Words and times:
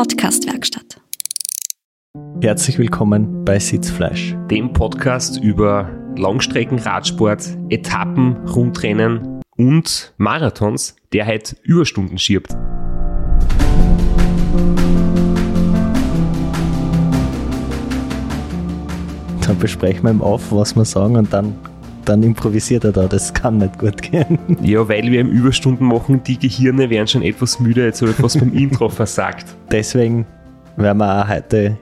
Podcastwerkstatt. 0.00 0.98
Herzlich 2.40 2.78
willkommen 2.78 3.44
bei 3.44 3.58
Sitzfleisch, 3.58 4.34
dem 4.50 4.72
Podcast 4.72 5.36
über 5.42 5.90
Langstreckenradsport, 6.16 7.46
Etappen, 7.68 8.38
Rundrennen 8.48 9.42
und 9.58 10.14
Marathons, 10.16 10.96
der 11.12 11.26
halt 11.26 11.54
Überstunden 11.64 12.16
schiebt. 12.16 12.50
Dann 19.42 19.58
besprechen 19.58 20.04
wir 20.04 20.12
im 20.12 20.22
Auf, 20.22 20.50
was 20.50 20.74
wir 20.76 20.86
sagen 20.86 21.16
und 21.16 21.30
dann 21.30 21.54
dann 22.04 22.22
improvisiert 22.22 22.84
er 22.84 22.92
da. 22.92 23.06
Das 23.06 23.32
kann 23.32 23.58
nicht 23.58 23.78
gut 23.78 24.02
gehen. 24.02 24.38
Ja, 24.62 24.88
weil 24.88 25.10
wir 25.10 25.20
im 25.20 25.30
Überstunden 25.30 25.86
machen, 25.86 26.22
die 26.22 26.38
Gehirne 26.38 26.90
werden 26.90 27.06
schon 27.06 27.22
etwas 27.22 27.60
müde, 27.60 27.84
jetzt 27.84 28.02
habe 28.02 28.12
ich 28.12 28.22
was 28.22 28.38
beim 28.38 28.52
Intro 28.54 28.88
versagt. 28.88 29.46
Deswegen 29.70 30.26
werden 30.76 30.98
wir 30.98 31.22
auch 31.22 31.28
heute 31.28 31.78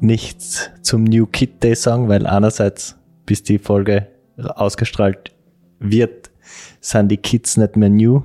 nichts 0.00 0.70
zum 0.82 1.04
New 1.04 1.26
Kid 1.26 1.62
Day 1.62 1.74
sagen, 1.74 2.08
weil 2.08 2.26
einerseits, 2.26 2.96
bis 3.26 3.42
die 3.42 3.58
Folge 3.58 4.08
ausgestrahlt 4.36 5.32
wird, 5.78 6.30
sind 6.80 7.08
die 7.08 7.16
Kids 7.16 7.56
nicht 7.56 7.76
mehr 7.76 7.90
new. 7.90 8.22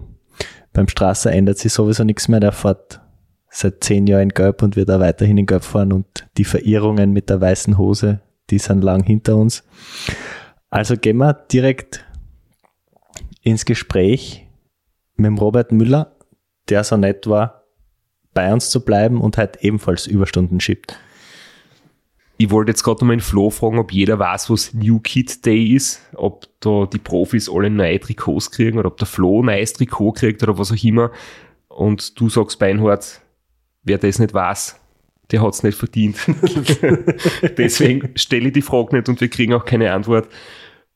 Beim 0.74 0.88
Straße 0.88 1.32
ändert 1.32 1.58
sich 1.58 1.74
sowieso 1.74 2.04
nichts 2.04 2.28
mehr. 2.28 2.40
Der 2.40 2.52
fährt 2.52 3.02
seit 3.50 3.84
zehn 3.84 4.08
Jahren 4.08 4.24
in 4.24 4.30
Gelb 4.30 4.62
und 4.62 4.76
wird 4.76 4.92
auch 4.92 5.00
weiterhin 5.00 5.38
in 5.38 5.46
Gelb 5.46 5.64
fahren 5.64 5.94
und 5.94 6.28
die 6.38 6.44
Verirrungen 6.44 7.14
mit 7.14 7.30
der 7.30 7.40
weißen 7.40 7.78
Hose, 7.78 8.20
die 8.50 8.60
sind 8.60 8.84
lang 8.84 9.04
hinter 9.04 9.38
uns. 9.38 9.64
Also 10.70 10.98
gehen 10.98 11.18
wir 11.18 11.34
direkt 11.34 12.06
ins 13.42 13.66
Gespräch 13.66 14.48
mit 15.16 15.28
dem 15.28 15.38
Robert 15.38 15.72
Müller, 15.72 16.16
der 16.70 16.84
so 16.84 16.98
nett 16.98 17.28
war, 17.28 17.64
bei 18.34 18.52
uns 18.52 18.70
zu 18.70 18.84
bleiben 18.84 19.22
und 19.22 19.38
halt 19.38 19.58
ebenfalls 19.64 20.08
Überstunden 20.08 20.60
schiebt. 20.60 21.00
Ich 22.38 22.52
wollte 22.52 22.72
jetzt 22.72 22.84
gerade 22.84 22.98
nochmal 22.98 23.14
in 23.14 23.22
Flo 23.22 23.50
fragen, 23.50 23.80
ob 23.80 23.94
jeder 23.94 24.20
weiß, 24.20 24.50
was 24.50 24.74
New 24.74 25.00
Kid 25.00 25.46
Day 25.46 25.74
ist, 25.74 26.02
ob 26.16 26.48
da 26.60 26.86
die 26.86 26.98
Profis 26.98 27.50
alle 27.50 27.70
neue 27.70 28.00
Trikots 28.00 28.52
kriegen 28.52 28.78
oder 28.78 28.88
ob 28.88 28.98
der 28.98 29.08
Flo 29.08 29.42
ein 29.42 29.46
neues 29.46 29.72
Trikot 29.72 30.12
kriegt 30.14 30.44
oder 30.44 30.58
was 30.58 30.72
auch 30.72 30.84
immer. 30.84 31.12
Und 31.70 32.20
du 32.20 32.30
sagst, 32.30 32.60
Beinhard, 32.60 33.22
wer 33.84 33.98
das 33.98 34.20
nicht 34.20 34.34
weiß, 34.34 34.78
der 35.32 35.42
hat 35.42 35.54
es 35.54 35.64
nicht 35.64 35.78
verdient. 35.78 36.18
Deswegen 37.58 38.12
stelle 38.16 38.48
ich 38.48 38.54
die 38.54 38.62
Frage 38.62 38.96
nicht 38.96 39.10
und 39.10 39.20
wir 39.22 39.30
kriegen 39.30 39.54
auch 39.54 39.66
keine 39.66 39.92
Antwort 39.92 40.28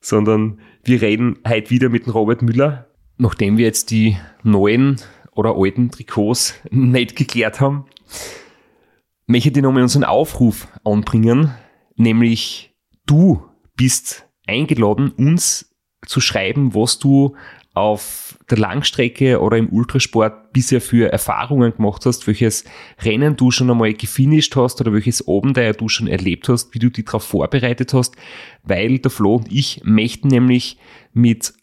sondern 0.02 0.60
wir 0.84 1.02
reden 1.02 1.40
heute 1.48 1.70
wieder 1.70 1.90
mit 1.90 2.06
dem 2.06 2.14
Robert 2.14 2.42
Müller, 2.42 2.88
nachdem 3.18 3.58
wir 3.58 3.66
jetzt 3.66 3.92
die 3.92 4.18
neuen 4.44 4.98
oder 5.34 5.56
alten 5.56 5.92
Trikots 5.92 6.56
nicht 6.70 7.16
geklärt 7.16 7.60
haben. 7.60 7.86
Möchte 9.28 9.50
ich 9.50 9.56
nochmal 9.58 9.84
unseren 9.84 10.04
Aufruf 10.04 10.68
anbringen, 10.84 11.54
nämlich 11.96 12.74
du 13.06 13.44
bist 13.76 14.28
eingeladen, 14.48 15.12
uns 15.12 15.76
zu 16.06 16.22
schreiben, 16.22 16.74
was 16.74 16.98
du 16.98 17.36
auf 17.74 18.38
der 18.50 18.58
Langstrecke 18.58 19.40
oder 19.40 19.58
im 19.58 19.70
Ultrasport 19.70 20.52
bisher 20.54 20.82
für 20.82 21.12
Erfahrungen 21.12 21.76
gemacht 21.76 22.06
hast, 22.06 22.26
welches 22.28 22.66
Rennen 23.02 23.36
du 23.36 23.52
schon 23.52 23.70
einmal 23.70 23.94
gefinisht 23.94 24.56
hast 24.56 24.82
oder 24.82 24.92
welches 24.92 25.28
Abenteuer 25.28 25.74
du 25.74 25.88
schon 25.88 26.08
erlebt 26.08 26.50
hast, 26.50 26.74
wie 26.74 26.80
du 26.80 26.90
dich 26.90 27.06
darauf 27.06 27.24
vorbereitet 27.24 27.94
hast, 27.94 28.16
weil 28.64 29.00
der 29.00 29.12
Flo 29.12 29.36
und 29.36 29.52
ich 29.52 29.82
möchten 29.84 30.28
nämlich 30.30 30.78
mit 31.14 31.54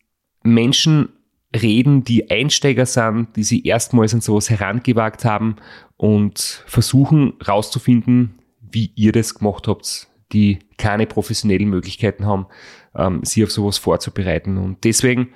Menschen 0.42 1.08
reden, 1.54 2.04
die 2.04 2.30
Einsteiger 2.30 2.86
sind, 2.86 3.36
die 3.36 3.42
sich 3.42 3.66
erstmals 3.66 4.14
an 4.14 4.20
sowas 4.20 4.50
herangewagt 4.50 5.24
haben 5.24 5.56
und 5.96 6.64
versuchen 6.66 7.34
rauszufinden, 7.46 8.38
wie 8.60 8.92
ihr 8.94 9.12
das 9.12 9.34
gemacht 9.34 9.68
habt, 9.68 10.08
die 10.32 10.58
keine 10.76 11.06
professionellen 11.06 11.68
Möglichkeiten 11.68 12.26
haben, 12.26 12.46
ähm, 12.94 13.20
sie 13.22 13.44
auf 13.44 13.50
sowas 13.50 13.78
vorzubereiten. 13.78 14.58
Und 14.58 14.84
deswegen 14.84 15.28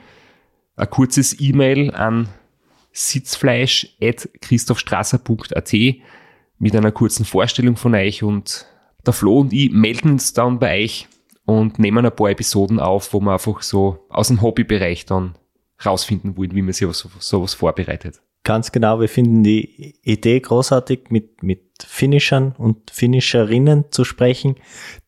ein 0.80 0.91
kurzes 0.91 1.41
E-Mail 1.41 1.94
an 1.94 2.28
sitzfleisch.christophstrasser.at 2.92 5.74
mit 6.58 6.76
einer 6.76 6.92
kurzen 6.92 7.24
Vorstellung 7.24 7.76
von 7.76 7.94
euch 7.94 8.22
und 8.22 8.66
der 9.06 9.12
Flo 9.12 9.40
und 9.40 9.52
ich 9.52 9.70
melden 9.70 10.12
uns 10.12 10.32
dann 10.32 10.58
bei 10.58 10.84
euch 10.84 11.06
und 11.44 11.78
nehmen 11.78 12.04
ein 12.04 12.14
paar 12.14 12.30
Episoden 12.30 12.80
auf, 12.80 13.12
wo 13.12 13.20
wir 13.20 13.32
einfach 13.32 13.62
so 13.62 14.06
aus 14.08 14.28
dem 14.28 14.42
Hobbybereich 14.42 15.06
dann 15.06 15.36
rausfinden 15.84 16.36
wollen, 16.36 16.54
wie 16.54 16.62
man 16.62 16.72
sich 16.72 16.86
auf 16.86 16.96
sowas 17.19 17.54
vorbereitet. 17.54 18.20
Ganz 18.42 18.72
genau, 18.72 19.00
wir 19.00 19.08
finden 19.08 19.42
die 19.42 19.98
Idee 20.02 20.40
großartig, 20.40 21.10
mit, 21.10 21.42
mit 21.42 21.84
Finishern 21.86 22.54
und 22.56 22.90
Finisherinnen 22.90 23.84
zu 23.90 24.04
sprechen, 24.04 24.56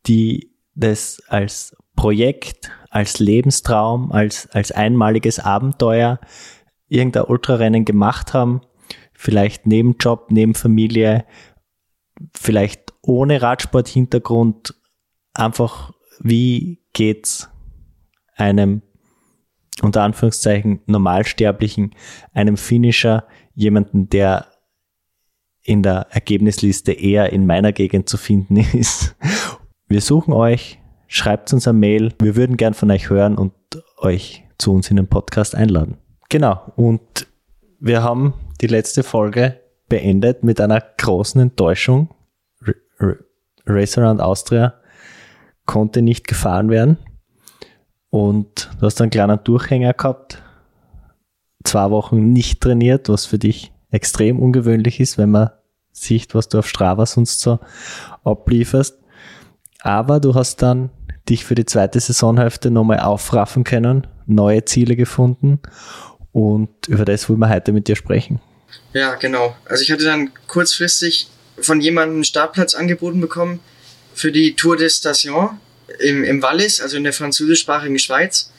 die 0.06 0.50
das 0.74 1.22
als 1.28 1.74
Projekt 1.96 2.70
als 2.90 3.18
Lebenstraum, 3.18 4.12
als, 4.12 4.48
als 4.50 4.72
einmaliges 4.72 5.38
Abenteuer 5.38 6.20
irgendein 6.88 7.24
Ultrarennen 7.24 7.84
gemacht 7.84 8.34
haben, 8.34 8.60
vielleicht 9.14 9.66
neben 9.66 9.96
Job, 9.98 10.26
neben 10.30 10.54
Familie, 10.54 11.24
vielleicht 12.34 12.92
ohne 13.02 13.40
Radsport-Hintergrund, 13.40 14.74
einfach 15.34 15.92
wie 16.20 16.82
geht's 16.92 17.48
einem 18.36 18.82
unter 19.80 20.02
Anführungszeichen 20.02 20.80
Normalsterblichen, 20.86 21.94
einem 22.32 22.56
Finisher, 22.56 23.26
jemanden, 23.54 24.08
der 24.08 24.48
in 25.62 25.82
der 25.82 26.08
Ergebnisliste 26.10 26.92
eher 26.92 27.32
in 27.32 27.46
meiner 27.46 27.72
Gegend 27.72 28.08
zu 28.08 28.16
finden 28.18 28.56
ist. 28.72 29.16
Wir 29.86 30.00
suchen 30.00 30.34
euch 30.34 30.81
schreibt 31.12 31.52
uns 31.52 31.68
eine 31.68 31.78
Mail. 31.78 32.14
Wir 32.20 32.36
würden 32.36 32.56
gern 32.56 32.74
von 32.74 32.90
euch 32.90 33.10
hören 33.10 33.36
und 33.36 33.52
euch 33.98 34.44
zu 34.58 34.72
uns 34.72 34.90
in 34.90 34.96
den 34.96 35.08
Podcast 35.08 35.54
einladen. 35.54 35.98
Genau. 36.30 36.72
Und 36.76 37.26
wir 37.78 38.02
haben 38.02 38.34
die 38.60 38.66
letzte 38.66 39.02
Folge 39.02 39.60
beendet 39.88 40.42
mit 40.42 40.60
einer 40.60 40.80
großen 40.80 41.40
Enttäuschung. 41.40 42.14
Race 43.66 43.98
Around 43.98 44.20
Austria 44.22 44.74
konnte 45.66 46.00
nicht 46.00 46.26
gefahren 46.26 46.70
werden. 46.70 46.96
Und 48.08 48.70
du 48.80 48.86
hast 48.86 49.00
einen 49.00 49.10
kleinen 49.10 49.44
Durchhänger 49.44 49.92
gehabt. 49.92 50.42
Zwei 51.64 51.90
Wochen 51.90 52.32
nicht 52.32 52.60
trainiert, 52.62 53.08
was 53.10 53.26
für 53.26 53.38
dich 53.38 53.72
extrem 53.90 54.38
ungewöhnlich 54.38 54.98
ist, 54.98 55.18
wenn 55.18 55.30
man 55.30 55.50
sieht, 55.92 56.34
was 56.34 56.48
du 56.48 56.58
auf 56.58 56.68
Strava 56.68 57.04
sonst 57.04 57.40
so 57.40 57.58
ablieferst. 58.24 58.98
Aber 59.82 60.20
du 60.20 60.34
hast 60.34 60.62
dann 60.62 60.90
dich 61.28 61.44
für 61.44 61.54
die 61.54 61.66
zweite 61.66 62.00
Saisonhälfte 62.00 62.70
nochmal 62.70 63.00
aufraffen 63.00 63.64
können, 63.64 64.06
neue 64.26 64.64
Ziele 64.64 64.96
gefunden 64.96 65.60
und 66.32 66.88
über 66.88 67.04
das 67.04 67.28
wollen 67.28 67.40
wir 67.40 67.50
heute 67.50 67.72
mit 67.72 67.88
dir 67.88 67.96
sprechen. 67.96 68.40
Ja, 68.92 69.14
genau. 69.14 69.54
Also 69.66 69.82
ich 69.82 69.92
hatte 69.92 70.04
dann 70.04 70.30
kurzfristig 70.46 71.28
von 71.60 71.80
jemandem 71.80 72.16
einen 72.16 72.24
Startplatz 72.24 72.74
angeboten 72.74 73.20
bekommen 73.20 73.60
für 74.14 74.32
die 74.32 74.54
Tour 74.54 74.76
de 74.76 74.88
Station 74.88 75.58
im, 76.00 76.24
im 76.24 76.42
Wallis, 76.42 76.80
also 76.80 76.96
in 76.96 77.04
der 77.04 77.12
französischsprachigen 77.12 77.98
Schweiz. 77.98 78.50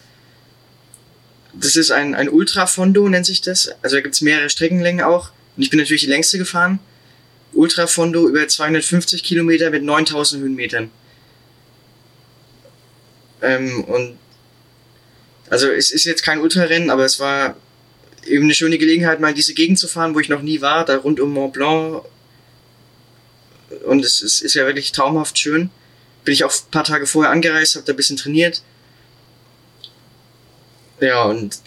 Das 1.53 1.75
ist 1.75 1.91
ein, 1.91 2.16
ein 2.16 2.29
Ultrafondo, 2.29 3.07
nennt 3.09 3.25
sich 3.25 3.41
das. 3.41 3.69
Also 3.81 3.97
da 3.97 4.02
gibt 4.02 4.16
es 4.16 4.22
mehrere 4.22 4.50
Streckenlängen 4.50 5.03
auch. 5.03 5.31
Und 5.56 5.63
ich 5.63 5.69
bin 5.69 5.79
natürlich 5.79 6.03
die 6.03 6.09
längste 6.09 6.38
gefahren. 6.38 6.79
Ultrafondo 7.53 8.28
über 8.28 8.47
250 8.47 9.23
Kilometer 9.23 9.69
mit 9.69 9.84
9000 9.84 10.41
Höhenmetern. 10.41 10.90
Ähm, 13.44 13.84
und 13.84 14.18
also 15.50 15.70
es 15.70 15.92
ist 15.92 16.06
jetzt 16.06 16.24
kein 16.24 16.40
Ultrarennen, 16.40 16.90
aber 16.90 17.06
es 17.06 17.20
war 17.20 17.56
eben 18.26 18.46
eine 18.46 18.53
schöne 18.53 18.78
Gelegenheit, 18.78 19.20
mal 19.20 19.29
in 19.29 19.35
diese 19.35 19.53
Gegend 19.53 19.78
zu 19.78 19.88
fahren, 19.88 20.16
wo 20.16 20.20
ich 20.20 20.29
noch 20.29 20.41
nie 20.41 20.62
war, 20.62 20.85
da 20.85 20.97
rund 20.97 21.20
um 21.20 21.32
Mont 21.32 21.53
Blanc. 21.53 22.03
Und 23.85 24.06
es 24.06 24.22
ist, 24.22 24.41
ist 24.41 24.53
ja 24.53 24.66
wirklich 24.66 24.94
traumhaft 24.94 25.38
schön. 25.38 25.70
Bin 26.23 26.34
ich 26.34 26.44
auch 26.46 26.53
ein 26.53 26.72
paar 26.72 26.85
Tage 26.85 27.06
vorher 27.06 27.32
angereist, 27.32 27.76
habe 27.76 27.85
da 27.85 27.94
ein 27.94 27.97
bisschen 27.97 28.17
trainiert. 28.17 28.64
Ja, 31.02 31.23
und 31.23 31.59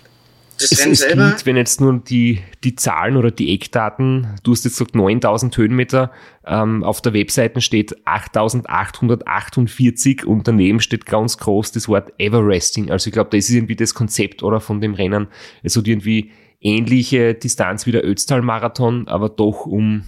das 0.59 0.73
es, 0.73 0.81
Rennen 0.81 0.93
es 0.93 0.99
selber. 1.01 1.29
Klingt, 1.29 1.47
wenn 1.47 1.57
jetzt 1.57 1.81
nur 1.81 1.99
die, 1.99 2.43
die 2.65 2.77
Zahlen 2.77 3.17
oder 3.17 3.31
die 3.31 3.55
Eckdaten, 3.55 4.39
du 4.43 4.53
hast 4.53 4.65
jetzt 4.65 4.79
gesagt 4.79 4.95
9000 4.95 5.57
Höhenmeter, 5.57 6.13
ähm, 6.47 6.85
auf 6.85 7.01
der 7.01 7.15
Webseite 7.15 7.61
steht 7.61 7.97
8848 8.07 10.27
und 10.27 10.49
daneben 10.49 10.81
steht 10.81 11.07
ganz 11.07 11.39
groß 11.39 11.73
das 11.73 11.89
Wort 11.89 12.13
Everesting. 12.19 12.91
Also 12.91 13.09
ich 13.09 13.13
glaube, 13.13 13.37
das 13.37 13.49
ist 13.49 13.55
irgendwie 13.55 13.77
das 13.77 13.95
Konzept 13.95 14.43
oder 14.43 14.61
von 14.61 14.81
dem 14.81 14.95
Rennen. 14.95 15.29
Es 15.63 15.77
hat 15.77 15.87
irgendwie 15.87 16.33
ähnliche 16.61 17.35
Distanz 17.35 17.87
wie 17.87 17.93
der 17.93 18.05
Ötztal-Marathon, 18.05 19.09
aber 19.09 19.29
doch 19.29 19.67
um 19.67 20.05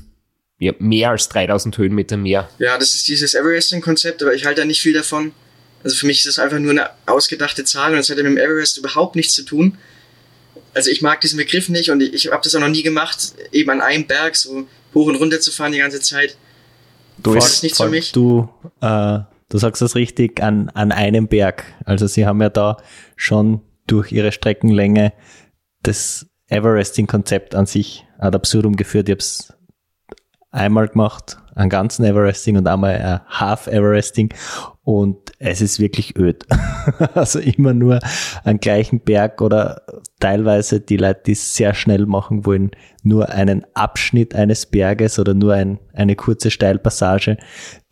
ja, 0.59 0.73
mehr 0.79 1.11
als 1.11 1.29
3000 1.29 1.77
Höhenmeter 1.79 2.17
mehr. 2.17 2.49
Ja, 2.59 2.79
das 2.79 2.95
ist 2.95 3.07
dieses 3.09 3.35
Everesting-Konzept, 3.35 4.23
aber 4.23 4.35
ich 4.35 4.45
halte 4.45 4.63
da 4.63 4.67
nicht 4.67 4.81
viel 4.81 4.93
davon. 4.93 5.33
Also 5.85 5.97
für 5.97 6.07
mich 6.07 6.19
ist 6.19 6.27
das 6.27 6.39
einfach 6.39 6.59
nur 6.59 6.73
eine 6.73 6.91
ausgedachte 7.07 7.65
Zahl 7.65 7.93
und 7.93 7.99
das 7.99 8.11
hat 8.11 8.17
ja 8.17 8.25
mit 8.25 8.33
dem 8.33 8.39
Everest 8.39 8.79
überhaupt 8.79 9.15
nichts 9.15 9.35
zu 9.35 9.45
tun. 9.45 9.79
Also 10.75 10.91
ich 10.91 11.03
mag 11.03 11.21
diesen 11.21 11.37
Begriff 11.37 11.69
nicht 11.69 11.91
und 11.91 12.03
ich, 12.03 12.13
ich 12.15 12.33
habe 12.33 12.43
das 12.43 12.55
auch 12.55 12.61
noch 12.61 12.69
nie 12.69 12.83
gemacht, 12.83 13.35
eben 13.53 13.71
an 13.71 13.81
einem 13.81 14.07
Berg 14.07 14.37
so 14.37 14.67
hoch 14.95 15.07
und 15.07 15.17
runter 15.17 15.41
zu 15.41 15.51
fahren 15.51 15.73
die 15.73 15.79
ganze 15.79 16.01
Zeit. 16.01 16.37
Du 17.19 17.35
das 17.35 17.55
ist 17.55 17.63
nicht 17.63 17.77
für 17.77 17.89
mich. 17.89 18.13
Du, 18.13 18.49
äh, 18.81 19.21
du 19.49 19.59
sagst 19.59 19.83
das 19.83 19.95
richtig, 19.95 20.43
an, 20.43 20.69
an 20.71 20.93
einem 20.93 21.29
Berg. 21.29 21.65
Also 21.85 22.07
sie 22.07 22.27
haben 22.27 22.41
ja 22.41 22.49
da 22.49 22.77
schon 23.17 23.61
durch 23.87 24.13
ihre 24.13 24.33
Streckenlänge 24.33 25.13
das 25.83 26.27
Everesting-Konzept 26.49 27.55
an 27.55 27.67
sich 27.67 28.07
ad 28.19 28.37
absurdum 28.37 28.77
geführt. 28.77 29.09
Ich 29.09 29.13
habe 29.13 29.21
es 29.21 29.53
einmal 30.51 30.89
gemacht, 30.89 31.39
einen 31.55 31.71
ganzen 31.71 32.05
Everesting 32.05 32.57
und 32.57 32.67
einmal 32.67 32.97
ein 32.97 33.21
Half 33.29 33.67
Everesting 33.67 34.33
und 34.83 35.33
es 35.39 35.61
ist 35.61 35.81
wirklich 35.81 36.17
öd. 36.17 36.47
also 37.15 37.39
immer 37.39 37.75
nur 37.75 38.01
einen 38.45 38.61
gleichen 38.61 39.01
Berg 39.01 39.41
oder 39.43 39.83
teilweise 40.21 40.81
die 40.81 40.97
Leute, 40.97 41.23
die 41.27 41.33
es 41.33 41.55
sehr 41.55 41.75
schnell 41.75 42.07
machen 42.07 42.47
wollen, 42.47 42.71
nur 43.03 43.31
einen 43.31 43.65
Abschnitt 43.75 44.35
eines 44.35 44.67
Berges 44.67 45.19
oder 45.19 45.35
nur 45.35 45.55
ein, 45.55 45.79
eine 45.93 46.17
kurze 46.17 46.51
Steilpassage, 46.51 47.39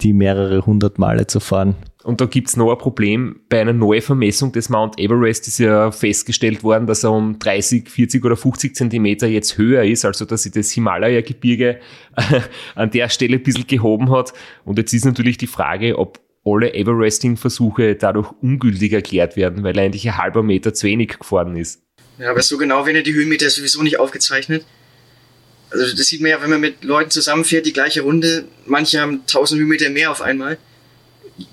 die 0.00 0.12
mehrere 0.12 0.66
hundert 0.66 0.98
Male 0.98 1.26
zu 1.26 1.40
fahren. 1.40 1.76
Und 2.04 2.20
da 2.20 2.26
gibt's 2.26 2.56
noch 2.56 2.70
ein 2.70 2.78
Problem. 2.78 3.40
Bei 3.48 3.60
einer 3.60 3.72
Neuvermessung 3.72 4.52
des 4.52 4.68
Mount 4.68 4.98
Everest 4.98 5.48
ist 5.48 5.58
ja 5.58 5.90
festgestellt 5.90 6.62
worden, 6.62 6.86
dass 6.86 7.02
er 7.02 7.10
um 7.10 7.38
30, 7.38 7.88
40 7.88 8.24
oder 8.24 8.36
50 8.36 8.76
Zentimeter 8.76 9.26
jetzt 9.26 9.58
höher 9.58 9.82
ist, 9.82 10.04
also 10.04 10.24
dass 10.24 10.44
sich 10.44 10.52
das 10.52 10.70
Himalaya-Gebirge 10.70 11.80
an 12.76 12.90
der 12.90 13.08
Stelle 13.08 13.38
ein 13.38 13.42
bisschen 13.42 13.66
gehoben 13.66 14.12
hat. 14.12 14.32
Und 14.64 14.78
jetzt 14.78 14.92
ist 14.92 15.04
natürlich 15.04 15.36
die 15.36 15.48
Frage, 15.48 15.98
ob 15.98 16.20
alle 16.44 16.74
Everesting-Versuche 16.74 17.96
dadurch 17.96 18.30
ungültig 18.40 18.92
erklärt 18.92 19.36
werden, 19.36 19.64
weil 19.64 19.76
er 19.76 19.86
eigentlich 19.86 20.08
ein 20.08 20.16
halber 20.16 20.44
Meter 20.44 20.72
zu 20.72 20.86
wenig 20.86 21.18
gefahren 21.18 21.56
ist. 21.56 21.85
Ja, 22.18 22.30
aber 22.30 22.42
so 22.42 22.56
genau 22.56 22.86
werden 22.86 22.96
ja 22.96 23.02
die 23.02 23.14
Höhenmeter 23.14 23.48
sowieso 23.50 23.82
nicht 23.82 23.98
aufgezeichnet. 23.98 24.64
Also 25.70 25.96
das 25.96 26.06
sieht 26.06 26.20
man 26.20 26.30
ja, 26.30 26.42
wenn 26.42 26.50
man 26.50 26.60
mit 26.60 26.84
Leuten 26.84 27.10
zusammenfährt, 27.10 27.66
die 27.66 27.72
gleiche 27.72 28.02
Runde. 28.02 28.46
Manche 28.66 29.00
haben 29.00 29.20
1000 29.20 29.60
Höhenmeter 29.60 29.90
mehr 29.90 30.10
auf 30.10 30.22
einmal. 30.22 30.58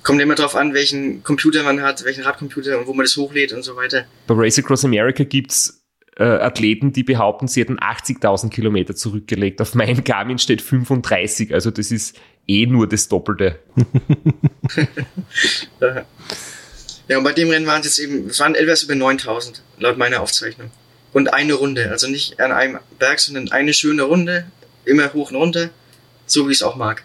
Kommt 0.03 0.21
immer 0.21 0.35
darauf 0.35 0.55
an, 0.55 0.73
welchen 0.73 1.23
Computer 1.23 1.63
man 1.63 1.81
hat, 1.81 2.05
welchen 2.05 2.23
Radcomputer 2.23 2.79
und 2.79 2.87
wo 2.87 2.93
man 2.93 3.03
das 3.05 3.17
hochlädt 3.17 3.51
und 3.51 3.63
so 3.63 3.75
weiter. 3.75 4.05
Bei 4.27 4.35
Race 4.35 4.57
Across 4.57 4.85
America 4.85 5.25
gibt's 5.25 5.83
äh, 6.15 6.23
Athleten, 6.23 6.93
die 6.93 7.03
behaupten, 7.03 7.47
sie 7.47 7.59
hätten 7.59 7.79
80.000 7.79 8.49
Kilometer 8.49 8.95
zurückgelegt. 8.95 9.59
Auf 9.59 9.75
meinem 9.75 10.03
Garmin 10.03 10.37
steht 10.37 10.61
35, 10.61 11.53
also 11.53 11.69
das 11.71 11.91
ist 11.91 12.15
eh 12.47 12.65
nur 12.65 12.87
das 12.87 13.09
Doppelte. 13.09 13.59
ja, 17.07 17.17
und 17.17 17.23
bei 17.23 17.33
dem 17.33 17.49
Rennen 17.49 17.67
waren 17.67 17.81
es 17.81 17.87
jetzt 17.87 17.99
eben, 17.99 18.29
es 18.29 18.39
waren 18.39 18.55
etwas 18.55 18.83
über 18.83 18.95
9000, 18.95 19.61
laut 19.79 19.97
meiner 19.97 20.21
Aufzeichnung. 20.21 20.71
Und 21.11 21.33
eine 21.33 21.53
Runde, 21.53 21.91
also 21.91 22.07
nicht 22.07 22.39
an 22.39 22.51
einem 22.51 22.79
Berg, 22.97 23.19
sondern 23.19 23.51
eine 23.51 23.73
schöne 23.73 24.03
Runde, 24.03 24.45
immer 24.85 25.13
hoch 25.13 25.31
und 25.31 25.37
runter, 25.37 25.69
so 26.25 26.47
wie 26.47 26.51
ich 26.51 26.57
es 26.57 26.63
auch 26.63 26.75
mag. 26.75 27.03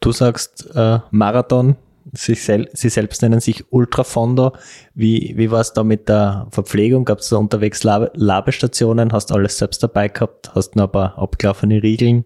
Du 0.00 0.12
sagst 0.12 0.66
äh, 0.74 0.98
Marathon, 1.10 1.76
sie, 2.12 2.34
sel 2.34 2.68
sie 2.72 2.88
selbst 2.88 3.22
nennen 3.22 3.40
sich 3.40 3.64
Ultrafondo. 3.70 4.52
Wie, 4.94 5.34
wie 5.36 5.50
war 5.50 5.60
es 5.60 5.72
da 5.72 5.82
mit 5.82 6.08
der 6.08 6.46
Verpflegung? 6.50 7.04
Gab 7.04 7.18
es 7.18 7.30
da 7.30 7.36
unterwegs 7.36 7.82
Lab 7.82 8.12
Labestationen? 8.14 9.12
Hast 9.12 9.32
alles 9.32 9.58
selbst 9.58 9.82
dabei 9.82 10.08
gehabt? 10.08 10.54
Hast 10.54 10.76
noch 10.76 10.84
ein 10.84 10.92
paar 10.92 11.18
abgelaufene 11.18 11.82
Riegeln 11.82 12.24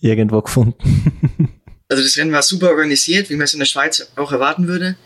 irgendwo 0.00 0.42
gefunden? 0.42 0.74
also 1.88 2.02
das 2.02 2.16
Rennen 2.16 2.32
war 2.32 2.42
super 2.42 2.70
organisiert, 2.70 3.30
wie 3.30 3.36
man 3.36 3.44
es 3.44 3.54
in 3.54 3.60
der 3.60 3.66
Schweiz 3.66 4.10
auch 4.16 4.32
erwarten 4.32 4.66
würde. 4.66 4.96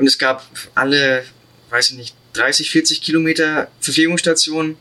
Und 0.00 0.06
es 0.06 0.16
gab 0.16 0.46
alle, 0.74 1.24
weiß 1.68 1.90
ich 1.90 1.96
nicht, 1.96 2.14
30, 2.32 2.70
40 2.70 3.02
Kilometer 3.02 3.70
Verpflegungsstationen 3.82 4.78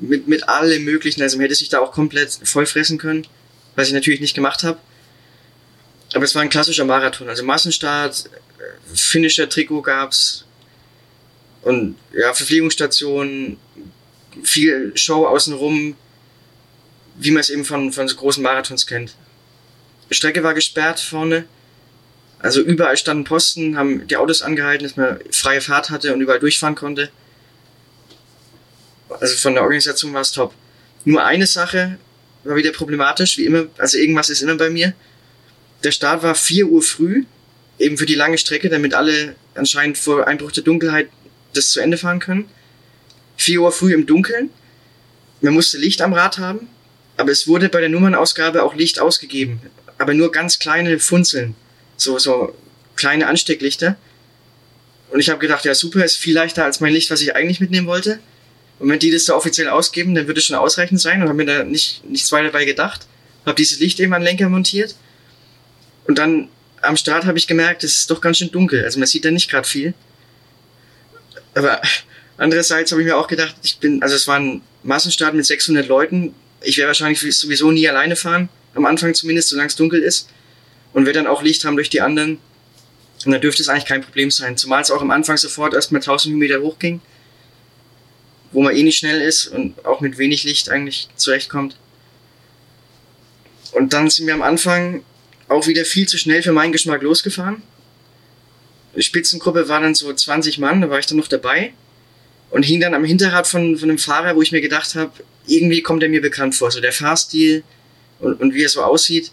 mit, 0.00 0.26
mit 0.26 0.48
allem 0.48 0.84
möglichen. 0.84 1.22
Also 1.22 1.36
man 1.36 1.44
hätte 1.44 1.54
sich 1.54 1.68
da 1.68 1.78
auch 1.78 1.92
komplett 1.92 2.36
voll 2.42 2.66
fressen 2.66 2.98
können, 2.98 3.28
was 3.76 3.86
ich 3.86 3.94
natürlich 3.94 4.20
nicht 4.20 4.34
gemacht 4.34 4.64
habe. 4.64 4.80
Aber 6.14 6.24
es 6.24 6.34
war 6.34 6.42
ein 6.42 6.48
klassischer 6.48 6.84
Marathon. 6.84 7.28
Also 7.28 7.44
Massenstart, 7.44 8.24
äh, 8.26 8.96
finnischer 8.96 9.48
Trikot 9.48 9.82
gab's 9.82 10.44
und 11.62 11.94
ja, 12.12 12.34
Verpflegungsstationen, 12.34 13.56
viel 14.42 14.90
Show 14.96 15.28
außenrum, 15.28 15.94
wie 17.20 17.30
man 17.30 17.40
es 17.42 17.50
eben 17.50 17.64
von, 17.64 17.92
von 17.92 18.08
so 18.08 18.16
großen 18.16 18.42
Marathons 18.42 18.84
kennt. 18.84 19.14
Die 20.10 20.14
Strecke 20.14 20.42
war 20.42 20.54
gesperrt 20.54 20.98
vorne. 20.98 21.44
Also 22.42 22.62
überall 22.62 22.96
standen 22.96 23.24
Posten, 23.24 23.76
haben 23.76 24.06
die 24.06 24.16
Autos 24.16 24.42
angehalten, 24.42 24.84
dass 24.84 24.96
man 24.96 25.18
freie 25.30 25.60
Fahrt 25.60 25.90
hatte 25.90 26.14
und 26.14 26.20
überall 26.20 26.40
durchfahren 26.40 26.74
konnte. 26.74 27.10
Also 29.20 29.36
von 29.36 29.54
der 29.54 29.62
Organisation 29.62 30.14
war 30.14 30.22
es 30.22 30.32
top. 30.32 30.54
Nur 31.04 31.24
eine 31.24 31.46
Sache 31.46 31.98
war 32.44 32.56
wieder 32.56 32.72
problematisch, 32.72 33.36
wie 33.36 33.44
immer, 33.44 33.66
also 33.76 33.98
irgendwas 33.98 34.30
ist 34.30 34.40
immer 34.40 34.54
bei 34.54 34.70
mir. 34.70 34.94
Der 35.84 35.92
Start 35.92 36.22
war 36.22 36.34
4 36.34 36.66
Uhr 36.66 36.82
früh, 36.82 37.24
eben 37.78 37.98
für 37.98 38.06
die 38.06 38.14
lange 38.14 38.38
Strecke, 38.38 38.70
damit 38.70 38.94
alle 38.94 39.34
anscheinend 39.54 39.98
vor 39.98 40.26
Einbruch 40.26 40.52
der 40.52 40.62
Dunkelheit 40.62 41.08
das 41.54 41.70
zu 41.70 41.80
Ende 41.80 41.98
fahren 41.98 42.20
können. 42.20 42.48
4 43.36 43.60
Uhr 43.60 43.72
früh 43.72 43.92
im 43.92 44.06
Dunkeln. 44.06 44.50
Man 45.40 45.54
musste 45.54 45.78
Licht 45.78 46.00
am 46.02 46.12
Rad 46.12 46.38
haben, 46.38 46.68
aber 47.16 47.30
es 47.30 47.46
wurde 47.46 47.68
bei 47.68 47.80
der 47.80 47.88
Nummernausgabe 47.88 48.62
auch 48.62 48.74
Licht 48.74 49.00
ausgegeben. 49.00 49.60
Aber 49.98 50.14
nur 50.14 50.32
ganz 50.32 50.58
kleine 50.58 50.98
Funzeln. 50.98 51.54
So, 52.00 52.18
so 52.18 52.54
kleine 52.96 53.26
Anstecklichter. 53.26 53.96
Und 55.10 55.20
ich 55.20 55.28
habe 55.28 55.40
gedacht, 55.40 55.64
ja 55.64 55.74
super, 55.74 56.04
ist 56.04 56.16
viel 56.16 56.34
leichter 56.34 56.64
als 56.64 56.80
mein 56.80 56.92
Licht, 56.92 57.10
was 57.10 57.20
ich 57.20 57.34
eigentlich 57.34 57.60
mitnehmen 57.60 57.86
wollte. 57.86 58.20
Und 58.78 58.88
wenn 58.88 58.98
die 58.98 59.10
das 59.10 59.24
da 59.24 59.34
offiziell 59.34 59.68
ausgeben, 59.68 60.14
dann 60.14 60.26
würde 60.26 60.38
es 60.38 60.46
schon 60.46 60.56
ausreichend 60.56 61.00
sein 61.00 61.20
und 61.20 61.28
habe 61.28 61.36
mir 61.36 61.46
da 61.46 61.64
nicht, 61.64 62.04
nichts 62.04 62.30
weiter 62.32 62.46
dabei 62.46 62.64
gedacht. 62.64 63.06
Habe 63.44 63.56
dieses 63.56 63.80
Licht 63.80 64.00
eben 64.00 64.14
an 64.14 64.22
Lenker 64.22 64.48
montiert. 64.48 64.94
Und 66.06 66.18
dann 66.18 66.48
am 66.80 66.96
Start 66.96 67.26
habe 67.26 67.36
ich 67.36 67.46
gemerkt, 67.46 67.84
es 67.84 67.98
ist 67.98 68.10
doch 68.10 68.20
ganz 68.20 68.38
schön 68.38 68.50
dunkel. 68.50 68.84
Also 68.84 68.98
man 68.98 69.06
sieht 69.06 69.24
da 69.24 69.30
nicht 69.30 69.50
gerade 69.50 69.68
viel. 69.68 69.94
Aber 71.54 71.82
andererseits 72.38 72.92
habe 72.92 73.02
ich 73.02 73.08
mir 73.08 73.16
auch 73.16 73.28
gedacht, 73.28 73.56
ich 73.62 73.78
bin, 73.78 74.02
also 74.02 74.14
es 74.14 74.26
war 74.26 74.38
ein 74.38 74.62
Massenstart 74.82 75.34
mit 75.34 75.44
600 75.44 75.86
Leuten 75.86 76.34
ich 76.62 76.76
werde 76.78 76.88
wahrscheinlich 76.88 77.20
sowieso 77.38 77.70
nie 77.70 77.88
alleine 77.88 78.16
fahren, 78.16 78.48
am 78.74 78.86
Anfang 78.86 79.14
zumindest, 79.14 79.48
solange 79.48 79.68
es 79.68 79.76
dunkel 79.76 80.00
ist. 80.02 80.28
Und 80.92 81.06
werde 81.06 81.20
dann 81.20 81.26
auch 81.26 81.42
Licht 81.42 81.64
haben 81.64 81.76
durch 81.76 81.90
die 81.90 82.00
anderen. 82.00 82.38
Und 83.24 83.32
dann 83.32 83.40
dürfte 83.40 83.62
es 83.62 83.68
eigentlich 83.68 83.84
kein 83.84 84.02
Problem 84.02 84.30
sein. 84.30 84.56
Zumal 84.56 84.82
es 84.82 84.90
auch 84.90 85.02
am 85.02 85.10
Anfang 85.10 85.36
sofort 85.36 85.74
erstmal 85.74 86.00
1000 86.00 86.36
Meter 86.36 86.60
hochging, 86.62 87.00
wo 88.52 88.62
man 88.62 88.74
eh 88.74 88.82
nicht 88.82 88.98
schnell 88.98 89.20
ist 89.20 89.46
und 89.48 89.84
auch 89.84 90.00
mit 90.00 90.18
wenig 90.18 90.44
Licht 90.44 90.70
eigentlich 90.70 91.08
zurechtkommt. 91.16 91.76
Und 93.72 93.92
dann 93.92 94.10
sind 94.10 94.26
wir 94.26 94.34
am 94.34 94.42
Anfang 94.42 95.04
auch 95.48 95.66
wieder 95.66 95.84
viel 95.84 96.08
zu 96.08 96.18
schnell 96.18 96.42
für 96.42 96.52
meinen 96.52 96.72
Geschmack 96.72 97.02
losgefahren. 97.02 97.62
Die 98.96 99.02
Spitzengruppe 99.02 99.68
war 99.68 99.80
dann 99.80 99.94
so 99.94 100.12
20 100.12 100.58
Mann, 100.58 100.80
da 100.80 100.90
war 100.90 100.98
ich 100.98 101.06
dann 101.06 101.18
noch 101.18 101.28
dabei 101.28 101.72
und 102.50 102.64
hing 102.64 102.80
dann 102.80 102.94
am 102.94 103.04
Hinterrad 103.04 103.46
von, 103.46 103.76
von 103.76 103.88
einem 103.88 103.98
Fahrer, 103.98 104.34
wo 104.34 104.42
ich 104.42 104.52
mir 104.52 104.60
gedacht 104.60 104.94
habe, 104.94 105.12
irgendwie 105.46 105.82
kommt 105.82 106.02
er 106.02 106.08
mir 106.08 106.20
bekannt 106.20 106.54
vor, 106.54 106.70
so 106.70 106.80
der 106.80 106.92
Fahrstil 106.92 107.62
und, 108.18 108.40
und 108.40 108.54
wie 108.54 108.64
er 108.64 108.68
so 108.68 108.82
aussieht. 108.82 109.30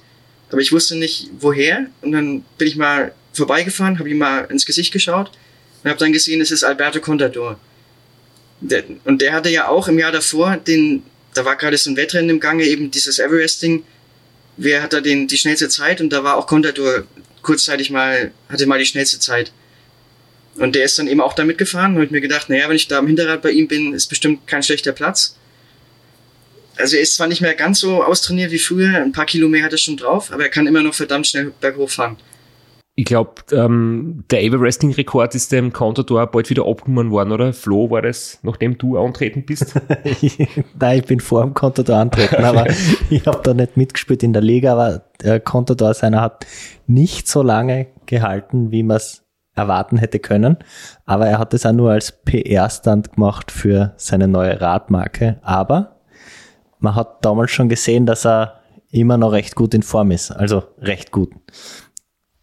Aber 0.49 0.61
ich 0.61 0.71
wusste 0.71 0.95
nicht, 0.95 1.29
woher. 1.39 1.87
Und 2.01 2.11
dann 2.11 2.43
bin 2.57 2.67
ich 2.67 2.75
mal 2.75 3.13
vorbeigefahren, 3.33 3.99
habe 3.99 4.09
ihm 4.09 4.17
mal 4.17 4.45
ins 4.45 4.65
Gesicht 4.65 4.91
geschaut 4.93 5.31
und 5.83 5.89
habe 5.89 5.99
dann 5.99 6.13
gesehen, 6.13 6.41
es 6.41 6.51
ist 6.51 6.63
Alberto 6.63 6.99
Contador. 6.99 7.59
Der, 8.61 8.83
und 9.03 9.21
der 9.21 9.33
hatte 9.33 9.49
ja 9.49 9.67
auch 9.67 9.87
im 9.87 9.99
Jahr 9.99 10.11
davor 10.11 10.57
den, 10.57 11.03
da 11.33 11.45
war 11.45 11.55
gerade 11.55 11.77
so 11.77 11.89
ein 11.89 11.97
Wettrennen 11.97 12.31
im 12.31 12.39
Gange, 12.39 12.63
eben 12.63 12.89
dieses 12.89 13.19
Everesting. 13.19 13.83
Wer 14.57 14.81
hat 14.81 14.93
da 14.93 15.01
den, 15.01 15.27
die 15.27 15.37
schnellste 15.37 15.69
Zeit? 15.69 16.01
Und 16.01 16.11
da 16.11 16.23
war 16.23 16.37
auch 16.37 16.47
Contador 16.47 17.03
kurzzeitig 17.43 17.91
mal, 17.91 18.31
hatte 18.49 18.65
mal 18.65 18.79
die 18.79 18.85
schnellste 18.85 19.19
Zeit. 19.19 19.51
Und 20.55 20.75
der 20.75 20.85
ist 20.85 20.97
dann 20.97 21.07
eben 21.07 21.21
auch 21.21 21.33
da 21.33 21.45
mitgefahren 21.45 21.95
und 21.95 22.03
ich 22.03 22.11
mir 22.11 22.21
gedacht, 22.21 22.49
naja, 22.49 22.67
wenn 22.67 22.75
ich 22.75 22.87
da 22.87 22.97
am 22.97 23.05
Hinterrad 23.07 23.43
bei 23.43 23.51
ihm 23.51 23.67
bin, 23.67 23.93
ist 23.93 24.07
bestimmt 24.07 24.47
kein 24.47 24.63
schlechter 24.63 24.91
Platz. 24.91 25.36
Also 26.77 26.95
er 26.95 27.01
ist 27.01 27.15
zwar 27.15 27.27
nicht 27.27 27.41
mehr 27.41 27.55
ganz 27.55 27.79
so 27.79 28.03
austrainiert 28.03 28.51
wie 28.51 28.59
früher, 28.59 28.97
ein 28.97 29.11
paar 29.11 29.25
Kilo 29.25 29.47
mehr 29.47 29.63
hat 29.63 29.71
er 29.71 29.77
schon 29.77 29.97
drauf, 29.97 30.31
aber 30.31 30.43
er 30.43 30.49
kann 30.49 30.67
immer 30.67 30.83
noch 30.83 30.93
verdammt 30.93 31.27
schnell 31.27 31.51
berghoch 31.59 31.89
fahren. 31.89 32.17
Ich 32.99 33.05
glaube, 33.05 33.33
ähm, 33.51 34.23
der 34.31 34.41
Everesting-Rekord 34.41 35.35
ist 35.35 35.51
dem 35.51 35.71
Contador 35.71 36.25
bald 36.25 36.49
wieder 36.49 36.65
abgenommen 36.65 37.11
worden, 37.11 37.31
oder? 37.31 37.53
Flo, 37.53 37.91
war 37.91 38.01
das, 38.01 38.39
nachdem 38.41 38.79
du 38.79 38.97
antreten 38.97 39.45
bist? 39.45 39.75
Nein, 40.79 40.99
ich 40.99 41.05
bin 41.05 41.19
vor 41.19 41.43
dem 41.43 41.53
Contador 41.53 41.97
antreten, 41.97 42.43
aber 42.43 42.65
ich 43.11 43.27
habe 43.27 43.41
da 43.43 43.53
nicht 43.53 43.77
mitgespielt 43.77 44.23
in 44.23 44.33
der 44.33 44.41
Liga, 44.41 44.73
aber 44.73 45.03
der 45.21 45.39
Contador 45.39 45.93
seiner 45.93 46.21
hat 46.21 46.47
nicht 46.87 47.27
so 47.27 47.43
lange 47.43 47.85
gehalten, 48.07 48.71
wie 48.71 48.81
man 48.81 48.97
es 48.97 49.27
erwarten 49.53 49.97
hätte 49.97 50.17
können. 50.17 50.57
Aber 51.05 51.27
er 51.27 51.37
hat 51.37 51.53
es 51.53 51.67
auch 51.67 51.73
nur 51.73 51.91
als 51.91 52.11
PR-Stand 52.11 53.13
gemacht 53.13 53.51
für 53.51 53.93
seine 53.97 54.27
neue 54.27 54.59
Radmarke. 54.59 55.37
Aber 55.43 55.96
man 56.79 56.95
hat 56.95 57.23
damals 57.25 57.51
schon 57.51 57.69
gesehen, 57.69 58.05
dass 58.05 58.25
er 58.25 58.61
immer 58.91 59.17
noch 59.17 59.31
recht 59.31 59.55
gut 59.55 59.73
in 59.73 59.83
Form 59.83 60.11
ist. 60.11 60.31
Also 60.31 60.63
recht 60.79 61.11
gut. 61.11 61.31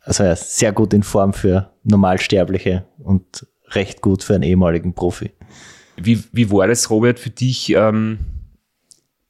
Also 0.00 0.24
er 0.24 0.34
ist 0.34 0.58
sehr 0.58 0.72
gut 0.72 0.92
in 0.92 1.02
Form 1.02 1.32
für 1.32 1.70
Normalsterbliche 1.84 2.84
und 2.98 3.46
recht 3.70 4.02
gut 4.02 4.22
für 4.22 4.34
einen 4.34 4.42
ehemaligen 4.42 4.94
Profi. 4.94 5.30
Wie, 5.96 6.22
wie 6.32 6.50
war 6.50 6.66
das, 6.66 6.90
Robert, 6.90 7.18
für 7.18 7.30
dich? 7.30 7.70
Ähm, 7.70 8.18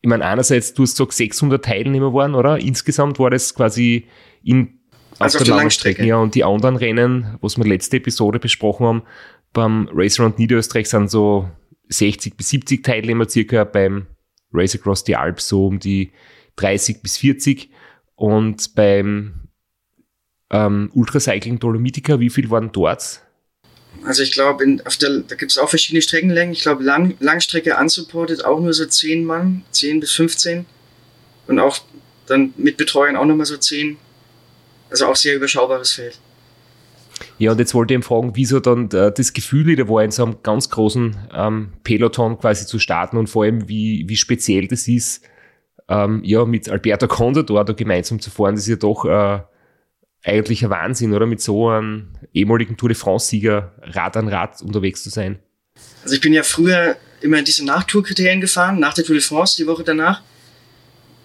ich 0.00 0.08
meine, 0.08 0.24
einerseits, 0.24 0.74
du 0.74 0.82
hast 0.82 0.96
gesagt, 0.96 1.12
600 1.12 1.64
Teilnehmer 1.64 2.12
waren, 2.12 2.34
oder? 2.34 2.58
Insgesamt 2.58 3.18
war 3.18 3.30
das 3.30 3.54
quasi 3.54 4.06
in 4.42 4.80
also 5.18 5.38
auf 5.38 5.44
der 5.44 5.56
Langstrecke. 5.56 6.04
Ja, 6.04 6.16
und 6.16 6.34
die 6.34 6.44
anderen 6.44 6.76
Rennen, 6.76 7.38
was 7.40 7.56
wir 7.56 7.64
letzte 7.64 7.98
Episode 7.98 8.38
besprochen 8.38 8.86
haben, 8.86 9.02
beim 9.52 9.88
Race 9.92 10.18
Around 10.18 10.38
Niederösterreich 10.38 10.88
sind 10.88 11.10
so 11.10 11.48
60 11.88 12.36
bis 12.36 12.48
70 12.48 12.82
Teilnehmer 12.82 13.28
circa, 13.28 13.64
beim 13.64 14.06
Race 14.54 14.74
Across 14.74 15.04
the 15.06 15.16
Alps 15.16 15.48
so 15.48 15.66
um 15.66 15.78
die 15.78 16.12
30 16.56 17.02
bis 17.02 17.16
40 17.16 17.70
und 18.14 18.74
beim 18.74 19.48
ähm, 20.50 20.90
Ultracycling 20.94 21.58
Dolomitica, 21.58 22.20
wie 22.20 22.30
viel 22.30 22.50
waren 22.50 22.70
dort? 22.72 23.20
Also 24.04 24.22
ich 24.22 24.32
glaube, 24.32 24.64
da 24.66 25.34
gibt 25.36 25.50
es 25.50 25.58
auch 25.58 25.68
verschiedene 25.68 26.02
Streckenlängen. 26.02 26.52
Ich 26.52 26.62
glaube, 26.62 26.82
Lang, 26.82 27.14
Langstrecke 27.20 27.76
unsupported 27.76 28.44
auch 28.44 28.60
nur 28.60 28.72
so 28.72 28.84
10 28.86 29.24
Mann, 29.24 29.64
10 29.70 30.00
bis 30.00 30.12
15. 30.12 30.66
Und 31.46 31.58
auch 31.58 31.78
dann 32.26 32.54
mit 32.56 32.76
Betreuern 32.76 33.16
auch 33.16 33.24
nochmal 33.24 33.46
so 33.46 33.56
10. 33.56 33.96
Also 34.90 35.06
auch 35.06 35.16
sehr 35.16 35.34
überschaubares 35.34 35.92
Feld. 35.92 36.18
Ja, 37.38 37.52
und 37.52 37.58
jetzt 37.58 37.74
wollte 37.74 37.94
ich 37.94 37.98
ihn 37.98 38.02
fragen, 38.02 38.32
wieso 38.34 38.60
dann 38.60 38.90
äh, 38.90 39.12
das 39.12 39.32
Gefühl 39.32 39.66
wieder 39.66 39.88
war, 39.88 40.02
in 40.02 40.10
so 40.10 40.24
einem 40.24 40.36
ganz 40.42 40.70
großen 40.70 41.16
ähm, 41.32 41.72
Peloton 41.84 42.38
quasi 42.38 42.66
zu 42.66 42.78
starten 42.78 43.16
und 43.16 43.28
vor 43.28 43.44
allem, 43.44 43.68
wie, 43.68 44.04
wie 44.08 44.16
speziell 44.16 44.68
das 44.68 44.88
ist, 44.88 45.24
ähm, 45.88 46.22
ja, 46.24 46.44
mit 46.44 46.68
Alberto 46.68 47.06
Contador 47.06 47.64
da 47.64 47.72
gemeinsam 47.72 48.20
zu 48.20 48.30
fahren, 48.30 48.54
das 48.54 48.64
ist 48.64 48.70
ja 48.70 48.76
doch 48.76 49.04
äh, 49.04 49.40
eigentlich 50.24 50.64
ein 50.64 50.70
Wahnsinn, 50.70 51.12
oder? 51.12 51.26
Mit 51.26 51.40
so 51.40 51.68
einem 51.68 52.08
ehemaligen 52.32 52.76
Tour 52.76 52.88
de 52.88 52.96
France-Sieger 52.96 53.74
Rad 53.82 54.16
an 54.16 54.28
Rad 54.28 54.62
unterwegs 54.62 55.02
zu 55.02 55.10
sein. 55.10 55.38
Also 56.02 56.14
ich 56.14 56.20
bin 56.20 56.32
ja 56.32 56.42
früher 56.42 56.96
immer 57.20 57.42
diese 57.42 57.64
Nachtourkriterien 57.64 58.40
gefahren, 58.40 58.78
nach 58.78 58.94
der 58.94 59.04
Tour 59.04 59.14
de 59.14 59.22
France, 59.22 59.56
die 59.56 59.66
Woche 59.66 59.84
danach. 59.84 60.22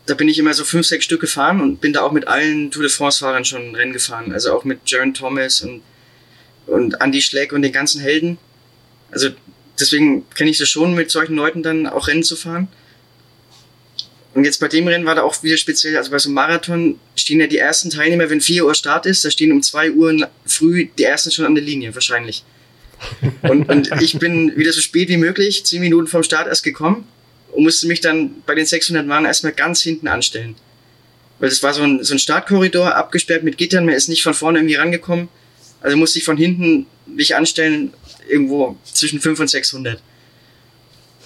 Da 0.09 0.15
bin 0.15 0.27
ich 0.27 0.39
immer 0.39 0.55
so 0.55 0.63
fünf, 0.63 0.87
sechs 0.87 1.05
Stück 1.05 1.21
gefahren 1.21 1.61
und 1.61 1.81
bin 1.81 1.93
da 1.93 2.01
auch 2.01 2.11
mit 2.11 2.27
allen 2.27 2.71
Tour 2.71 2.81
de 2.81 2.91
France-Fahrern 2.91 3.45
schon 3.45 3.75
Rennen 3.75 3.93
gefahren. 3.93 4.33
Also 4.33 4.51
auch 4.53 4.63
mit 4.63 4.79
Jaron 4.87 5.13
Thomas 5.13 5.61
und, 5.61 5.83
und 6.65 6.95
Andy 6.99 7.21
Schleck 7.21 7.53
und 7.53 7.61
den 7.61 7.71
ganzen 7.71 8.01
Helden. 8.01 8.39
Also 9.11 9.29
deswegen 9.79 10.27
kenne 10.31 10.49
ich 10.49 10.57
das 10.57 10.67
schon, 10.67 10.95
mit 10.95 11.11
solchen 11.11 11.35
Leuten 11.35 11.61
dann 11.61 11.85
auch 11.85 12.07
Rennen 12.07 12.23
zu 12.23 12.35
fahren. 12.35 12.69
Und 14.33 14.45
jetzt 14.45 14.59
bei 14.59 14.67
dem 14.67 14.87
Rennen 14.87 15.05
war 15.05 15.13
da 15.13 15.21
auch 15.21 15.43
wieder 15.43 15.57
speziell, 15.57 15.95
also 15.95 16.09
bei 16.09 16.17
so 16.17 16.29
einem 16.29 16.35
Marathon 16.35 16.99
stehen 17.15 17.39
ja 17.39 17.45
die 17.45 17.57
ersten 17.57 17.91
Teilnehmer, 17.91 18.31
wenn 18.31 18.41
4 18.41 18.65
Uhr 18.65 18.73
Start 18.73 19.05
ist, 19.05 19.23
da 19.23 19.29
stehen 19.29 19.51
um 19.51 19.61
2 19.61 19.91
Uhr 19.91 20.27
früh 20.45 20.87
die 20.97 21.03
ersten 21.03 21.29
schon 21.29 21.45
an 21.45 21.53
der 21.53 21.63
Linie, 21.63 21.93
wahrscheinlich. 21.93 22.43
Und, 23.43 23.69
und 23.69 23.91
ich 24.01 24.17
bin 24.17 24.57
wieder 24.57 24.73
so 24.73 24.81
spät 24.81 25.09
wie 25.09 25.17
möglich, 25.17 25.65
10 25.65 25.81
Minuten 25.81 26.07
vom 26.07 26.23
Start 26.23 26.47
erst 26.47 26.63
gekommen 26.63 27.07
und 27.51 27.63
musste 27.63 27.87
mich 27.87 28.01
dann 28.01 28.41
bei 28.45 28.55
den 28.55 28.65
600 28.65 29.05
Mann 29.05 29.25
erstmal 29.25 29.53
ganz 29.53 29.81
hinten 29.81 30.07
anstellen. 30.07 30.55
Weil 31.39 31.49
das 31.49 31.63
war 31.63 31.73
so 31.73 31.83
ein, 31.83 32.03
so 32.03 32.13
ein 32.13 32.19
Startkorridor, 32.19 32.95
abgesperrt 32.95 33.43
mit 33.43 33.57
Gittern, 33.57 33.85
man 33.85 33.95
ist 33.95 34.09
nicht 34.09 34.23
von 34.23 34.33
vorne 34.33 34.59
irgendwie 34.59 34.75
rangekommen. 34.75 35.29
Also 35.81 35.95
musste 35.95 36.19
ich 36.19 36.25
von 36.25 36.37
hinten 36.37 36.85
mich 37.05 37.35
anstellen, 37.35 37.93
irgendwo 38.27 38.77
zwischen 38.83 39.21
5 39.21 39.39
und 39.39 39.49
600. 39.49 40.01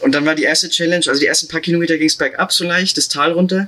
Und 0.01 0.13
dann 0.13 0.25
war 0.25 0.35
die 0.35 0.43
erste 0.43 0.69
Challenge, 0.69 1.05
also 1.07 1.19
die 1.19 1.25
ersten 1.25 1.47
paar 1.47 1.61
Kilometer 1.61 1.97
ging 1.97 2.07
es 2.07 2.15
bergab 2.15 2.51
so 2.51 2.63
leicht, 2.63 2.97
das 2.97 3.07
Tal 3.07 3.31
runter, 3.31 3.67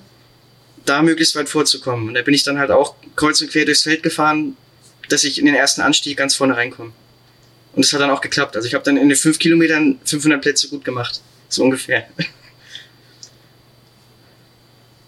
da 0.86 1.02
möglichst 1.02 1.36
weit 1.36 1.50
vorzukommen. 1.50 2.10
Und 2.10 2.14
da 2.14 2.22
bin 2.22 2.34
ich 2.34 2.44
dann 2.44 2.60
halt 2.60 2.72
auch 2.72 2.96
kreuz 3.16 3.42
und 3.42 3.50
quer 3.52 3.66
durchs 3.66 3.84
Feld 3.84 4.04
gefahren, 4.04 4.56
dass 5.10 5.24
ich 5.24 5.40
in 5.40 5.46
den 5.46 5.56
ersten 5.56 5.82
Anstieg 5.82 6.18
ganz 6.18 6.36
vorne 6.36 6.56
reinkomme. 6.56 6.92
Und 7.74 7.86
das 7.86 7.92
hat 7.94 8.02
dann 8.02 8.10
auch 8.10 8.22
geklappt. 8.22 8.56
Also 8.56 8.68
ich 8.68 8.74
habe 8.74 8.84
dann 8.84 8.98
in 8.98 9.10
den 9.10 9.18
fünf 9.18 9.40
Kilometern 9.40 10.00
500 10.06 10.42
Plätze 10.42 10.70
gut 10.70 10.86
gemacht. 10.86 11.22
So 11.50 11.64
ungefähr. 11.64 12.08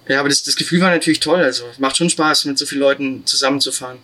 Ja, 0.07 0.19
aber 0.19 0.29
das, 0.29 0.43
das 0.43 0.55
Gefühl 0.55 0.81
war 0.81 0.89
natürlich 0.89 1.19
toll. 1.19 1.41
Also 1.41 1.65
macht 1.79 1.97
schon 1.97 2.09
Spaß, 2.09 2.45
mit 2.45 2.57
so 2.57 2.65
vielen 2.65 2.81
Leuten 2.81 3.25
zusammenzufahren. 3.25 3.97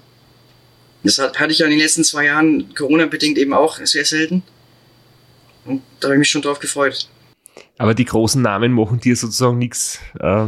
Das 1.03 1.17
hat, 1.17 1.39
hatte 1.39 1.51
ich 1.51 1.59
ja 1.59 1.65
in 1.65 1.71
den 1.71 1.79
letzten 1.79 2.03
zwei 2.03 2.25
Jahren 2.25 2.73
Corona-bedingt 2.75 3.37
eben 3.37 3.53
auch 3.53 3.77
sehr 3.83 4.05
selten. 4.05 4.43
Und 5.65 5.81
da 5.99 6.07
habe 6.07 6.15
ich 6.15 6.19
mich 6.19 6.29
schon 6.29 6.41
drauf 6.41 6.59
gefreut. 6.59 7.07
Aber 7.77 7.93
die 7.93 8.05
großen 8.05 8.41
Namen 8.41 8.71
machen 8.71 8.99
dir 8.99 9.15
sozusagen 9.15 9.57
nichts, 9.57 9.99
äh, 10.19 10.47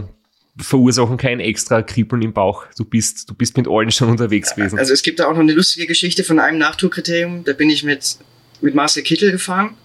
verursachen 0.58 1.18
kein 1.18 1.40
extra 1.40 1.82
Kribbeln 1.82 2.22
im 2.22 2.34
Bauch. 2.34 2.66
Du 2.78 2.86
bist, 2.86 3.30
du 3.30 3.34
bist 3.34 3.58
mit 3.58 3.68
allen 3.68 3.92
schon 3.92 4.10
unterwegs 4.10 4.56
gewesen. 4.56 4.80
Also 4.80 4.94
es 4.94 5.02
gibt 5.04 5.20
da 5.20 5.28
auch 5.28 5.34
noch 5.34 5.40
eine 5.40 5.54
lustige 5.54 5.88
Geschichte 5.88 6.24
von 6.24 6.40
einem 6.40 6.58
Nachtourkriterium. 6.58 7.44
Da 7.44 7.54
bin 7.54 7.70
ich 7.70 7.84
mit, 7.84 8.18
mit 8.62 8.76
Marcel 8.76 9.04
Kittel 9.04 9.32
gefahren. 9.32 9.76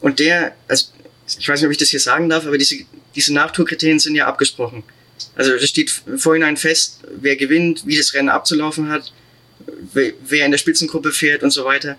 Und 0.00 0.18
der, 0.18 0.52
also 0.68 0.86
ich 1.38 1.48
weiß 1.48 1.60
nicht, 1.60 1.66
ob 1.66 1.72
ich 1.72 1.78
das 1.78 1.90
hier 1.90 2.00
sagen 2.00 2.28
darf, 2.28 2.46
aber 2.46 2.58
diese, 2.58 2.76
diese 3.14 3.32
Nachtourkriterien 3.34 3.98
sind 3.98 4.14
ja 4.14 4.26
abgesprochen. 4.26 4.82
Also 5.36 5.52
es 5.52 5.68
steht 5.68 5.90
vorhinein 6.16 6.56
fest, 6.56 7.00
wer 7.20 7.36
gewinnt, 7.36 7.86
wie 7.86 7.96
das 7.96 8.14
Rennen 8.14 8.28
abzulaufen 8.28 8.88
hat, 8.88 9.12
wer 9.92 10.44
in 10.44 10.50
der 10.50 10.58
Spitzengruppe 10.58 11.12
fährt 11.12 11.42
und 11.42 11.50
so 11.50 11.64
weiter. 11.64 11.96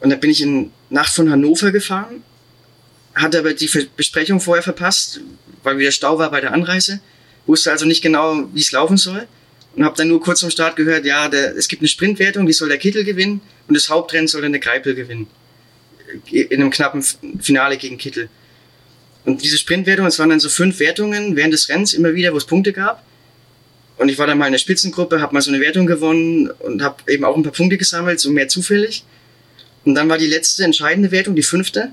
Und 0.00 0.10
da 0.10 0.16
bin 0.16 0.30
ich 0.30 0.42
in 0.42 0.70
Nacht 0.90 1.14
von 1.14 1.30
Hannover 1.30 1.70
gefahren 1.72 2.22
hatte 3.22 3.38
aber 3.38 3.54
die 3.54 3.70
Besprechung 3.96 4.40
vorher 4.40 4.62
verpasst, 4.62 5.20
weil 5.62 5.78
wieder 5.78 5.92
Stau 5.92 6.18
war 6.18 6.30
bei 6.30 6.40
der 6.40 6.52
Anreise. 6.52 7.00
Wusste 7.46 7.70
also 7.70 7.86
nicht 7.86 8.02
genau, 8.02 8.48
wie 8.52 8.60
es 8.60 8.72
laufen 8.72 8.96
soll. 8.96 9.26
Und 9.74 9.84
habe 9.84 9.96
dann 9.96 10.08
nur 10.08 10.20
kurz 10.20 10.40
zum 10.40 10.50
Start 10.50 10.76
gehört, 10.76 11.04
ja, 11.04 11.28
der, 11.28 11.56
es 11.56 11.68
gibt 11.68 11.82
eine 11.82 11.88
Sprintwertung, 11.88 12.46
die 12.46 12.52
soll 12.52 12.68
der 12.68 12.78
Kittel 12.78 13.04
gewinnen 13.04 13.40
und 13.68 13.76
das 13.76 13.88
Hauptrennen 13.88 14.26
soll 14.26 14.42
dann 14.42 14.52
der 14.52 14.60
Greipel 14.60 14.94
gewinnen. 14.94 15.28
In 16.30 16.52
einem 16.52 16.70
knappen 16.70 17.02
Finale 17.40 17.76
gegen 17.76 17.98
Kittel. 17.98 18.28
Und 19.24 19.42
diese 19.42 19.58
Sprintwertung, 19.58 20.06
es 20.06 20.18
waren 20.18 20.30
dann 20.30 20.40
so 20.40 20.48
fünf 20.48 20.80
Wertungen 20.80 21.36
während 21.36 21.52
des 21.52 21.68
Rennens 21.68 21.92
immer 21.92 22.14
wieder, 22.14 22.32
wo 22.32 22.38
es 22.38 22.46
Punkte 22.46 22.72
gab. 22.72 23.04
Und 23.98 24.08
ich 24.08 24.18
war 24.18 24.26
dann 24.26 24.38
mal 24.38 24.46
in 24.46 24.52
der 24.52 24.58
Spitzengruppe, 24.58 25.20
habe 25.20 25.34
mal 25.34 25.40
so 25.40 25.50
eine 25.50 25.60
Wertung 25.60 25.86
gewonnen 25.86 26.50
und 26.60 26.82
habe 26.82 26.96
eben 27.12 27.24
auch 27.24 27.36
ein 27.36 27.42
paar 27.42 27.52
Punkte 27.52 27.76
gesammelt, 27.76 28.20
so 28.20 28.30
mehr 28.30 28.48
zufällig. 28.48 29.04
Und 29.84 29.94
dann 29.94 30.08
war 30.08 30.18
die 30.18 30.26
letzte 30.26 30.64
entscheidende 30.64 31.10
Wertung, 31.10 31.34
die 31.34 31.42
fünfte. 31.42 31.90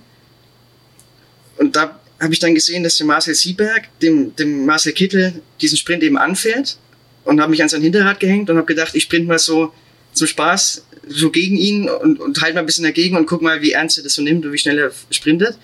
Und 1.58 1.76
da 1.76 2.00
habe 2.20 2.34
ich 2.34 2.40
dann 2.40 2.56
gesehen, 2.56 2.84
dass 2.84 2.98
der 2.98 3.08
Marcel 3.08 3.36
Sieberg 3.36 3.90
dem, 4.02 4.36
dem 4.36 4.66
Marcel 4.66 4.94
Kittel 4.94 5.42
diesen 5.62 5.78
Sprint 5.78 6.04
eben 6.04 6.18
anfährt 6.18 6.78
und 7.24 7.42
habe 7.42 7.52
mich 7.52 7.62
an 7.62 7.70
sein 7.70 7.82
Hinterrad 7.82 8.20
gehängt 8.20 8.50
und 8.50 8.58
habe 8.58 8.68
gedacht, 8.68 8.96
ich 8.96 9.04
sprint 9.04 9.28
mal 9.28 9.40
so 9.40 9.74
zum 10.16 10.28
Spaß 10.28 10.86
so 11.08 11.30
gegen 11.30 11.56
ihn 11.56 11.90
und, 11.90 12.20
und 12.20 12.42
halt 12.42 12.56
mal 12.56 12.62
ein 12.62 12.66
bisschen 12.66 12.84
dagegen 12.84 13.16
und 13.16 13.28
guck 13.28 13.42
mal, 13.42 13.62
wie 13.62 13.72
ernst 13.72 13.98
er 13.98 14.04
das 14.04 14.14
so 14.14 14.22
nimmt 14.22 14.46
und 14.46 14.54
wie 14.54 14.58
schnell 14.58 14.80
er 14.80 14.92
sprintet. 15.12 15.58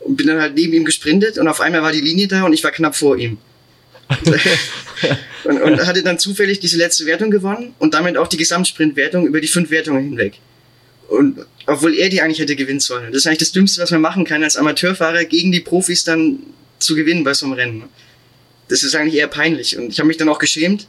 Und 0.00 0.16
bin 0.16 0.26
dann 0.26 0.40
halt 0.40 0.54
neben 0.54 0.72
ihm 0.72 0.84
gesprintet 0.84 1.38
und 1.38 1.48
auf 1.48 1.60
einmal 1.60 1.82
war 1.82 1.92
die 1.92 2.00
Linie 2.00 2.28
da 2.28 2.44
und 2.44 2.52
ich 2.52 2.62
war 2.62 2.70
knapp 2.70 2.96
vor 2.96 3.16
ihm. 3.16 3.38
und, 5.44 5.60
und 5.60 5.86
hatte 5.86 6.02
dann 6.02 6.18
zufällig 6.18 6.60
diese 6.60 6.78
letzte 6.78 7.04
Wertung 7.04 7.30
gewonnen 7.30 7.74
und 7.78 7.94
damit 7.94 8.16
auch 8.16 8.28
die 8.28 8.36
Gesamtsprintwertung 8.36 9.26
über 9.26 9.40
die 9.40 9.48
fünf 9.48 9.70
Wertungen 9.70 10.02
hinweg. 10.02 10.34
Und 11.08 11.44
obwohl 11.66 11.94
er 11.94 12.08
die 12.08 12.22
eigentlich 12.22 12.38
hätte 12.38 12.56
gewinnen 12.56 12.80
sollen. 12.80 13.12
Das 13.12 13.22
ist 13.22 13.26
eigentlich 13.26 13.38
das 13.38 13.52
Dümmste, 13.52 13.82
was 13.82 13.90
man 13.90 14.00
machen 14.00 14.24
kann, 14.24 14.42
als 14.42 14.56
Amateurfahrer 14.56 15.24
gegen 15.24 15.52
die 15.52 15.60
Profis 15.60 16.04
dann 16.04 16.38
zu 16.78 16.94
gewinnen 16.94 17.24
bei 17.24 17.34
so 17.34 17.46
einem 17.46 17.54
Rennen. 17.54 17.84
Das 18.68 18.82
ist 18.82 18.94
eigentlich 18.94 19.14
eher 19.14 19.28
peinlich. 19.28 19.76
Und 19.76 19.90
ich 19.90 19.98
habe 19.98 20.06
mich 20.06 20.16
dann 20.16 20.28
auch 20.28 20.38
geschämt 20.38 20.86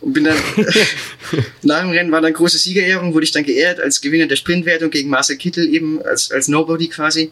und 0.00 0.12
bin 0.12 0.24
dann 0.24 0.36
nach 1.62 1.80
dem 1.80 1.90
Rennen 1.90 2.12
war 2.12 2.20
dann 2.20 2.32
große 2.32 2.58
Siegerehrung, 2.58 3.14
wurde 3.14 3.24
ich 3.24 3.32
dann 3.32 3.44
geehrt 3.44 3.80
als 3.80 4.00
Gewinner 4.00 4.26
der 4.26 4.36
Sprintwertung 4.36 4.90
gegen 4.90 5.10
Marcel 5.10 5.36
Kittel 5.36 5.72
eben 5.72 6.02
als 6.02 6.30
als 6.30 6.48
Nobody 6.48 6.88
quasi 6.88 7.30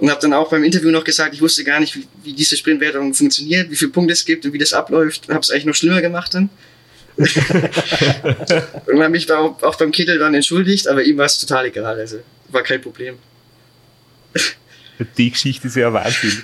und 0.00 0.10
habe 0.10 0.20
dann 0.20 0.32
auch 0.32 0.48
beim 0.50 0.64
Interview 0.64 0.90
noch 0.90 1.04
gesagt, 1.04 1.34
ich 1.34 1.42
wusste 1.42 1.62
gar 1.62 1.78
nicht, 1.78 1.94
wie, 1.94 2.06
wie 2.24 2.32
diese 2.32 2.56
Sprintwertung 2.56 3.12
funktioniert, 3.12 3.70
wie 3.70 3.76
viele 3.76 3.90
Punkte 3.90 4.14
es 4.14 4.24
gibt 4.24 4.46
und 4.46 4.52
wie 4.52 4.58
das 4.58 4.72
abläuft. 4.72 5.28
Habe 5.28 5.40
es 5.40 5.50
eigentlich 5.50 5.66
noch 5.66 5.74
schlimmer 5.74 6.00
gemacht 6.00 6.34
dann 6.34 6.48
und 7.16 7.28
habe 8.98 9.08
mich 9.10 9.30
auch, 9.30 9.62
auch 9.62 9.76
beim 9.76 9.92
Kittel 9.92 10.18
dann 10.18 10.34
entschuldigt, 10.34 10.88
aber 10.88 11.02
ihm 11.02 11.18
war 11.18 11.26
es 11.26 11.38
total 11.38 11.66
egal, 11.66 11.98
also 11.98 12.20
war 12.48 12.62
kein 12.62 12.80
Problem. 12.80 13.16
Die 15.18 15.30
Geschichte 15.30 15.68
ist 15.68 15.76
ja 15.76 15.92
Wahnsinn. 15.92 16.42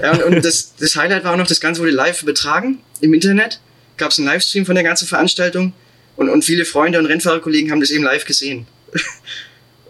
Ja, 0.00 0.12
und, 0.12 0.22
und 0.24 0.44
das, 0.44 0.74
das 0.76 0.96
Highlight 0.96 1.24
war 1.24 1.32
auch 1.32 1.36
noch, 1.36 1.46
das 1.46 1.60
Ganze 1.60 1.80
wurde 1.80 1.92
live 1.92 2.22
übertragen 2.22 2.80
im 3.00 3.14
Internet. 3.14 3.60
Gab 4.00 4.12
es 4.12 4.18
einen 4.18 4.28
Livestream 4.28 4.64
von 4.64 4.74
der 4.74 4.82
ganzen 4.82 5.06
Veranstaltung 5.06 5.74
und, 6.16 6.30
und 6.30 6.42
viele 6.42 6.64
Freunde 6.64 6.98
und 6.98 7.04
Rennfahrerkollegen 7.04 7.70
haben 7.70 7.80
das 7.80 7.90
eben 7.90 8.02
live 8.02 8.24
gesehen. 8.24 8.66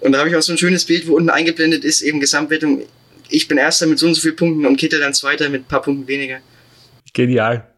Und 0.01 0.13
da 0.13 0.19
habe 0.21 0.31
ich 0.31 0.37
auch 0.37 0.41
so 0.41 0.53
ein 0.53 0.57
schönes 0.57 0.87
Bild, 0.87 1.07
wo 1.07 1.15
unten 1.15 1.29
eingeblendet 1.29 1.85
ist, 1.85 2.01
eben 2.01 2.21
Gesamtwertung. 2.21 2.85
Ich 3.29 3.49
bin 3.49 3.59
Erster 3.59 3.87
mit 3.87 3.99
so 3.99 4.07
und 4.07 4.15
so 4.15 4.23
vielen 4.23 4.37
Punkten 4.37 4.65
und 4.65 4.79
Kittel 4.79 4.99
dann 4.99 5.13
Zweiter 5.13 5.51
mit 5.51 5.63
ein 5.63 5.69
paar 5.69 5.83
Punkten 5.83 6.09
weniger. 6.09 6.39
Genial. 7.13 7.69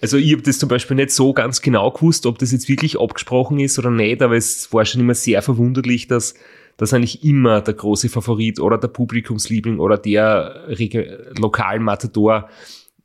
Also 0.00 0.16
ich 0.16 0.32
habe 0.32 0.42
das 0.42 0.58
zum 0.58 0.70
Beispiel 0.70 0.96
nicht 0.96 1.10
so 1.10 1.34
ganz 1.34 1.60
genau 1.60 1.90
gewusst, 1.90 2.24
ob 2.24 2.38
das 2.38 2.50
jetzt 2.50 2.68
wirklich 2.68 2.98
abgesprochen 2.98 3.60
ist 3.60 3.78
oder 3.78 3.90
nicht, 3.90 4.22
aber 4.22 4.36
es 4.36 4.72
war 4.72 4.86
schon 4.86 5.02
immer 5.02 5.14
sehr 5.14 5.42
verwunderlich, 5.42 6.08
dass, 6.08 6.34
dass 6.78 6.94
eigentlich 6.94 7.22
immer 7.22 7.60
der 7.60 7.74
große 7.74 8.08
Favorit 8.08 8.58
oder 8.58 8.78
der 8.78 8.88
Publikumsliebling 8.88 9.78
oder 9.78 9.98
der 9.98 10.66
lokalen 11.38 11.82
Matador 11.82 12.48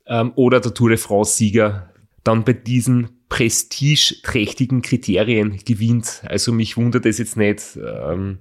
ähm, 0.08 0.32
oder 0.36 0.62
der 0.62 0.74
Tour 0.74 0.90
de 0.90 0.98
France-Sieger 0.98 1.92
dann 2.28 2.44
bei 2.44 2.54
diesen 2.54 3.10
prestigeträchtigen 3.30 4.82
Kriterien 4.82 5.60
gewinnt. 5.64 6.22
Also 6.26 6.52
mich 6.52 6.78
wundert 6.78 7.06
es 7.06 7.18
jetzt 7.18 7.38
nicht, 7.38 7.62
ähm, 7.78 8.40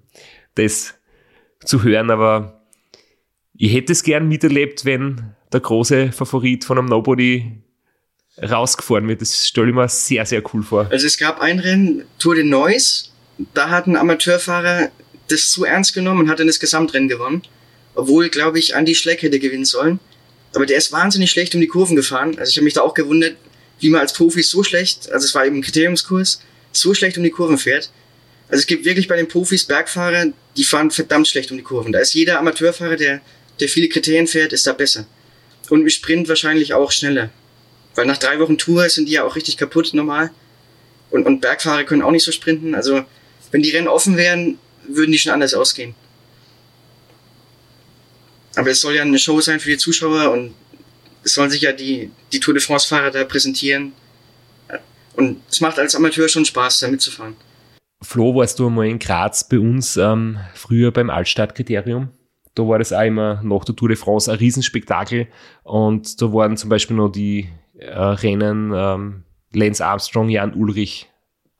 dass 0.55 0.95
zu 1.65 1.83
hören, 1.83 2.11
aber 2.11 2.63
ich 3.57 3.73
hätte 3.73 3.93
es 3.93 4.03
gern 4.03 4.29
miterlebt, 4.29 4.85
wenn 4.85 5.35
der 5.53 5.61
große 5.61 6.13
Favorit 6.13 6.65
von 6.65 6.79
einem 6.79 6.89
Nobody 6.89 7.63
rausgefahren 8.43 9.09
wird. 9.09 9.23
Das 9.23 9.47
stelle 9.47 9.69
ich 9.69 9.75
mir 9.75 9.89
sehr, 9.89 10.27
sehr 10.27 10.43
cool 10.53 10.63
vor. 10.63 10.89
Also 10.91 11.07
es 11.07 11.17
gab 11.17 11.41
ein 11.41 11.59
Rennen, 11.59 12.05
Tour 12.19 12.35
de 12.35 12.45
Neuss, 12.45 13.13
da 13.55 13.71
hat 13.71 13.87
ein 13.87 13.97
Amateurfahrer 13.97 14.91
das 15.29 15.51
zu 15.51 15.65
ernst 15.65 15.95
genommen 15.95 16.21
und 16.21 16.29
hat 16.29 16.39
dann 16.39 16.47
das 16.47 16.61
Gesamtrennen 16.61 17.09
gewonnen. 17.09 17.43
Obwohl, 17.95 18.29
glaube 18.29 18.59
ich, 18.59 18.75
Andy 18.75 18.95
Schleck 18.95 19.23
hätte 19.23 19.39
gewinnen 19.39 19.65
sollen. 19.65 19.99
Aber 20.55 20.67
der 20.67 20.77
ist 20.77 20.93
wahnsinnig 20.93 21.31
schlecht 21.31 21.55
um 21.55 21.61
die 21.61 21.67
Kurven 21.67 21.97
gefahren. 21.97 22.39
Also 22.39 22.51
ich 22.51 22.57
habe 22.57 22.65
mich 22.65 22.75
da 22.75 22.83
auch 22.83 22.95
gewundert, 22.95 23.37
wie 23.81 23.91
man 23.91 24.01
als 24.01 24.13
Profi 24.13 24.43
so 24.43 24.63
schlecht, 24.63 25.11
also 25.11 25.25
es 25.25 25.35
war 25.35 25.47
eben 25.47 25.57
ein 25.57 25.63
Kriteriumskurs, 25.63 26.41
so 26.73 26.95
schlecht 26.95 27.17
um 27.19 27.25
die 27.25 27.31
Kurven 27.31 27.59
fährt. 27.59 27.91
Also 28.49 28.61
es 28.61 28.67
gibt 28.67 28.85
wirklich 28.85 29.09
bei 29.09 29.17
den 29.17 29.29
Profis 29.29 29.65
Bergfahrer, 29.65 30.27
die 30.57 30.65
fahren 30.65 30.91
verdammt 30.91 31.29
schlecht 31.29 31.51
um 31.51 31.57
die 31.57 31.63
Kurven. 31.63 31.93
Da 31.93 31.99
ist 31.99 32.15
jeder 32.15 32.39
Amateurfahrer, 32.39 32.97
der, 32.97 33.21
der 33.61 33.69
viele 33.69 33.89
Kriterien 33.89 34.27
fährt, 34.27 34.53
ist 34.53 34.67
da 34.67 34.73
besser. 34.73 35.07
Und 35.69 35.81
im 35.81 35.89
Sprint 35.89 36.29
wahrscheinlich 36.29 36.73
auch 36.73 36.93
schneller. 36.93 37.31
Weil 37.97 38.07
nach 38.07 38.19
drei 38.19 38.39
Wochen 38.39 38.59
Tour 38.59 38.89
sind 38.89 39.09
die 39.09 39.13
ja 39.13 39.25
auch 39.25 39.37
richtig 39.37 39.57
kaputt 39.57 39.95
normal. 39.95 40.31
Und, 41.11 41.27
und 41.27 41.41
Bergfahrer 41.41 41.85
können 41.85 42.03
auch 42.03 42.11
nicht 42.13 42.25
so 42.25 42.31
sprinten. 42.31 42.75
Also 42.75 43.05
wenn 43.51 43.63
die 43.63 43.71
Rennen 43.71 43.89
offen 43.89 44.17
wären, 44.17 44.59
würden 44.87 45.13
die 45.13 45.19
schon 45.19 45.33
anders 45.33 45.55
ausgehen. 45.55 45.95
Aber 48.55 48.71
es 48.71 48.81
soll 48.81 48.95
ja 48.95 49.03
eine 49.03 49.19
Show 49.19 49.41
sein 49.41 49.61
für 49.61 49.71
die 49.71 49.79
Zuschauer 49.79 50.31
und 50.31 50.55
es 51.27 51.35
sollen 51.35 51.51
sich 51.51 51.63
ja 51.63 51.73
die, 51.73 52.13
die 52.33 52.39
Tour 52.39 52.55
de 52.55 52.63
France-Fahrer 52.63 53.11
da 53.11 53.25
präsentieren. 53.25 53.93
Und 55.17 55.43
es 55.51 55.61
macht 55.61 55.79
als 55.79 55.95
Amateur 55.97 56.29
schon 56.29 56.45
Spaß, 56.45 56.79
da 56.79 56.89
mitzufahren. 56.89 57.35
Flo, 58.01 58.35
warst 58.35 58.59
du 58.59 58.69
einmal 58.69 58.87
in 58.87 59.01
Graz 59.01 59.49
bei 59.49 59.59
uns 59.59 59.97
ähm, 59.97 60.39
früher 60.55 60.93
beim 60.93 61.11
Altstadtkriterium? 61.11 62.11
Da 62.55 62.63
war 62.63 62.79
das 62.79 62.93
auch 62.93 63.03
immer 63.03 63.43
nach 63.43 63.65
der 63.65 63.75
Tour 63.75 63.89
de 63.89 63.97
France 63.97 64.31
ein 64.31 64.39
Riesenspektakel 64.39 65.27
und 65.65 66.23
da 66.23 66.33
waren 66.33 66.57
zum 66.57 66.71
Beispiel 66.71 66.97
noch 66.97 67.11
die 67.11 67.49
äh, 67.77 67.91
Rennen 67.91 68.73
ähm, 68.75 69.25
Lance 69.53 69.85
Armstrong, 69.85 70.29
Jan 70.29 70.55
Ulrich. 70.55 71.11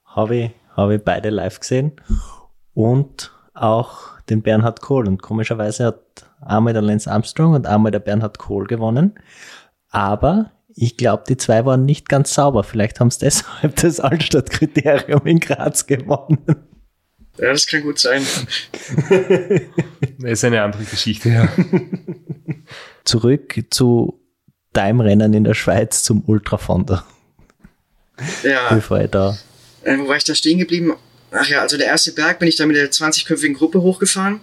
Habe 0.05 0.37
ich, 0.37 0.51
hab 0.77 0.91
ich 0.91 1.03
beide 1.03 1.31
live 1.31 1.59
gesehen 1.61 1.93
und 2.73 3.33
auch 3.53 4.21
den 4.29 4.43
Bernhard 4.43 4.81
Kohl. 4.81 5.09
Und 5.09 5.23
komischerweise 5.23 5.87
hat 5.87 6.26
einmal 6.41 6.73
der 6.73 6.83
Lance 6.83 7.11
Armstrong 7.11 7.55
und 7.55 7.67
einmal 7.67 7.93
der 7.93 8.01
Bernhard 8.01 8.39
Kohl 8.39 8.67
gewonnen. 8.67 9.15
Aber 9.89 10.53
ich 10.75 10.97
glaube, 10.97 11.25
die 11.29 11.37
zwei 11.37 11.65
waren 11.65 11.85
nicht 11.85 12.09
ganz 12.09 12.35
sauber. 12.35 12.63
Vielleicht 12.63 13.01
haben 13.01 13.11
sie 13.11 13.21
deshalb 13.21 13.77
das 13.83 14.01
Altstadtkriterium 14.01 15.27
in 15.27 15.41
Graz 15.41 15.87
gewonnen. 15.87 16.45
Ja, 17.39 17.53
das 17.53 17.67
kann 17.67 17.83
gut 17.83 17.99
sein. 17.99 18.25
das 20.19 20.31
ist 20.31 20.45
eine 20.45 20.63
andere 20.63 20.85
Geschichte, 20.85 21.29
ja. 21.29 21.49
Zurück 23.05 23.63
zu 23.71 24.21
deinem 24.73 25.01
Rennen 25.01 25.35
in 25.35 25.45
der 25.45 25.55
Schweiz 25.55 26.03
zum 26.03 26.25
Ultrafonda. 26.27 27.05
Ja. 28.43 28.73
Bevor 28.73 29.01
ich 29.01 29.11
da. 29.11 29.37
Äh, 29.83 29.99
wo 29.99 30.09
war 30.09 30.17
ich 30.17 30.25
da 30.25 30.35
stehen 30.35 30.59
geblieben? 30.59 30.95
Ach 31.31 31.47
ja, 31.49 31.61
also 31.61 31.77
der 31.77 31.87
erste 31.87 32.13
Berg 32.13 32.39
bin 32.39 32.49
ich 32.49 32.57
da 32.57 32.65
mit 32.67 32.77
der 32.77 32.91
20-köpfigen 32.91 33.55
Gruppe 33.55 33.83
hochgefahren. 33.83 34.41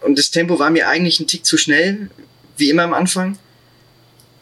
Und 0.00 0.18
das 0.18 0.30
Tempo 0.30 0.58
war 0.58 0.70
mir 0.70 0.88
eigentlich 0.88 1.20
ein 1.20 1.26
Tick 1.26 1.44
zu 1.44 1.56
schnell, 1.56 2.10
wie 2.56 2.70
immer 2.70 2.82
am 2.82 2.94
Anfang. 2.94 3.38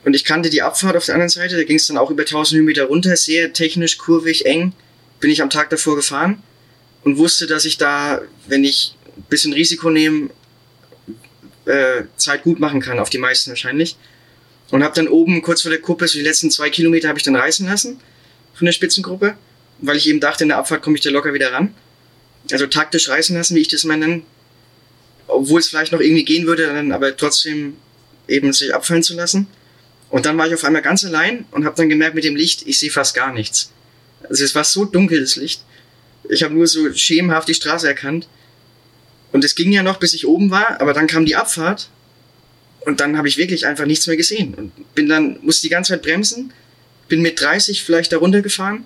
Und 0.05 0.15
ich 0.15 0.25
kannte 0.25 0.51
die 0.51 0.63
Abfahrt 0.63 0.97
auf 0.97 1.07
der 1.07 1.15
anderen 1.15 1.29
Seite, 1.29 1.57
da 1.57 1.65
ging 1.65 1.77
es 1.77 1.87
dann 1.87 1.99
auch 1.99 2.11
über 2.11 2.23
1000 2.23 2.59
Höhenmeter 2.59 2.85
runter, 2.85 3.17
sehr 3.17 3.53
technisch, 3.53 3.99
kurvig, 3.99 4.47
eng. 4.47 4.73
Bin 5.21 5.31
ich 5.31 5.43
am 5.43 5.51
Tag 5.51 5.71
davor 5.71 5.97
gefahren 5.97 6.43
und 7.05 7.19
wusste, 7.19 7.47
dass 7.47 7.65
ich 7.65 7.79
da, 7.79 8.23
wenn 8.47 8.65
ich 8.65 8.95
ein 9.17 9.25
bisschen 9.29 9.53
Risiko 9.53 9.91
nehme, 9.91 10.31
äh, 11.65 12.05
Zeit 12.17 12.45
gut 12.45 12.61
machen 12.61 12.81
kann, 12.81 12.99
auf 12.99 13.11
die 13.11 13.19
meisten 13.19 13.51
wahrscheinlich. 13.51 13.97
Und 14.71 14.85
habe 14.85 14.95
dann 14.95 15.09
oben 15.09 15.43
kurz 15.43 15.63
vor 15.63 15.71
der 15.71 15.81
Kuppe, 15.81 16.07
so 16.07 16.19
die 16.19 16.25
letzten 16.25 16.51
zwei 16.51 16.71
Kilometer 16.71 17.09
habe 17.09 17.19
ich 17.19 17.25
dann 17.25 17.37
reißen 17.37 17.67
lassen 17.67 18.01
von 18.55 18.67
der 18.67 18.73
Spitzengruppe, 18.73 19.37
weil 19.81 19.97
ich 19.97 20.09
eben 20.09 20.21
dachte, 20.21 20.45
in 20.45 20.49
der 20.49 20.59
Abfahrt 20.59 20.83
komme 20.83 20.97
ich 20.97 21.03
da 21.03 21.11
locker 21.11 21.35
wieder 21.35 21.53
ran. 21.53 21.75
Also 22.51 22.67
taktisch 22.67 23.09
reißen 23.09 23.37
lassen, 23.37 23.55
wie 23.57 23.61
ich 23.61 23.69
das 23.69 23.85
mal 23.85 23.97
nenne. 23.97 24.23
Obwohl 25.29 25.61
es 25.61 25.69
vielleicht 25.69 25.93
noch 25.93 26.01
irgendwie 26.01 26.25
gehen 26.25 26.47
würde, 26.47 26.67
dann 26.67 26.93
aber 26.93 27.17
trotzdem 27.17 27.77
eben 28.27 28.53
sich 28.53 28.75
abfallen 28.75 29.03
zu 29.03 29.15
lassen. 29.15 29.47
Und 30.11 30.27
dann 30.27 30.37
war 30.39 30.47
ich 30.47 30.55
auf 30.55 30.65
einmal 30.65 30.83
ganz 30.83 31.05
allein 31.05 31.45
und 31.51 31.65
habe 31.65 31.77
dann 31.77 31.89
gemerkt, 31.89 32.15
mit 32.15 32.25
dem 32.25 32.37
Licht, 32.37 32.67
ich 32.67 32.79
sehe 32.79 32.91
fast 32.91 33.15
gar 33.15 33.33
nichts. 33.33 33.71
Also 34.29 34.45
es 34.45 34.55
war 34.55 34.65
so 34.65 34.85
dunkel, 34.85 35.21
das 35.21 35.37
Licht. 35.37 35.63
Ich 36.29 36.43
habe 36.43 36.55
nur 36.55 36.67
so 36.67 36.93
schemenhaft 36.93 37.49
die 37.49 37.55
Straße 37.55 37.87
erkannt. 37.87 38.29
Und 39.33 39.45
es 39.45 39.55
ging 39.55 39.73
ja 39.73 39.83
noch, 39.83 39.99
bis 39.99 40.15
ich 40.15 40.27
oben 40.27 40.51
war, 40.51 40.81
aber 40.81 40.95
dann 40.95 41.07
kam 41.07 41.27
die 41.27 41.37
Abfahrt 41.37 41.91
und 42.81 43.01
dann 43.01 43.19
habe 43.19 43.29
ich 43.29 43.37
wirklich 43.37 43.67
einfach 43.67 43.85
nichts 43.85 44.07
mehr 44.07 44.17
gesehen 44.17 44.55
und 44.55 44.95
bin 44.95 45.09
dann 45.09 45.39
musste 45.43 45.67
die 45.67 45.69
ganze 45.69 45.93
Zeit 45.93 46.03
bremsen, 46.03 46.53
bin 47.09 47.21
mit 47.21 47.41
30 47.41 47.83
vielleicht 47.85 48.13
da 48.13 48.17
runtergefahren 48.17 48.85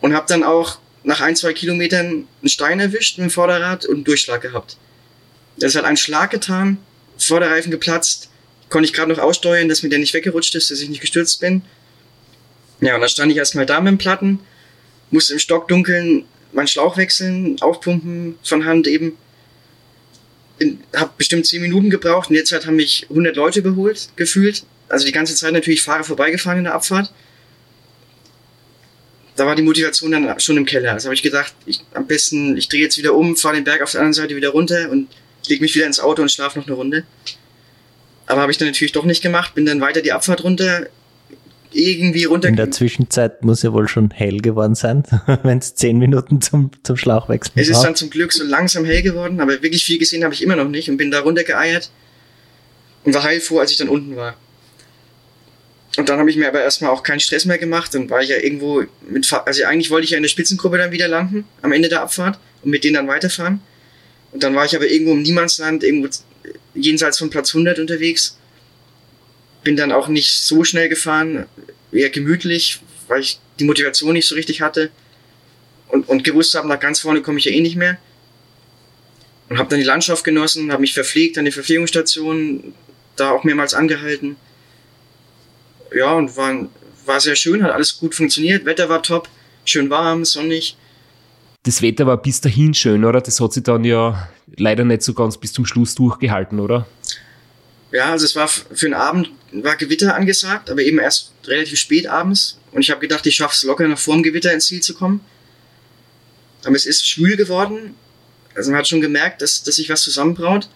und 0.00 0.14
habe 0.14 0.26
dann 0.28 0.44
auch 0.44 0.78
nach 1.02 1.20
ein 1.20 1.34
zwei 1.34 1.52
Kilometern 1.52 2.28
einen 2.40 2.48
Stein 2.48 2.78
erwischt 2.78 3.18
mit 3.18 3.26
dem 3.26 3.30
Vorderrad 3.30 3.86
und 3.86 3.96
einen 3.96 4.04
Durchschlag 4.04 4.42
gehabt. 4.42 4.76
Das 5.58 5.74
hat 5.74 5.84
einen 5.84 5.96
Schlag 5.96 6.30
getan, 6.30 6.78
Vorderreifen 7.18 7.70
geplatzt, 7.70 8.30
konnte 8.68 8.86
ich 8.86 8.92
gerade 8.92 9.10
noch 9.12 9.18
aussteuern, 9.18 9.68
dass 9.68 9.82
mir 9.82 9.88
der 9.88 9.98
nicht 9.98 10.14
weggerutscht 10.14 10.54
ist, 10.54 10.70
dass 10.70 10.80
ich 10.80 10.88
nicht 10.88 11.00
gestürzt 11.00 11.40
bin. 11.40 11.62
Ja, 12.80 12.94
und 12.94 13.00
dann 13.00 13.10
stand 13.10 13.32
ich 13.32 13.38
erstmal 13.38 13.66
da 13.66 13.80
mit 13.80 13.90
dem 13.90 13.98
Platten, 13.98 14.40
musste 15.10 15.32
im 15.32 15.38
Stockdunkeln 15.38 16.24
meinen 16.52 16.68
Schlauch 16.68 16.96
wechseln, 16.96 17.60
aufpumpen 17.60 18.38
von 18.42 18.64
Hand 18.64 18.86
eben 18.86 19.16
habe 20.94 21.12
bestimmt 21.16 21.46
zehn 21.46 21.62
Minuten 21.62 21.90
gebraucht 21.90 22.30
und 22.30 22.36
jetzt 22.36 22.52
halt 22.52 22.66
haben 22.66 22.76
mich 22.76 23.06
100 23.10 23.36
Leute 23.36 23.60
überholt, 23.60 24.08
gefühlt. 24.16 24.64
Also 24.88 25.06
die 25.06 25.12
ganze 25.12 25.34
Zeit 25.34 25.52
natürlich 25.52 25.82
Fahrer 25.82 26.04
vorbeigefahren 26.04 26.58
in 26.58 26.64
der 26.64 26.74
Abfahrt. 26.74 27.12
Da 29.36 29.46
war 29.46 29.54
die 29.54 29.62
Motivation 29.62 30.10
dann 30.10 30.40
schon 30.40 30.56
im 30.56 30.64
Keller. 30.64 30.92
Also 30.92 31.06
habe 31.06 31.14
ich 31.14 31.22
gedacht, 31.22 31.54
ich, 31.66 31.80
am 31.94 32.06
besten, 32.06 32.56
ich 32.56 32.68
drehe 32.68 32.82
jetzt 32.82 32.98
wieder 32.98 33.14
um, 33.14 33.36
fahre 33.36 33.54
den 33.54 33.64
Berg 33.64 33.82
auf 33.82 33.92
der 33.92 34.00
anderen 34.00 34.14
Seite 34.14 34.34
wieder 34.34 34.48
runter 34.48 34.90
und 34.90 35.08
lege 35.48 35.62
mich 35.62 35.74
wieder 35.74 35.86
ins 35.86 36.00
Auto 36.00 36.22
und 36.22 36.30
schlafe 36.30 36.58
noch 36.58 36.66
eine 36.66 36.76
Runde. 36.76 37.04
Aber 38.26 38.42
habe 38.42 38.52
ich 38.52 38.58
dann 38.58 38.68
natürlich 38.68 38.92
doch 38.92 39.04
nicht 39.04 39.22
gemacht, 39.22 39.54
bin 39.54 39.64
dann 39.66 39.80
weiter 39.80 40.02
die 40.02 40.12
Abfahrt 40.12 40.44
runter, 40.44 40.86
irgendwie 41.72 42.24
runter. 42.24 42.48
In 42.48 42.56
der 42.56 42.70
Zwischenzeit 42.70 43.42
muss 43.42 43.62
ja 43.62 43.72
wohl 43.72 43.88
schon 43.88 44.10
hell 44.10 44.38
geworden 44.38 44.74
sein, 44.74 45.04
wenn 45.42 45.58
es 45.58 45.74
zehn 45.74 45.98
Minuten 45.98 46.40
zum, 46.40 46.70
zum 46.82 46.96
Schlauchwechsel 46.96 47.52
Es 47.56 47.68
ist 47.68 47.82
dann 47.82 47.96
zum 47.96 48.10
Glück 48.10 48.32
so 48.32 48.44
langsam 48.44 48.84
hell 48.84 49.02
geworden, 49.02 49.40
aber 49.40 49.62
wirklich 49.62 49.84
viel 49.84 49.98
gesehen 49.98 50.24
habe 50.24 50.34
ich 50.34 50.42
immer 50.42 50.56
noch 50.56 50.68
nicht 50.68 50.90
und 50.90 50.96
bin 50.96 51.10
da 51.10 51.20
runtergeeiert 51.20 51.90
und 53.04 53.14
war 53.14 53.22
heilfroh, 53.22 53.60
als 53.60 53.70
ich 53.70 53.76
dann 53.76 53.88
unten 53.88 54.16
war. 54.16 54.36
Und 55.96 56.08
dann 56.08 56.18
habe 56.18 56.30
ich 56.30 56.36
mir 56.36 56.48
aber 56.48 56.60
erstmal 56.60 56.90
auch 56.90 57.02
keinen 57.02 57.20
Stress 57.20 57.44
mehr 57.44 57.58
gemacht 57.58 57.94
und 57.94 58.08
war 58.10 58.22
ich 58.22 58.28
ja 58.28 58.36
irgendwo 58.36 58.84
mit, 59.08 59.32
also 59.44 59.64
eigentlich 59.64 59.90
wollte 59.90 60.04
ich 60.04 60.10
ja 60.10 60.16
in 60.16 60.22
der 60.22 60.30
Spitzengruppe 60.30 60.78
dann 60.78 60.92
wieder 60.92 61.08
landen, 61.08 61.44
am 61.62 61.72
Ende 61.72 61.88
der 61.88 62.02
Abfahrt 62.02 62.38
und 62.62 62.70
mit 62.70 62.84
denen 62.84 62.94
dann 62.94 63.08
weiterfahren. 63.08 63.60
Und 64.32 64.42
dann 64.42 64.54
war 64.54 64.64
ich 64.64 64.76
aber 64.76 64.88
irgendwo 64.88 65.12
im 65.12 65.22
Niemandsland, 65.22 65.82
irgendwo 65.82 66.08
jenseits 66.74 67.18
von 67.18 67.30
Platz 67.30 67.54
100 67.54 67.78
unterwegs 67.78 68.38
bin 69.62 69.76
dann 69.76 69.92
auch 69.92 70.08
nicht 70.08 70.32
so 70.32 70.64
schnell 70.64 70.88
gefahren, 70.88 71.46
eher 71.92 72.10
gemütlich, 72.10 72.80
weil 73.06 73.20
ich 73.20 73.38
die 73.58 73.64
Motivation 73.64 74.12
nicht 74.12 74.26
so 74.26 74.34
richtig 74.34 74.60
hatte 74.60 74.90
und, 75.88 76.08
und 76.08 76.24
gewusst 76.24 76.54
habe, 76.54 76.68
nach 76.68 76.80
ganz 76.80 77.00
vorne 77.00 77.22
komme 77.22 77.38
ich 77.38 77.46
ja 77.46 77.52
eh 77.52 77.60
nicht 77.60 77.76
mehr. 77.76 77.98
Und 79.48 79.58
habe 79.58 79.68
dann 79.70 79.78
die 79.78 79.84
Landschaft 79.84 80.24
genossen, 80.24 80.72
habe 80.72 80.82
mich 80.82 80.94
verpflegt 80.94 81.38
an 81.38 81.44
die 81.46 81.50
Verpflegungsstation, 81.50 82.74
da 83.16 83.30
auch 83.30 83.44
mehrmals 83.44 83.74
angehalten. 83.74 84.36
Ja, 85.94 86.12
und 86.12 86.36
war, 86.36 86.68
war 87.06 87.20
sehr 87.20 87.36
schön, 87.36 87.62
hat 87.62 87.72
alles 87.72 87.98
gut 87.98 88.14
funktioniert, 88.14 88.66
Wetter 88.66 88.88
war 88.88 89.02
top, 89.02 89.28
schön 89.64 89.88
warm, 89.90 90.24
sonnig. 90.24 90.76
Das 91.68 91.82
Wetter 91.82 92.06
war 92.06 92.16
bis 92.16 92.40
dahin 92.40 92.72
schön, 92.72 93.04
oder? 93.04 93.20
Das 93.20 93.38
hat 93.40 93.52
sich 93.52 93.62
dann 93.62 93.84
ja 93.84 94.26
leider 94.56 94.84
nicht 94.84 95.02
so 95.02 95.12
ganz 95.12 95.36
bis 95.36 95.52
zum 95.52 95.66
Schluss 95.66 95.94
durchgehalten, 95.94 96.60
oder? 96.60 96.86
Ja, 97.92 98.12
also 98.12 98.24
es 98.24 98.34
war 98.34 98.48
für 98.48 98.86
den 98.86 98.94
Abend 98.94 99.30
war 99.52 99.76
Gewitter 99.76 100.14
angesagt, 100.14 100.70
aber 100.70 100.80
eben 100.80 100.98
erst 100.98 101.34
relativ 101.44 101.78
spät 101.78 102.06
abends. 102.06 102.58
Und 102.72 102.80
ich 102.80 102.90
habe 102.90 103.02
gedacht, 103.02 103.26
ich 103.26 103.36
schaffe 103.36 103.52
es 103.54 103.64
locker 103.64 103.86
noch 103.86 103.98
vor 103.98 104.14
dem 104.14 104.22
Gewitter 104.22 104.50
ins 104.50 104.64
Ziel 104.64 104.80
zu 104.80 104.94
kommen. 104.94 105.20
Aber 106.64 106.74
es 106.74 106.86
ist 106.86 107.06
schwül 107.06 107.36
geworden. 107.36 107.94
Also 108.54 108.70
man 108.70 108.78
hat 108.78 108.88
schon 108.88 109.02
gemerkt, 109.02 109.42
dass, 109.42 109.62
dass 109.62 109.76
sich 109.76 109.90
was 109.90 110.00
zusammenbraut. 110.00 110.70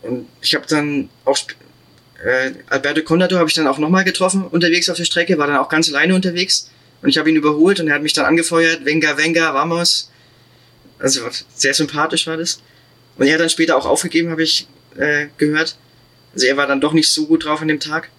Und 0.00 0.28
ich 0.40 0.54
habe 0.54 0.66
dann 0.66 1.10
auch 1.26 1.38
äh, 2.24 2.52
Alberto 2.68 3.02
Condado 3.02 3.36
habe 3.36 3.50
ich 3.50 3.54
dann 3.54 3.66
auch 3.66 3.76
nochmal 3.76 4.04
getroffen 4.04 4.46
unterwegs 4.46 4.88
auf 4.88 4.96
der 4.96 5.04
Strecke, 5.04 5.36
war 5.36 5.46
dann 5.46 5.58
auch 5.58 5.68
ganz 5.68 5.90
alleine 5.90 6.14
unterwegs. 6.14 6.70
Und 7.02 7.08
ich 7.08 7.18
habe 7.18 7.30
ihn 7.30 7.36
überholt 7.36 7.80
und 7.80 7.88
er 7.88 7.94
hat 7.94 8.02
mich 8.02 8.12
dann 8.12 8.26
angefeuert, 8.26 8.84
Venga, 8.84 9.16
Venga, 9.16 9.54
vamos. 9.54 10.10
Also 10.98 11.22
sehr 11.54 11.74
sympathisch 11.74 12.26
war 12.26 12.36
das. 12.36 12.60
Und 13.16 13.26
er 13.26 13.34
hat 13.34 13.40
dann 13.40 13.50
später 13.50 13.76
auch 13.76 13.86
aufgegeben, 13.86 14.30
habe 14.30 14.42
ich 14.42 14.66
äh, 14.96 15.28
gehört. 15.38 15.76
Also 16.34 16.46
er 16.46 16.56
war 16.56 16.66
dann 16.66 16.80
doch 16.80 16.92
nicht 16.92 17.10
so 17.10 17.26
gut 17.26 17.44
drauf 17.44 17.62
an 17.62 17.68
dem 17.68 17.80
Tag. 17.80 18.10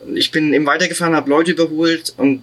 Und 0.00 0.16
ich 0.16 0.30
bin 0.30 0.52
eben 0.52 0.66
weitergefahren, 0.66 1.16
habe 1.16 1.30
Leute 1.30 1.52
überholt 1.52 2.14
und 2.16 2.42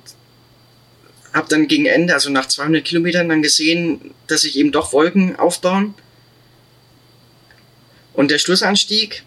habe 1.33 1.49
dann 1.49 1.67
gegen 1.67 1.85
Ende, 1.85 2.13
also 2.13 2.29
nach 2.29 2.47
200 2.47 2.83
Kilometern, 2.83 3.29
dann 3.29 3.41
gesehen, 3.41 4.13
dass 4.27 4.41
sich 4.41 4.57
eben 4.57 4.71
doch 4.71 4.93
Wolken 4.93 5.35
aufbauen. 5.35 5.93
Und 8.13 8.31
der 8.31 8.39
Schlussanstieg 8.39 9.23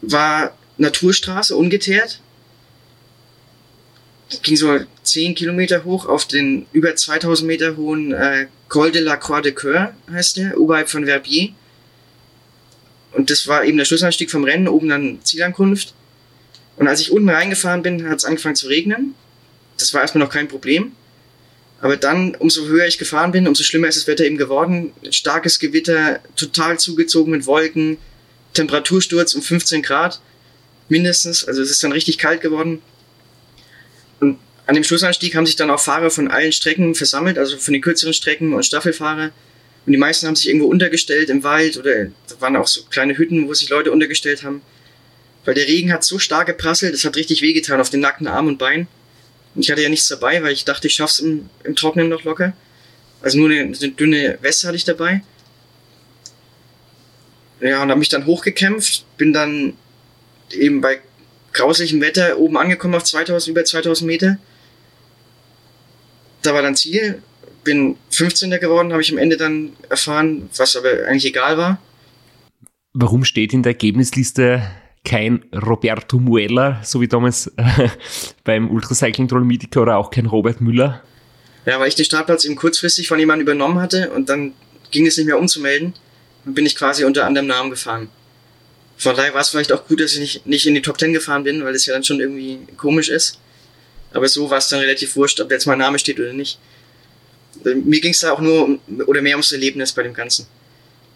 war 0.00 0.56
Naturstraße, 0.78 1.54
ungeteert. 1.54 2.20
Ging 4.42 4.56
so 4.56 4.78
10 5.10 5.34
Kilometer 5.34 5.84
hoch 5.84 6.06
auf 6.06 6.26
den 6.26 6.66
über 6.72 6.94
2000 6.94 7.46
Meter 7.46 7.76
hohen 7.76 8.12
äh, 8.12 8.46
Col 8.68 8.92
de 8.92 9.02
la 9.02 9.16
Croix 9.16 9.42
de 9.42 9.52
Coeur, 9.52 9.94
heißt 10.10 10.36
der, 10.36 10.60
oberhalb 10.60 10.88
von 10.88 11.04
Verbier. 11.04 11.50
Und 13.12 13.30
das 13.30 13.48
war 13.48 13.64
eben 13.64 13.76
der 13.76 13.84
Schlussanstieg 13.84 14.30
vom 14.30 14.44
Rennen, 14.44 14.68
oben 14.68 14.88
dann 14.88 15.18
Zielankunft. 15.24 15.94
Und 16.76 16.86
als 16.86 17.00
ich 17.00 17.10
unten 17.10 17.28
reingefahren 17.28 17.82
bin, 17.82 18.08
hat 18.08 18.18
es 18.18 18.24
angefangen 18.24 18.54
zu 18.54 18.68
regnen. 18.68 19.14
Das 19.78 19.92
war 19.92 20.02
erstmal 20.02 20.24
noch 20.24 20.32
kein 20.32 20.48
Problem. 20.48 20.92
Aber 21.80 21.96
dann, 21.96 22.36
umso 22.36 22.66
höher 22.66 22.86
ich 22.86 22.98
gefahren 22.98 23.32
bin, 23.32 23.48
umso 23.48 23.64
schlimmer 23.64 23.88
ist 23.88 23.96
das 23.96 24.06
Wetter 24.06 24.24
eben 24.24 24.36
geworden. 24.36 24.92
Starkes 25.10 25.58
Gewitter, 25.58 26.20
total 26.36 26.78
zugezogen 26.78 27.32
mit 27.32 27.46
Wolken, 27.46 27.98
Temperatursturz 28.52 29.34
um 29.34 29.42
15 29.42 29.82
Grad 29.82 30.20
mindestens. 30.88 31.44
Also 31.44 31.62
es 31.62 31.70
ist 31.70 31.82
dann 31.82 31.92
richtig 31.92 32.18
kalt 32.18 32.40
geworden. 32.40 32.80
Und 34.20 34.38
an 34.70 34.74
dem 34.74 34.84
Schlussanstieg 34.84 35.34
haben 35.34 35.46
sich 35.46 35.56
dann 35.56 35.68
auch 35.68 35.80
Fahrer 35.80 36.10
von 36.10 36.28
allen 36.28 36.52
Strecken 36.52 36.94
versammelt, 36.94 37.38
also 37.38 37.58
von 37.58 37.72
den 37.72 37.82
kürzeren 37.82 38.14
Strecken 38.14 38.54
und 38.54 38.64
Staffelfahrer. 38.64 39.32
Und 39.84 39.92
die 39.92 39.98
meisten 39.98 40.28
haben 40.28 40.36
sich 40.36 40.46
irgendwo 40.46 40.68
untergestellt 40.68 41.28
im 41.28 41.42
Wald 41.42 41.76
oder 41.76 42.04
da 42.04 42.40
waren 42.40 42.54
auch 42.54 42.68
so 42.68 42.82
kleine 42.84 43.18
Hütten, 43.18 43.48
wo 43.48 43.54
sich 43.54 43.68
Leute 43.68 43.90
untergestellt 43.90 44.44
haben. 44.44 44.62
Weil 45.44 45.54
der 45.54 45.66
Regen 45.66 45.92
hat 45.92 46.04
so 46.04 46.20
stark 46.20 46.46
geprasselt, 46.46 46.94
es 46.94 47.04
hat 47.04 47.16
richtig 47.16 47.42
wehgetan 47.42 47.80
auf 47.80 47.90
den 47.90 47.98
nackten 47.98 48.28
Arm 48.28 48.46
und 48.46 48.58
Bein. 48.58 48.86
Und 49.56 49.64
ich 49.64 49.72
hatte 49.72 49.82
ja 49.82 49.88
nichts 49.88 50.06
dabei, 50.06 50.40
weil 50.40 50.52
ich 50.52 50.64
dachte, 50.64 50.86
ich 50.86 50.94
schaff's 50.94 51.18
im, 51.18 51.50
im 51.64 51.74
Trocknen 51.74 52.08
noch 52.08 52.22
locker. 52.22 52.52
Also 53.22 53.38
nur 53.38 53.50
eine, 53.50 53.62
eine 53.62 53.90
dünne 53.90 54.38
Weste 54.40 54.68
hatte 54.68 54.76
ich 54.76 54.84
dabei. 54.84 55.24
Ja, 57.60 57.82
und 57.82 57.90
habe 57.90 57.98
mich 57.98 58.08
dann 58.08 58.24
hochgekämpft, 58.24 59.04
bin 59.16 59.32
dann 59.32 59.72
eben 60.52 60.80
bei 60.80 61.00
grauslichem 61.54 62.00
Wetter 62.00 62.38
oben 62.38 62.56
angekommen 62.56 62.94
auf 62.94 63.02
2000, 63.02 63.50
über 63.50 63.64
2000 63.64 64.06
Meter. 64.06 64.38
Da 66.42 66.54
war 66.54 66.62
dann 66.62 66.76
Ziel, 66.76 67.22
bin 67.64 67.96
15. 68.10 68.50
geworden, 68.52 68.92
habe 68.92 69.02
ich 69.02 69.12
am 69.12 69.18
Ende 69.18 69.36
dann 69.36 69.72
erfahren, 69.88 70.48
was 70.56 70.76
aber 70.76 71.06
eigentlich 71.06 71.26
egal 71.26 71.56
war. 71.58 71.78
Warum 72.92 73.24
steht 73.24 73.52
in 73.52 73.62
der 73.62 73.72
Ergebnisliste 73.72 74.62
kein 75.04 75.44
Roberto 75.54 76.18
Muella, 76.18 76.80
so 76.84 77.00
wie 77.00 77.08
damals 77.08 77.46
äh, 77.56 77.88
beim 78.44 78.70
Ultracycling 78.70 79.28
Dolomitica 79.28 79.80
oder 79.80 79.96
auch 79.96 80.10
kein 80.10 80.26
Robert 80.26 80.60
Müller? 80.60 81.02
Ja, 81.66 81.78
weil 81.78 81.88
ich 81.88 81.94
den 81.94 82.04
Startplatz 82.04 82.44
eben 82.44 82.56
kurzfristig 82.56 83.08
von 83.08 83.18
jemandem 83.18 83.46
übernommen 83.46 83.80
hatte 83.80 84.10
und 84.10 84.28
dann 84.28 84.52
ging 84.90 85.06
es 85.06 85.16
nicht 85.16 85.26
mehr 85.26 85.38
umzumelden. 85.38 85.94
Dann 86.44 86.54
bin 86.54 86.66
ich 86.66 86.74
quasi 86.74 87.04
unter 87.04 87.26
anderem 87.26 87.46
Namen 87.46 87.70
gefahren. 87.70 88.08
Von 88.96 89.16
daher 89.16 89.32
war 89.34 89.40
es 89.40 89.48
vielleicht 89.50 89.72
auch 89.72 89.86
gut, 89.86 90.00
dass 90.00 90.14
ich 90.14 90.20
nicht, 90.20 90.46
nicht 90.46 90.66
in 90.66 90.74
die 90.74 90.82
Top 90.82 90.98
Ten 90.98 91.12
gefahren 91.12 91.44
bin, 91.44 91.64
weil 91.64 91.72
das 91.72 91.86
ja 91.86 91.94
dann 91.94 92.04
schon 92.04 92.20
irgendwie 92.20 92.58
komisch 92.76 93.08
ist. 93.08 93.38
Aber 94.12 94.28
so 94.28 94.50
war 94.50 94.58
es 94.58 94.68
dann 94.68 94.80
relativ 94.80 95.16
wurscht, 95.16 95.40
ob 95.40 95.50
jetzt 95.50 95.66
mein 95.66 95.78
Name 95.78 95.98
steht 95.98 96.18
oder 96.18 96.32
nicht. 96.32 96.58
Mir 97.64 98.00
ging 98.00 98.12
es 98.12 98.20
da 98.20 98.32
auch 98.32 98.40
nur 98.40 98.64
um, 98.64 98.80
oder 99.06 99.22
mehr 99.22 99.36
ums 99.36 99.52
Erlebnis 99.52 99.92
bei 99.92 100.02
dem 100.02 100.14
Ganzen. 100.14 100.46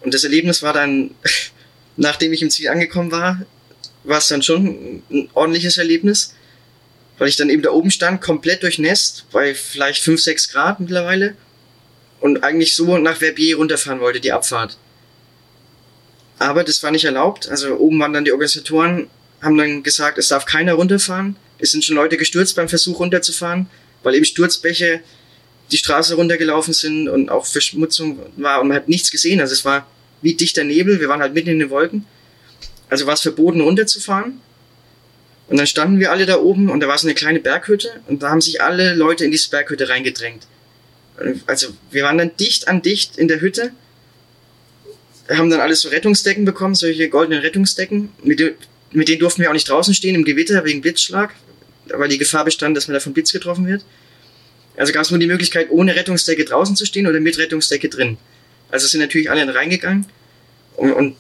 Und 0.00 0.14
das 0.14 0.24
Erlebnis 0.24 0.62
war 0.62 0.72
dann, 0.72 1.14
nachdem 1.96 2.32
ich 2.32 2.42
im 2.42 2.50
Ziel 2.50 2.68
angekommen 2.68 3.10
war, 3.10 3.44
war 4.04 4.18
es 4.18 4.28
dann 4.28 4.42
schon 4.42 5.02
ein 5.10 5.30
ordentliches 5.34 5.78
Erlebnis, 5.78 6.34
weil 7.18 7.28
ich 7.28 7.36
dann 7.36 7.50
eben 7.50 7.62
da 7.62 7.70
oben 7.70 7.90
stand, 7.90 8.20
komplett 8.20 8.62
durchnässt, 8.62 9.26
bei 9.32 9.54
vielleicht 9.54 10.02
5, 10.02 10.20
6 10.20 10.52
Grad 10.52 10.80
mittlerweile 10.80 11.36
und 12.20 12.42
eigentlich 12.42 12.74
so 12.74 12.98
nach 12.98 13.16
Verbier 13.16 13.56
runterfahren 13.56 14.00
wollte, 14.00 14.20
die 14.20 14.32
Abfahrt. 14.32 14.76
Aber 16.38 16.64
das 16.64 16.82
war 16.82 16.90
nicht 16.90 17.04
erlaubt. 17.04 17.48
Also 17.48 17.76
oben 17.76 17.98
waren 18.00 18.12
dann 18.12 18.24
die 18.24 18.32
Organisatoren, 18.32 19.08
haben 19.40 19.56
dann 19.56 19.82
gesagt, 19.82 20.18
es 20.18 20.28
darf 20.28 20.46
keiner 20.46 20.74
runterfahren. 20.74 21.36
Es 21.64 21.70
sind 21.70 21.84
schon 21.84 21.96
Leute 21.96 22.18
gestürzt 22.18 22.56
beim 22.56 22.68
Versuch 22.68 23.00
runterzufahren, 23.00 23.66
weil 24.02 24.14
eben 24.14 24.24
Sturzbäche 24.24 25.00
die 25.72 25.78
Straße 25.78 26.14
runtergelaufen 26.14 26.74
sind 26.74 27.08
und 27.08 27.30
auch 27.30 27.46
Verschmutzung 27.46 28.18
war 28.36 28.60
und 28.60 28.68
man 28.68 28.76
hat 28.76 28.88
nichts 28.88 29.10
gesehen. 29.10 29.40
Also 29.40 29.54
es 29.54 29.64
war 29.64 29.86
wie 30.20 30.34
dichter 30.34 30.62
Nebel, 30.62 31.00
wir 31.00 31.08
waren 31.08 31.20
halt 31.20 31.32
mitten 31.32 31.48
in 31.48 31.58
den 31.58 31.70
Wolken. 31.70 32.04
Also 32.90 33.06
war 33.06 33.14
es 33.14 33.22
verboten 33.22 33.62
runterzufahren. 33.62 34.40
Und 35.48 35.56
dann 35.56 35.66
standen 35.66 35.98
wir 36.00 36.10
alle 36.10 36.26
da 36.26 36.38
oben 36.38 36.70
und 36.70 36.80
da 36.80 36.88
war 36.88 36.98
so 36.98 37.06
eine 37.06 37.14
kleine 37.14 37.40
Berghütte 37.40 37.88
und 38.08 38.22
da 38.22 38.30
haben 38.30 38.42
sich 38.42 38.60
alle 38.62 38.94
Leute 38.94 39.24
in 39.24 39.30
diese 39.30 39.48
Berghütte 39.48 39.88
reingedrängt. 39.88 40.46
Also 41.46 41.68
wir 41.90 42.02
waren 42.02 42.18
dann 42.18 42.36
dicht 42.36 42.68
an 42.68 42.82
dicht 42.82 43.16
in 43.16 43.28
der 43.28 43.40
Hütte, 43.40 43.72
haben 45.30 45.48
dann 45.48 45.60
alles 45.60 45.80
so 45.80 45.88
Rettungsdecken 45.88 46.44
bekommen, 46.44 46.74
solche 46.74 47.08
goldenen 47.08 47.40
Rettungsdecken. 47.40 48.10
Mit, 48.22 48.54
mit 48.92 49.08
denen 49.08 49.20
durften 49.20 49.40
wir 49.40 49.48
auch 49.48 49.54
nicht 49.54 49.68
draußen 49.68 49.94
stehen 49.94 50.14
im 50.14 50.24
Gewitter 50.24 50.62
wegen 50.64 50.82
Blitzschlag, 50.82 51.34
weil 51.88 52.08
die 52.08 52.18
Gefahr 52.18 52.44
bestand, 52.44 52.76
dass 52.76 52.88
man 52.88 52.94
da 52.94 53.00
von 53.00 53.12
Blitz 53.12 53.32
getroffen 53.32 53.66
wird. 53.66 53.84
Also 54.76 54.92
gab 54.92 55.02
es 55.02 55.10
nur 55.10 55.20
die 55.20 55.26
Möglichkeit, 55.26 55.68
ohne 55.70 55.94
Rettungsdecke 55.94 56.44
draußen 56.44 56.76
zu 56.76 56.84
stehen 56.84 57.06
oder 57.06 57.20
mit 57.20 57.38
Rettungsdecke 57.38 57.88
drin. 57.88 58.18
Also 58.70 58.86
sind 58.86 59.00
natürlich 59.00 59.30
alle 59.30 59.54
reingegangen 59.54 60.06
und, 60.76 60.92
und 60.92 61.16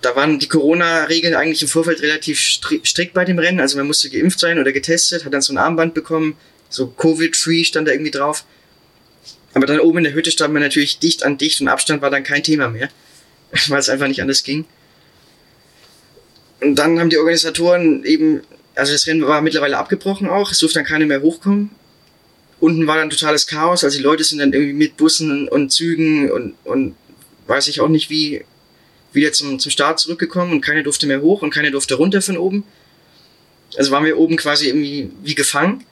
da 0.00 0.16
waren 0.16 0.38
die 0.38 0.48
Corona-Regeln 0.48 1.34
eigentlich 1.34 1.62
im 1.62 1.68
Vorfeld 1.68 2.02
relativ 2.02 2.40
strikt 2.40 3.14
bei 3.14 3.24
dem 3.24 3.38
Rennen. 3.38 3.60
Also 3.60 3.78
man 3.78 3.86
musste 3.86 4.10
geimpft 4.10 4.40
sein 4.40 4.58
oder 4.58 4.72
getestet, 4.72 5.24
hat 5.24 5.32
dann 5.32 5.42
so 5.42 5.52
ein 5.52 5.58
Armband 5.58 5.94
bekommen, 5.94 6.36
so 6.68 6.88
Covid-free 6.88 7.64
stand 7.64 7.86
da 7.86 7.92
irgendwie 7.92 8.10
drauf. 8.10 8.44
Aber 9.54 9.66
dann 9.66 9.80
oben 9.80 9.98
in 9.98 10.04
der 10.04 10.14
Hütte 10.14 10.30
stand 10.30 10.52
man 10.52 10.62
natürlich 10.62 10.98
dicht 10.98 11.24
an 11.24 11.38
dicht 11.38 11.60
und 11.60 11.68
Abstand 11.68 12.02
war 12.02 12.10
dann 12.10 12.24
kein 12.24 12.42
Thema 12.42 12.68
mehr, 12.68 12.88
weil 13.68 13.78
es 13.78 13.88
einfach 13.88 14.08
nicht 14.08 14.22
anders 14.22 14.42
ging. 14.42 14.64
Und 16.60 16.76
dann 16.76 16.98
haben 16.98 17.10
die 17.10 17.18
Organisatoren 17.18 18.04
eben, 18.04 18.40
also 18.74 18.92
das 18.92 19.06
Rennen 19.06 19.26
war 19.26 19.42
mittlerweile 19.42 19.78
abgebrochen 19.78 20.28
auch, 20.28 20.50
es 20.50 20.58
durfte 20.58 20.78
dann 20.78 20.86
keiner 20.86 21.06
mehr 21.06 21.22
hochkommen. 21.22 21.70
Unten 22.60 22.86
war 22.86 22.96
dann 22.96 23.10
totales 23.10 23.46
Chaos, 23.46 23.84
also 23.84 23.96
die 23.96 24.02
Leute 24.02 24.24
sind 24.24 24.38
dann 24.38 24.52
irgendwie 24.52 24.72
mit 24.72 24.96
Bussen 24.96 25.48
und 25.48 25.72
Zügen 25.72 26.30
und, 26.30 26.54
und 26.64 26.94
weiß 27.46 27.68
ich 27.68 27.80
auch 27.80 27.88
nicht 27.88 28.08
wie 28.08 28.44
wieder 29.12 29.32
zum, 29.32 29.58
zum 29.58 29.70
Start 29.70 30.00
zurückgekommen 30.00 30.52
und 30.52 30.60
keiner 30.60 30.82
durfte 30.82 31.06
mehr 31.06 31.20
hoch 31.20 31.42
und 31.42 31.52
keiner 31.52 31.70
durfte 31.70 31.94
runter 31.94 32.22
von 32.22 32.38
oben. 32.38 32.64
Also 33.76 33.90
waren 33.90 34.04
wir 34.04 34.18
oben 34.18 34.36
quasi 34.36 34.68
irgendwie 34.68 35.10
wie 35.22 35.34
gefangen. 35.34 35.84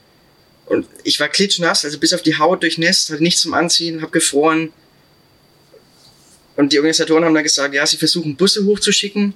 Und 0.67 0.87
ich 1.03 1.19
war 1.19 1.29
klitschnass, 1.29 1.85
also 1.85 1.99
bis 1.99 2.13
auf 2.13 2.23
die 2.23 2.39
Haut 2.39 2.63
durchnässt, 2.63 3.11
hatte 3.11 3.23
nichts 3.23 3.43
zum 3.43 3.55
Anziehen, 3.55 4.03
hab 4.03 4.13
gefroren. 4.13 4.73
Und 6.57 6.73
die 6.73 6.79
Organisatoren 6.79 7.25
haben 7.25 7.35
dann 7.35 7.43
gesagt, 7.43 7.75
ja, 7.75 7.87
sie 7.87 7.97
versuchen 7.97 8.37
Busse 8.37 8.65
hochzuschicken, 8.65 9.35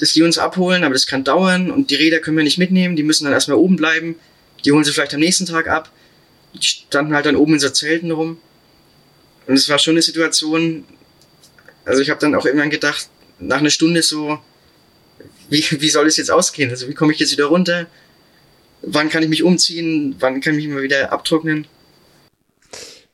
dass 0.00 0.14
die 0.14 0.22
uns 0.22 0.38
abholen, 0.38 0.82
aber 0.82 0.94
das 0.94 1.06
kann 1.06 1.24
dauern 1.24 1.70
und 1.70 1.90
die 1.90 1.94
Räder 1.94 2.20
können 2.20 2.38
wir 2.38 2.44
nicht 2.44 2.58
mitnehmen, 2.58 2.96
die 2.96 3.02
müssen 3.02 3.24
dann 3.24 3.34
erstmal 3.34 3.58
oben 3.58 3.76
bleiben. 3.76 4.16
Die 4.64 4.72
holen 4.72 4.82
sie 4.82 4.92
vielleicht 4.92 5.14
am 5.14 5.20
nächsten 5.20 5.44
Tag 5.44 5.68
ab. 5.68 5.92
Die 6.54 6.66
standen 6.66 7.14
halt 7.14 7.26
dann 7.26 7.36
oben 7.36 7.54
in 7.54 7.60
so 7.60 7.68
Zelten 7.68 8.10
rum. 8.10 8.38
Und 9.46 9.54
es 9.54 9.68
war 9.68 9.78
schon 9.78 9.92
eine 9.92 10.02
Situation, 10.02 10.84
also 11.84 12.00
ich 12.00 12.08
habe 12.08 12.18
dann 12.18 12.34
auch 12.34 12.46
irgendwann 12.46 12.70
gedacht, 12.70 13.08
nach 13.38 13.58
einer 13.58 13.70
Stunde 13.70 14.02
so, 14.02 14.38
wie, 15.50 15.64
wie 15.70 15.88
soll 15.90 16.06
es 16.06 16.16
jetzt 16.16 16.30
ausgehen? 16.30 16.70
Also 16.70 16.88
wie 16.88 16.94
komme 16.94 17.12
ich 17.12 17.18
jetzt 17.18 17.32
wieder 17.32 17.46
runter? 17.46 17.86
Wann 18.82 19.10
kann 19.10 19.22
ich 19.22 19.28
mich 19.28 19.42
umziehen? 19.42 20.16
Wann 20.18 20.40
kann 20.40 20.58
ich 20.58 20.64
mich 20.64 20.74
mal 20.74 20.82
wieder 20.82 21.12
abtrocknen? 21.12 21.66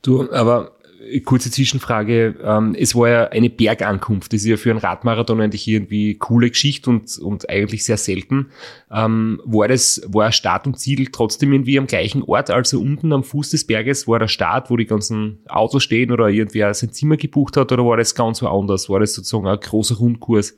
Du, 0.02 0.30
aber 0.30 0.75
kurze 1.24 1.50
Zwischenfrage. 1.50 2.36
Ähm, 2.42 2.76
es 2.78 2.94
war 2.94 3.08
ja 3.08 3.24
eine 3.28 3.50
Bergankunft. 3.50 4.32
Das 4.32 4.40
ist 4.42 4.46
ja 4.46 4.56
für 4.56 4.70
einen 4.70 4.78
Radmarathon 4.78 5.40
eigentlich 5.40 5.66
irgendwie 5.66 6.14
coole 6.16 6.50
Geschichte 6.50 6.90
und, 6.90 7.18
und 7.18 7.48
eigentlich 7.48 7.84
sehr 7.84 7.96
selten. 7.96 8.50
Ähm, 8.90 9.40
war 9.44 9.68
das, 9.68 10.02
war 10.06 10.32
Start 10.32 10.66
und 10.66 10.78
Ziel 10.78 11.08
trotzdem 11.10 11.52
irgendwie 11.52 11.78
am 11.78 11.86
gleichen 11.86 12.22
Ort, 12.22 12.50
also 12.50 12.80
unten 12.80 13.12
am 13.12 13.24
Fuß 13.24 13.50
des 13.50 13.66
Berges 13.66 14.06
war 14.08 14.18
der 14.18 14.28
Start, 14.28 14.70
wo 14.70 14.76
die 14.76 14.86
ganzen 14.86 15.38
Autos 15.48 15.82
stehen 15.82 16.12
oder 16.12 16.28
irgendwer 16.28 16.72
sein 16.74 16.92
Zimmer 16.92 17.16
gebucht 17.16 17.56
hat 17.56 17.72
oder 17.72 17.84
war 17.84 17.96
das 17.96 18.14
ganz 18.14 18.42
woanders? 18.42 18.88
War 18.88 19.00
das 19.00 19.14
sozusagen 19.14 19.46
ein 19.46 19.58
großer 19.58 19.96
Rundkurs? 19.96 20.56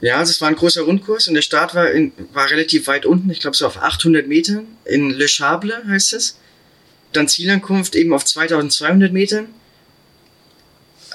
Ja, 0.00 0.18
also 0.18 0.30
es 0.30 0.40
war 0.40 0.48
ein 0.48 0.56
großer 0.56 0.82
Rundkurs 0.82 1.28
und 1.28 1.34
der 1.34 1.42
Start 1.42 1.74
war, 1.74 1.90
in, 1.90 2.12
war 2.32 2.50
relativ 2.50 2.86
weit 2.88 3.06
unten, 3.06 3.30
ich 3.30 3.40
glaube 3.40 3.56
so 3.56 3.66
auf 3.66 3.82
800 3.82 4.26
Metern 4.26 4.66
in 4.84 5.10
Le 5.10 5.26
Chable 5.26 5.82
heißt 5.86 6.12
es. 6.14 6.38
Dann 7.12 7.28
Zielankunft 7.28 7.94
eben 7.94 8.12
auf 8.12 8.24
2200 8.24 9.12
Metern 9.12 9.46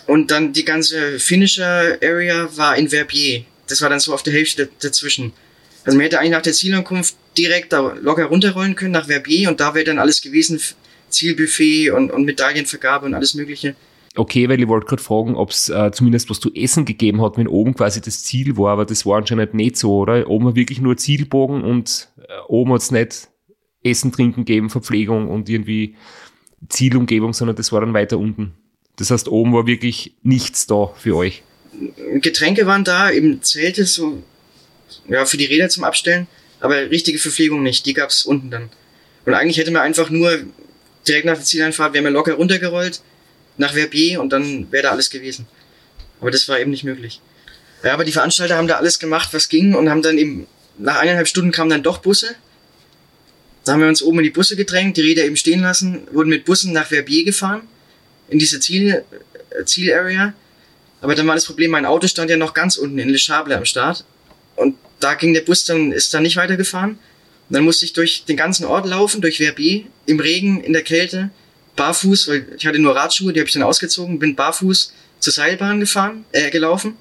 und 0.09 0.31
dann 0.31 0.53
die 0.53 0.65
ganze 0.65 1.19
Finisher 1.19 1.97
Area 2.03 2.49
war 2.55 2.75
in 2.75 2.89
Verbier. 2.89 3.43
Das 3.67 3.81
war 3.81 3.89
dann 3.89 3.99
so 3.99 4.13
auf 4.13 4.23
der 4.23 4.33
Hälfte 4.33 4.69
dazwischen. 4.81 5.33
Also 5.85 5.97
man 5.97 6.03
hätte 6.03 6.19
eigentlich 6.19 6.31
nach 6.31 6.41
der 6.41 6.53
Zielankunft 6.53 7.15
direkt 7.37 7.71
da 7.71 7.93
locker 8.01 8.25
runterrollen 8.25 8.75
können 8.75 8.91
nach 8.91 9.05
Verbier 9.05 9.49
und 9.49 9.59
da 9.59 9.75
wäre 9.75 9.85
dann 9.85 9.99
alles 9.99 10.21
gewesen, 10.21 10.59
Zielbuffet 11.09 11.91
und, 11.91 12.11
und 12.11 12.25
Medaillenvergabe 12.25 13.05
und 13.05 13.13
alles 13.13 13.35
mögliche. 13.35 13.75
Okay, 14.15 14.49
weil 14.49 14.59
ich 14.59 14.67
wollte 14.67 14.87
gerade 14.87 15.01
fragen, 15.01 15.35
ob 15.35 15.51
es 15.51 15.69
äh, 15.69 15.91
zumindest 15.91 16.29
was 16.29 16.39
zu 16.39 16.51
essen 16.53 16.85
gegeben 16.85 17.21
hat, 17.21 17.37
wenn 17.37 17.47
oben 17.47 17.75
quasi 17.75 18.01
das 18.01 18.23
Ziel 18.23 18.57
war, 18.57 18.73
aber 18.73 18.85
das 18.85 19.05
war 19.05 19.17
anscheinend 19.17 19.53
nicht 19.53 19.77
so, 19.77 19.95
oder? 19.99 20.27
Oben 20.27 20.45
war 20.45 20.55
wirklich 20.55 20.81
nur 20.81 20.97
Zielbogen 20.97 21.63
und 21.63 22.09
äh, 22.17 22.23
oben 22.47 22.73
hat 22.73 22.81
es 22.81 22.91
nicht 22.91 23.29
Essen, 23.83 24.11
Trinken 24.11 24.45
gegeben, 24.45 24.71
Verpflegung 24.71 25.29
und 25.29 25.47
irgendwie 25.47 25.95
Zielumgebung, 26.67 27.33
sondern 27.33 27.55
das 27.55 27.71
war 27.71 27.81
dann 27.81 27.93
weiter 27.93 28.17
unten. 28.17 28.55
Das 28.99 29.11
heißt, 29.11 29.29
oben 29.29 29.53
war 29.53 29.65
wirklich 29.65 30.11
nichts 30.23 30.67
da 30.67 30.93
für 30.97 31.15
euch. 31.15 31.41
Getränke 32.15 32.65
waren 32.65 32.83
da, 32.83 33.09
eben 33.09 33.41
Zelte 33.41 33.85
so, 33.85 34.21
ja, 35.07 35.25
für 35.25 35.37
die 35.37 35.45
Räder 35.45 35.69
zum 35.69 35.85
Abstellen, 35.85 36.27
aber 36.59 36.91
richtige 36.91 37.17
Verpflegung 37.17 37.63
nicht. 37.63 37.85
Die 37.85 37.93
gab's 37.93 38.23
unten 38.23 38.51
dann. 38.51 38.69
Und 39.25 39.33
eigentlich 39.33 39.57
hätte 39.57 39.71
man 39.71 39.83
einfach 39.83 40.09
nur 40.09 40.39
direkt 41.07 41.25
nach 41.25 41.35
der 41.35 41.45
Zieleinfahrt, 41.45 41.93
wären 41.93 42.03
wir 42.03 42.11
locker 42.11 42.33
runtergerollt, 42.33 43.01
nach 43.57 43.71
Verbier 43.73 44.19
und 44.19 44.33
dann 44.33 44.69
wäre 44.69 44.83
da 44.83 44.91
alles 44.91 45.09
gewesen. 45.09 45.47
Aber 46.19 46.29
das 46.29 46.49
war 46.49 46.59
eben 46.59 46.71
nicht 46.71 46.83
möglich. 46.83 47.21
Ja, 47.83 47.93
aber 47.93 48.03
die 48.03 48.11
Veranstalter 48.11 48.57
haben 48.57 48.67
da 48.67 48.75
alles 48.75 48.99
gemacht, 48.99 49.29
was 49.31 49.47
ging 49.47 49.75
und 49.75 49.89
haben 49.89 50.01
dann 50.01 50.17
eben, 50.17 50.45
nach 50.77 50.99
eineinhalb 50.99 51.29
Stunden 51.29 51.51
kamen 51.51 51.69
dann 51.69 51.83
doch 51.83 51.99
Busse. 51.99 52.35
Da 53.63 53.73
haben 53.73 53.79
wir 53.81 53.87
uns 53.87 54.01
oben 54.01 54.19
in 54.19 54.25
die 54.25 54.29
Busse 54.29 54.57
gedrängt, 54.57 54.97
die 54.97 55.01
Räder 55.01 55.23
eben 55.23 55.37
stehen 55.37 55.61
lassen, 55.61 56.01
wurden 56.11 56.29
mit 56.29 56.43
Bussen 56.43 56.73
nach 56.73 56.87
Verbier 56.87 57.23
gefahren, 57.23 57.61
in 58.29 58.39
diese 58.39 58.59
Ziel, 58.59 59.03
äh, 59.49 59.65
Zielarea. 59.65 60.33
Aber 61.01 61.15
dann 61.15 61.27
war 61.27 61.35
das 61.35 61.45
Problem, 61.45 61.71
mein 61.71 61.85
Auto 61.85 62.07
stand 62.07 62.29
ja 62.29 62.37
noch 62.37 62.53
ganz 62.53 62.77
unten 62.77 62.99
in 62.99 63.09
Le 63.09 63.17
Chable 63.17 63.55
am 63.55 63.65
Start. 63.65 64.05
Und 64.55 64.75
da 64.99 65.13
ging 65.13 65.33
der 65.33 65.41
Bus 65.41 65.65
dann, 65.65 65.91
ist 65.91 66.13
dann 66.13 66.23
nicht 66.23 66.35
weitergefahren. 66.35 66.91
Und 66.91 67.55
dann 67.55 67.63
musste 67.63 67.85
ich 67.85 67.93
durch 67.93 68.25
den 68.25 68.37
ganzen 68.37 68.65
Ort 68.65 68.85
laufen, 68.85 69.21
durch 69.21 69.37
Verbier, 69.37 69.85
im 70.05 70.19
Regen, 70.19 70.61
in 70.61 70.73
der 70.73 70.83
Kälte, 70.83 71.31
barfuß, 71.75 72.27
weil 72.27 72.45
ich 72.57 72.67
hatte 72.67 72.79
nur 72.79 72.95
Radschuhe, 72.95 73.31
die 73.33 73.39
habe 73.39 73.47
ich 73.47 73.53
dann 73.53 73.63
ausgezogen, 73.63 74.19
bin 74.19 74.35
barfuß 74.35 74.93
zur 75.19 75.33
Seilbahn 75.33 75.79
gefahren, 75.79 76.25
äh, 76.31 76.49
gelaufen, 76.49 76.97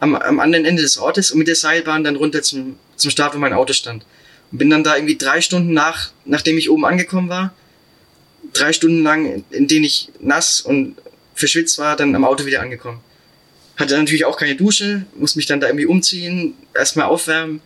am, 0.00 0.14
am 0.14 0.38
anderen 0.40 0.64
Ende 0.64 0.82
des 0.82 0.98
Ortes 0.98 1.30
und 1.30 1.38
mit 1.38 1.48
der 1.48 1.56
Seilbahn 1.56 2.04
dann 2.04 2.16
runter 2.16 2.42
zum, 2.42 2.78
zum 2.96 3.10
Start, 3.10 3.34
wo 3.34 3.38
mein 3.38 3.52
Auto 3.54 3.72
stand. 3.72 4.04
Und 4.52 4.58
bin 4.58 4.70
dann 4.70 4.84
da 4.84 4.96
irgendwie 4.96 5.16
drei 5.16 5.40
Stunden 5.40 5.72
nach, 5.72 6.10
nachdem 6.24 6.58
ich 6.58 6.70
oben 6.70 6.84
angekommen 6.84 7.28
war, 7.28 7.54
drei 8.52 8.72
Stunden 8.72 9.02
lang, 9.02 9.44
in 9.50 9.68
denen 9.68 9.84
ich 9.84 10.10
nass 10.20 10.60
und 10.60 10.96
verschwitzt 11.34 11.78
war, 11.78 11.96
dann 11.96 12.14
am 12.14 12.24
Auto 12.24 12.46
wieder 12.46 12.60
angekommen. 12.60 13.00
Hatte 13.76 13.96
natürlich 13.96 14.24
auch 14.24 14.36
keine 14.36 14.56
Dusche, 14.56 15.06
musste 15.14 15.38
mich 15.38 15.46
dann 15.46 15.60
da 15.60 15.68
irgendwie 15.68 15.86
umziehen, 15.86 16.54
erstmal 16.74 17.06
aufwärmen. 17.06 17.60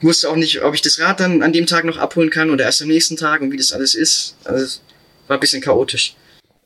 Wusste 0.00 0.28
auch 0.30 0.36
nicht, 0.36 0.62
ob 0.62 0.74
ich 0.74 0.82
das 0.82 0.98
Rad 0.98 1.20
dann 1.20 1.42
an 1.42 1.52
dem 1.52 1.66
Tag 1.66 1.84
noch 1.84 1.96
abholen 1.96 2.30
kann 2.30 2.50
oder 2.50 2.64
erst 2.64 2.82
am 2.82 2.88
nächsten 2.88 3.16
Tag 3.16 3.40
und 3.40 3.50
wie 3.50 3.56
das 3.56 3.72
alles 3.72 3.94
ist. 3.94 4.36
Also 4.44 4.80
war 5.26 5.36
ein 5.36 5.40
bisschen 5.40 5.62
chaotisch 5.62 6.14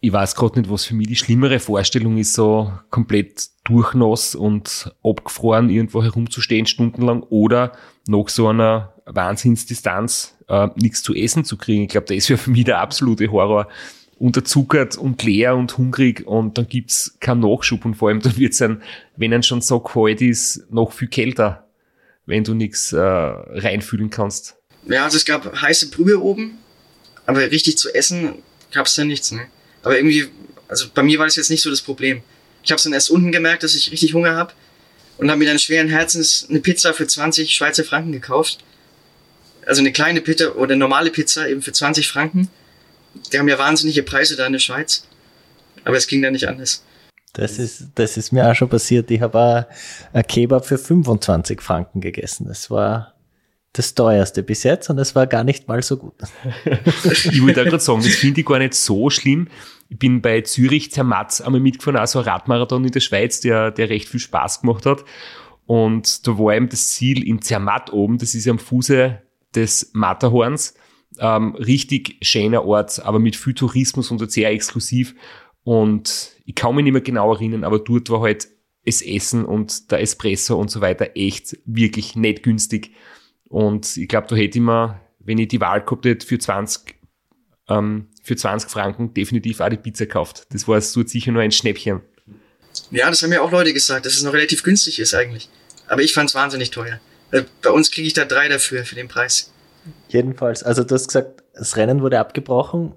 ich 0.01 0.13
weiß 0.13 0.35
gerade 0.35 0.59
nicht, 0.59 0.71
was 0.71 0.87
für 0.87 0.95
mich 0.95 1.09
die 1.09 1.17
schlimmere 1.17 1.61
Vorstellung 1.61 2.17
ist, 2.17 2.33
so 2.33 2.73
komplett 2.91 3.49
durchnass 3.65 4.35
und 4.35 4.91
abgefroren 5.05 5.69
irgendwo 5.69 6.03
herumzustehen 6.03 6.67
stundenlang 6.67 7.23
oder 7.25 7.73
nach 8.09 8.29
so 8.29 8.49
einer 8.49 8.95
Wahnsinnsdistanz 9.15 10.37
äh, 10.49 10.69
nichts 10.77 11.03
zu 11.03 11.15
essen 11.15 11.45
zu 11.45 11.57
kriegen. 11.57 11.85
Ich 11.85 11.89
glaube, 11.91 12.15
das 12.15 12.29
wäre 12.29 12.39
für 12.39 12.51
mich 12.51 12.65
der 12.65 12.79
absolute 12.79 13.31
Horror. 13.31 13.69
Unterzuckert 14.19 14.99
und 14.99 15.23
leer 15.23 15.57
und 15.57 15.79
hungrig 15.79 16.27
und 16.27 16.59
dann 16.59 16.69
gibt's 16.69 17.17
keinen 17.21 17.41
Nachschub 17.41 17.87
und 17.87 17.95
vor 17.95 18.11
allem 18.11 18.21
dann 18.21 18.37
wird's 18.37 18.59
dann, 18.59 18.83
wenn 19.17 19.33
ein 19.33 19.43
schon 19.43 19.63
so 19.63 19.81
kalt 19.81 20.21
ist, 20.21 20.71
noch 20.71 20.93
viel 20.93 21.09
kälter, 21.09 21.67
wenn 22.27 22.45
du 22.45 22.53
nichts 22.53 22.93
äh, 22.93 22.99
reinfühlen 22.99 24.11
kannst. 24.11 24.57
Ja, 24.87 25.05
also 25.05 25.17
es 25.17 25.25
gab 25.25 25.63
heiße 25.63 25.89
Brühe 25.89 26.21
oben, 26.21 26.59
aber 27.25 27.41
richtig 27.51 27.79
zu 27.79 27.95
essen 27.95 28.35
gab's 28.73 28.95
da 28.95 29.05
nichts. 29.05 29.33
Ne? 29.33 29.47
Aber 29.83 29.97
irgendwie, 29.97 30.27
also 30.69 30.87
bei 30.93 31.03
mir 31.03 31.19
war 31.19 31.27
das 31.27 31.37
jetzt 31.37 31.51
nicht 31.51 31.63
so 31.63 31.71
das 31.71 31.81
Problem. 31.81 32.23
Ich 32.63 32.73
habe 32.73 32.83
dann 32.83 32.93
erst 32.93 33.11
unten 33.11 33.33
gemerkt, 33.33 33.63
dass 33.63 33.75
ich 33.75 33.91
richtig 33.91 34.13
Hunger 34.13 34.37
habe 34.37 34.53
und 35.17 35.31
habe 35.31 35.39
mir 35.39 35.47
dann 35.47 35.59
schweren 35.59 35.89
Herzens 35.89 36.47
eine 36.49 36.61
Pizza 36.61 36.93
für 36.93 37.07
20 37.07 37.51
Schweizer 37.53 37.85
Franken 37.85 38.13
gekauft. 38.13 38.59
Also 39.67 39.81
eine 39.81 39.93
kleine 39.93 40.21
Pizza 40.21 40.57
oder 40.57 40.77
normale 40.77 41.11
Pizza 41.11 41.49
eben 41.49 41.63
für 41.63 41.73
20 41.73 42.09
Franken. 42.09 42.49
Die 43.33 43.39
haben 43.39 43.49
ja 43.49 43.59
wahnsinnige 43.59 44.03
Preise 44.03 44.37
da 44.37 44.47
in 44.47 44.53
der 44.53 44.61
Schweiz. 44.61 45.07
Aber 45.85 45.97
es 45.97 46.07
ging 46.07 46.23
da 46.23 46.31
nicht 46.31 46.49
anders. 46.49 46.85
Das 47.33 47.59
ist, 47.59 47.89
das 47.95 48.17
ist 48.17 48.33
mir 48.33 48.49
auch 48.51 48.55
schon 48.55 48.69
passiert. 48.69 49.11
Ich 49.11 49.21
habe 49.21 49.67
ein 50.13 50.27
Kebab 50.27 50.67
für 50.67 50.79
25 50.79 51.61
Franken 51.61 52.01
gegessen. 52.01 52.47
Das 52.49 52.71
war 52.71 53.15
das 53.73 53.95
teuerste 53.95 54.43
bis 54.43 54.65
jetzt 54.65 54.91
und 54.91 54.99
es 54.99 55.15
war 55.15 55.29
gar 55.29 55.45
nicht 55.45 55.69
mal 55.69 55.81
so 55.83 55.97
gut. 55.97 56.15
ich 57.05 57.41
wollte 57.41 57.63
da 57.63 57.65
gerade 57.65 57.81
sagen, 57.81 58.03
das 58.03 58.15
finde 58.15 58.41
ich 58.41 58.47
gar 58.47 58.59
nicht 58.59 58.75
so 58.75 59.11
schlimm. 59.11 59.49
Ich 59.89 59.99
bin 59.99 60.21
bei 60.21 60.41
Zürich 60.41 60.91
Zermatt 60.91 61.41
einmal 61.41 61.61
mitgefahren, 61.61 62.01
also 62.01 62.19
ein 62.19 62.25
Radmarathon 62.25 62.85
in 62.85 62.91
der 62.91 63.01
Schweiz, 63.01 63.41
der, 63.41 63.71
der 63.71 63.89
recht 63.89 64.09
viel 64.09 64.21
Spaß 64.21 64.63
gemacht 64.63 64.87
hat. 64.87 65.05
Und 65.67 66.27
da 66.27 66.37
war 66.37 66.55
eben 66.55 66.69
das 66.69 66.89
Ziel 66.91 67.27
in 67.27 67.43
Zermatt 67.43 67.93
oben, 67.93 68.19
das 68.19 68.35
ist 68.35 68.49
am 68.49 68.59
Fuße 68.59 69.21
des 69.55 69.91
Matterhorns. 69.93 70.75
Ähm, 71.19 71.55
richtig 71.57 72.19
schöner 72.23 72.65
Ort, 72.65 73.05
aber 73.05 73.19
mit 73.19 73.37
viel 73.37 73.55
Tourismus 73.55 74.11
und 74.11 74.31
sehr 74.31 74.51
exklusiv. 74.51 75.15
Und 75.65 76.33
ich 76.45 76.55
kann 76.55 76.75
mich 76.75 76.85
nicht 76.85 76.93
mehr 76.93 77.03
genau 77.03 77.33
erinnern, 77.33 77.65
aber 77.65 77.79
dort 77.79 78.11
war 78.11 78.21
halt 78.21 78.49
das 78.85 79.03
Essen 79.03 79.45
und 79.45 79.91
der 79.91 80.01
Espresso 80.01 80.57
und 80.57 80.71
so 80.71 80.81
weiter 80.81 81.11
echt 81.15 81.59
wirklich 81.65 82.17
nicht 82.17 82.43
günstig. 82.43 82.93
Und 83.49 83.97
ich 83.97 84.09
glaube, 84.09 84.29
da 84.29 84.37
hätte 84.37 84.59
ich 84.59 84.65
mir, 84.65 85.01
wenn 85.19 85.39
ich 85.39 85.49
die 85.49 85.61
Wahl 85.61 85.83
gehabt 85.83 86.07
hätte, 86.07 86.27
für 86.27 86.39
20, 86.39 86.95
ähm, 87.69 88.09
für 88.23 88.37
20 88.37 88.71
Franken 88.71 89.13
definitiv 89.13 89.61
auch 89.61 89.69
die 89.69 89.77
Pizza 89.77 90.07
gekauft. 90.07 90.47
Das 90.51 90.67
war 90.67 90.81
so 90.81 91.05
sicher 91.05 91.33
nur 91.33 91.43
ein 91.43 91.53
Schnäppchen. 91.53 92.01
Ja, 92.91 93.11
das 93.11 93.23
haben 93.23 93.33
ja 93.33 93.43
auch 93.43 93.51
Leute 93.51 93.73
gesagt, 93.73 94.07
dass 94.07 94.15
es 94.15 94.23
noch 94.23 94.33
relativ 94.33 94.63
günstig 94.63 94.99
ist 94.99 95.15
eigentlich. 95.15 95.49
Aber 95.89 96.03
ich 96.03 96.13
fand 96.13 96.31
es 96.31 96.35
wahnsinnig 96.35 96.71
teuer. 96.71 97.01
Äh, 97.31 97.43
bei 97.63 97.71
uns 97.71 97.91
kriege 97.91 98.07
ich 98.07 98.15
da 98.15 98.25
drei 98.25 98.49
dafür, 98.49 98.85
für 98.85 98.95
den 98.95 99.09
Preis. 99.09 99.53
Jedenfalls, 100.09 100.63
also 100.63 100.85
du 100.85 100.95
hast 100.95 101.09
gesagt, 101.09 101.43
das 101.55 101.77
Rennen 101.77 102.03
wurde 102.03 102.19
abgebrochen. 102.19 102.95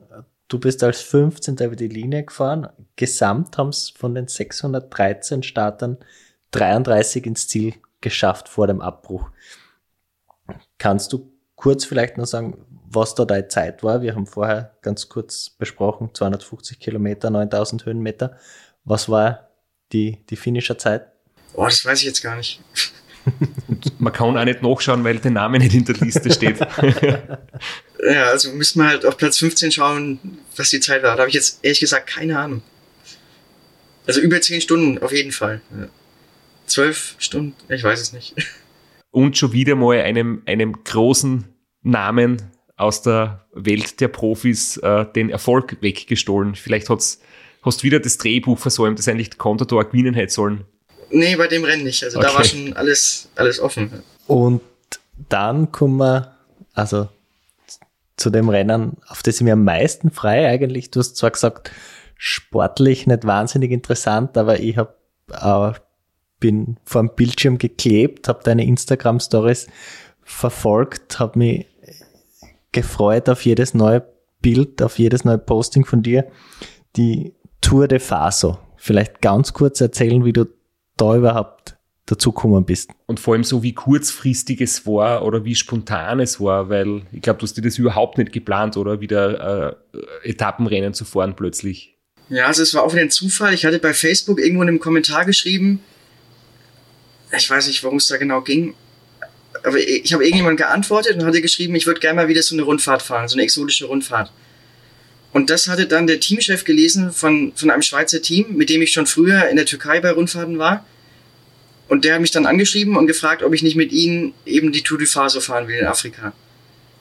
Du 0.47 0.59
bist 0.59 0.83
als 0.83 1.01
15. 1.01 1.57
über 1.57 1.75
die 1.75 1.87
Linie 1.87 2.23
gefahren. 2.23 2.69
Gesamt 2.95 3.57
haben 3.57 3.69
es 3.69 3.89
von 3.89 4.13
den 4.13 4.27
613 4.27 5.43
Startern 5.43 5.97
33 6.51 7.25
ins 7.25 7.47
Ziel 7.47 7.73
geschafft 8.01 8.49
vor 8.49 8.67
dem 8.67 8.81
Abbruch. 8.81 9.29
Kannst 10.77 11.13
du 11.13 11.31
kurz 11.55 11.85
vielleicht 11.85 12.17
noch 12.17 12.25
sagen, 12.25 12.65
was 12.89 13.15
da 13.15 13.25
deine 13.25 13.47
Zeit 13.47 13.81
war? 13.83 14.01
Wir 14.01 14.15
haben 14.15 14.27
vorher 14.27 14.77
ganz 14.81 15.09
kurz 15.09 15.49
besprochen, 15.49 16.11
250 16.13 16.79
Kilometer, 16.79 17.29
9000 17.29 17.85
Höhenmeter. 17.85 18.37
Was 18.83 19.09
war 19.09 19.49
die, 19.91 20.25
die 20.29 20.35
finnische 20.35 20.77
Zeit? 20.77 21.07
Oh, 21.53 21.65
das 21.65 21.85
weiß 21.85 21.99
ich 21.99 22.05
jetzt 22.05 22.21
gar 22.21 22.35
nicht. 22.35 22.61
Und 23.67 23.99
man 23.99 24.13
kann 24.13 24.37
auch 24.37 24.45
nicht 24.45 24.61
nachschauen, 24.61 25.03
weil 25.03 25.17
der 25.17 25.31
Name 25.31 25.59
nicht 25.59 25.73
in 25.73 25.85
der 25.85 25.95
Liste 25.95 26.31
steht. 26.31 26.59
ja, 28.05 28.25
also 28.25 28.51
müssen 28.51 28.79
wir 28.79 28.89
halt 28.89 29.05
auf 29.05 29.17
Platz 29.17 29.37
15 29.37 29.71
schauen, 29.71 30.19
was 30.55 30.69
die 30.69 30.79
Zeit 30.79 31.03
war. 31.03 31.15
Da 31.15 31.21
habe 31.21 31.29
ich 31.29 31.35
jetzt 31.35 31.59
ehrlich 31.63 31.79
gesagt 31.79 32.07
keine 32.07 32.37
Ahnung. 32.37 32.61
Also 34.05 34.19
über 34.19 34.41
10 34.41 34.61
Stunden 34.61 35.01
auf 35.01 35.13
jeden 35.13 35.31
Fall. 35.31 35.61
Zwölf 36.65 37.15
Stunden, 37.19 37.55
ich 37.69 37.83
weiß 37.83 37.99
es 38.01 38.13
nicht 38.13 38.35
und 39.13 39.37
schon 39.37 39.53
wieder 39.53 39.75
mal 39.75 40.01
einem, 40.01 40.41
einem 40.45 40.83
großen 40.83 41.45
Namen 41.83 42.41
aus 42.75 43.03
der 43.03 43.45
Welt 43.53 44.01
der 44.01 44.07
Profis 44.07 44.77
äh, 44.77 45.05
den 45.05 45.29
Erfolg 45.29 45.77
weggestohlen. 45.81 46.55
Vielleicht 46.55 46.89
hat's, 46.89 47.21
hast 47.61 47.81
du 47.81 47.83
wieder 47.83 47.99
das 47.99 48.17
Drehbuch 48.17 48.57
versäumt, 48.57 48.97
das 48.97 49.07
eigentlich 49.07 49.37
Contador 49.37 49.85
gewinnen 49.85 50.15
hätte 50.15 50.33
sollen. 50.33 50.65
Nee, 51.13 51.35
bei 51.35 51.47
dem 51.47 51.63
Rennen 51.63 51.83
nicht. 51.83 52.03
Also 52.03 52.17
okay. 52.17 52.27
da 52.27 52.35
war 52.35 52.43
schon 52.43 52.73
alles, 52.73 53.29
alles 53.35 53.59
offen. 53.59 54.03
Und 54.27 54.61
dann 55.29 55.71
kommen 55.71 55.97
wir, 55.97 56.35
also 56.73 57.07
zu 58.17 58.29
dem 58.29 58.49
Rennen, 58.49 58.97
auf 59.07 59.21
das 59.23 59.35
ich 59.35 59.41
mir 59.41 59.53
am 59.53 59.63
meisten 59.63 60.11
frei 60.11 60.47
eigentlich. 60.47 60.91
Du 60.91 60.99
hast 60.99 61.15
zwar 61.15 61.31
gesagt, 61.31 61.71
sportlich 62.17 63.05
nicht 63.05 63.25
wahnsinnig 63.25 63.71
interessant, 63.71 64.37
aber 64.37 64.59
ich 64.59 64.77
habe 64.77 64.95
äh, 65.31 65.79
bin 66.39 66.77
vor 66.83 67.01
dem 67.01 67.15
Bildschirm 67.15 67.57
geklebt, 67.57 68.27
habe 68.27 68.41
deine 68.43 68.65
Instagram-Stories 68.65 69.67
verfolgt, 70.23 71.19
habe 71.19 71.39
mich 71.39 71.67
gefreut 72.71 73.29
auf 73.29 73.45
jedes 73.45 73.73
neue 73.73 74.03
Bild, 74.41 74.81
auf 74.81 74.99
jedes 74.99 75.23
neue 75.23 75.37
Posting 75.37 75.85
von 75.85 76.01
dir. 76.01 76.25
Die 76.97 77.33
Tour 77.61 77.87
de 77.87 77.99
Faso. 77.99 78.57
Vielleicht 78.75 79.21
ganz 79.21 79.53
kurz 79.53 79.79
erzählen, 79.79 80.25
wie 80.25 80.33
du 80.33 80.45
da 80.97 81.15
überhaupt 81.15 81.77
dazugekommen 82.05 82.65
bist. 82.65 82.91
Und 83.05 83.19
vor 83.19 83.33
allem 83.33 83.43
so, 83.43 83.63
wie 83.63 83.73
kurzfristig 83.73 84.61
es 84.61 84.85
war 84.85 85.23
oder 85.23 85.45
wie 85.45 85.55
spontan 85.55 86.19
es 86.19 86.39
war, 86.39 86.69
weil 86.69 87.03
ich 87.11 87.21
glaube, 87.21 87.39
du 87.39 87.45
hast 87.45 87.55
dir 87.55 87.61
das 87.61 87.77
überhaupt 87.77 88.17
nicht 88.17 88.33
geplant 88.33 88.75
oder 88.77 88.99
wieder 88.99 89.75
äh, 90.23 90.29
Etappenrennen 90.29 90.93
zu 90.93 91.05
fahren 91.05 91.35
plötzlich. 91.35 91.97
Ja, 92.29 92.47
also 92.47 92.63
es 92.63 92.73
war 92.73 92.83
auch 92.83 92.93
wieder 92.93 93.03
ein 93.03 93.11
Zufall. 93.11 93.53
Ich 93.53 93.65
hatte 93.65 93.79
bei 93.79 93.93
Facebook 93.93 94.39
irgendwo 94.39 94.63
in 94.63 94.69
einem 94.69 94.79
Kommentar 94.79 95.25
geschrieben, 95.25 95.81
ich 97.35 97.49
weiß 97.49 97.67
nicht, 97.67 97.83
worum 97.83 97.97
es 97.97 98.07
da 98.07 98.17
genau 98.17 98.41
ging, 98.41 98.75
aber 99.63 99.77
ich 99.79 100.13
habe 100.13 100.23
irgendjemand 100.23 100.57
geantwortet 100.57 101.15
und 101.15 101.25
hatte 101.25 101.41
geschrieben, 101.41 101.73
ich 101.75 101.87
würde 101.87 101.99
gerne 101.99 102.17
mal 102.17 102.27
wieder 102.27 102.43
so 102.43 102.53
eine 102.53 102.63
Rundfahrt 102.63 103.01
fahren, 103.01 103.27
so 103.27 103.35
eine 103.35 103.43
exotische 103.43 103.85
Rundfahrt. 103.85 104.31
Und 105.33 105.49
das 105.49 105.67
hatte 105.67 105.87
dann 105.87 106.07
der 106.07 106.19
Teamchef 106.19 106.63
gelesen 106.63 107.11
von, 107.11 107.53
von 107.55 107.71
einem 107.71 107.81
Schweizer 107.81 108.21
Team, 108.21 108.55
mit 108.55 108.69
dem 108.69 108.81
ich 108.81 108.93
schon 108.93 109.07
früher 109.07 109.49
in 109.49 109.55
der 109.55 109.65
Türkei 109.65 109.99
bei 109.99 110.11
Rundfahrten 110.11 110.59
war. 110.59 110.85
Und 111.89 112.05
der 112.05 112.15
hat 112.15 112.21
mich 112.21 112.31
dann 112.31 112.45
angeschrieben 112.45 112.95
und 112.95 113.07
gefragt, 113.07 113.43
ob 113.43 113.53
ich 113.53 113.63
nicht 113.63 113.75
mit 113.75 113.91
ihnen 113.91 114.33
eben 114.45 114.71
die 114.71 114.83
Tour 114.83 114.99
du 114.99 115.05
Faso 115.05 115.41
fahren 115.41 115.67
will 115.67 115.79
in 115.79 115.87
Afrika. 115.87 116.33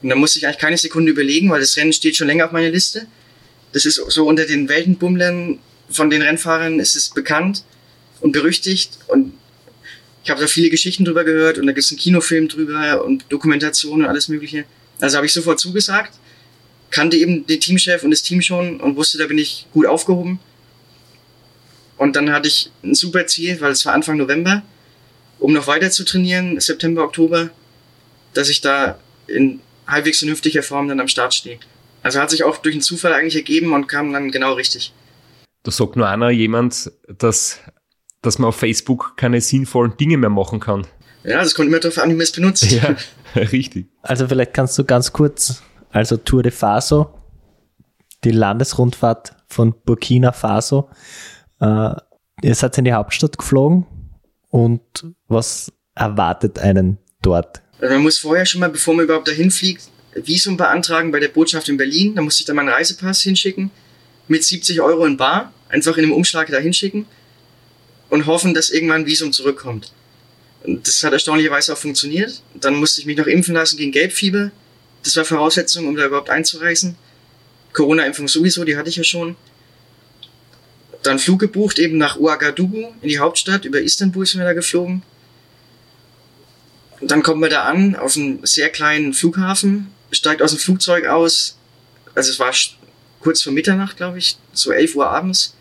Und 0.01 0.09
da 0.09 0.15
musste 0.15 0.39
ich 0.39 0.45
eigentlich 0.45 0.59
keine 0.59 0.77
Sekunde 0.77 1.11
überlegen, 1.11 1.49
weil 1.49 1.61
das 1.61 1.77
Rennen 1.77 1.93
steht 1.93 2.17
schon 2.17 2.27
länger 2.27 2.45
auf 2.45 2.51
meiner 2.51 2.69
Liste. 2.69 3.07
Das 3.71 3.85
ist 3.85 3.95
so 3.95 4.27
unter 4.27 4.45
den 4.45 4.67
Weltenbummlern 4.67 5.59
von 5.89 6.09
den 6.09 6.21
Rennfahrern 6.21 6.79
ist 6.79 6.95
es 6.95 7.09
bekannt 7.09 7.63
und 8.21 8.31
berüchtigt 8.31 8.99
und 9.07 9.33
ich 10.23 10.29
habe 10.29 10.39
da 10.39 10.47
viele 10.47 10.69
Geschichten 10.69 11.05
drüber 11.05 11.23
gehört 11.23 11.57
und 11.57 11.67
da 11.67 11.73
gibt 11.73 11.83
es 11.83 11.91
einen 11.91 11.99
Kinofilm 11.99 12.47
drüber 12.47 13.03
und 13.03 13.25
Dokumentationen 13.29 14.05
und 14.05 14.09
alles 14.09 14.29
mögliche. 14.29 14.65
Also 15.01 15.17
habe 15.17 15.25
ich 15.25 15.33
sofort 15.33 15.59
zugesagt, 15.59 16.13
kannte 16.93 17.17
eben 17.17 17.45
den 17.47 17.59
Teamchef 17.59 18.03
und 18.03 18.11
das 18.11 18.21
Team 18.21 18.41
schon 18.41 18.79
und 18.79 18.95
wusste, 18.95 19.17
da 19.17 19.25
bin 19.25 19.37
ich 19.37 19.67
gut 19.73 19.85
aufgehoben. 19.85 20.39
Und 21.97 22.15
dann 22.15 22.31
hatte 22.31 22.47
ich 22.47 22.71
ein 22.83 22.95
super 22.95 23.25
Ziel, 23.27 23.59
weil 23.61 23.71
es 23.71 23.85
war 23.85 23.93
Anfang 23.93 24.17
November, 24.17 24.61
um 25.39 25.53
noch 25.53 25.67
weiter 25.67 25.89
zu 25.89 26.05
trainieren, 26.05 26.59
September, 26.59 27.03
Oktober, 27.03 27.49
dass 28.33 28.49
ich 28.49 28.61
da 28.61 28.99
in 29.27 29.59
halbwegs 29.87 30.19
vernünftiger 30.19 30.63
Form 30.63 30.87
dann 30.87 30.99
am 30.99 31.07
Start 31.07 31.33
stehe. 31.33 31.59
Also 32.03 32.19
hat 32.19 32.29
sich 32.29 32.43
auch 32.43 32.57
durch 32.57 32.75
einen 32.75 32.81
Zufall 32.81 33.13
eigentlich 33.13 33.35
ergeben 33.35 33.73
und 33.73 33.87
kam 33.87 34.13
dann 34.13 34.31
genau 34.31 34.53
richtig. 34.53 34.93
Da 35.63 35.71
sagt 35.71 35.95
nur 35.95 36.07
einer 36.07 36.29
jemand, 36.29 36.91
dass, 37.07 37.59
dass 38.21 38.37
man 38.37 38.49
auf 38.49 38.57
Facebook 38.57 39.13
keine 39.17 39.41
sinnvollen 39.41 39.97
Dinge 39.97 40.17
mehr 40.17 40.29
machen 40.29 40.59
kann. 40.59 40.85
Ja, 41.23 41.41
das 41.41 41.55
kommt 41.55 41.69
immer 41.69 41.79
darauf 41.79 41.97
an, 41.99 42.09
wie 42.09 42.15
man 42.15 42.23
es 42.23 42.33
benutzt. 42.33 42.69
Ja, 42.69 42.95
richtig. 43.35 43.87
Also 44.01 44.27
vielleicht 44.27 44.53
kannst 44.53 44.77
du 44.77 44.83
ganz 44.83 45.13
kurz, 45.13 45.63
also 45.93 46.17
Tour 46.17 46.43
de 46.43 46.51
Faso, 46.51 47.13
die 48.23 48.31
Landesrundfahrt 48.31 49.35
von 49.47 49.73
Burkina 49.85 50.31
Faso. 50.31 50.89
Äh, 51.61 51.95
ihr 52.41 52.55
seid 52.55 52.77
in 52.77 52.85
die 52.85 52.93
Hauptstadt 52.93 53.37
geflogen 53.37 53.85
und 54.49 54.81
was 55.27 55.71
erwartet 55.95 56.59
einen 56.59 56.97
dort? 57.21 57.61
Also 57.79 57.93
man 57.93 58.03
muss 58.03 58.19
vorher 58.19 58.45
schon 58.45 58.59
mal, 58.61 58.69
bevor 58.69 58.95
man 58.95 59.05
überhaupt 59.05 59.27
dahin 59.27 59.51
fliegt, 59.51 59.89
Visum 60.15 60.57
beantragen 60.57 61.11
bei 61.11 61.19
der 61.19 61.29
Botschaft 61.29 61.69
in 61.69 61.77
Berlin. 61.77 62.15
Da 62.15 62.21
muss 62.21 62.39
ich 62.39 62.45
dann 62.45 62.55
meinen 62.55 62.69
Reisepass 62.69 63.21
hinschicken 63.21 63.71
mit 64.27 64.43
70 64.43 64.81
Euro 64.81 65.05
in 65.05 65.17
Bar, 65.17 65.51
einfach 65.69 65.97
in 65.97 66.05
einem 66.05 66.13
Umschlag 66.13 66.49
da 66.49 66.57
hinschicken 66.57 67.05
und 68.09 68.25
hoffen, 68.25 68.53
dass 68.53 68.69
irgendwann 68.69 69.01
ein 69.01 69.05
Visum 69.05 69.33
zurückkommt. 69.33 69.91
Und 70.63 70.87
das 70.87 71.03
hat 71.03 71.13
erstaunlicherweise 71.13 71.73
auch 71.73 71.77
funktioniert. 71.77 72.41
Dann 72.53 72.75
musste 72.75 73.01
ich 73.01 73.07
mich 73.07 73.17
noch 73.17 73.27
impfen 73.27 73.53
lassen 73.53 73.77
gegen 73.77 73.91
Gelbfieber. 73.91 74.51
Das 75.03 75.15
war 75.17 75.25
Voraussetzung, 75.25 75.87
um 75.87 75.95
da 75.95 76.05
überhaupt 76.05 76.29
einzureisen. 76.29 76.95
Corona-Impfung 77.73 78.27
sowieso, 78.27 78.63
die 78.63 78.77
hatte 78.77 78.89
ich 78.89 78.95
ja 78.95 79.03
schon. 79.03 79.35
Dann 81.01 81.19
Flug 81.19 81.39
gebucht, 81.39 81.79
eben 81.79 81.97
nach 81.97 82.17
Ouagadougou 82.17 82.93
in 83.01 83.09
die 83.09 83.19
Hauptstadt. 83.19 83.65
Über 83.65 83.81
Istanbul 83.81 84.25
sind 84.25 84.39
wir 84.39 84.45
da 84.45 84.53
geflogen. 84.53 85.03
Und 87.01 87.11
dann 87.11 87.21
kommt 87.21 87.41
man 87.41 87.49
da 87.49 87.63
an, 87.63 87.97
auf 87.97 88.15
einem 88.15 88.45
sehr 88.45 88.69
kleinen 88.69 89.13
Flughafen, 89.13 89.91
steigt 90.11 90.41
aus 90.41 90.51
dem 90.51 90.59
Flugzeug 90.59 91.07
aus. 91.07 91.57
Also 92.15 92.31
es 92.31 92.39
war 92.39 92.53
kurz 93.19 93.41
vor 93.41 93.51
Mitternacht, 93.51 93.97
glaube 93.97 94.19
ich, 94.19 94.37
so 94.53 94.71
11 94.71 94.95
Uhr 94.95 95.09
abends. 95.09 95.55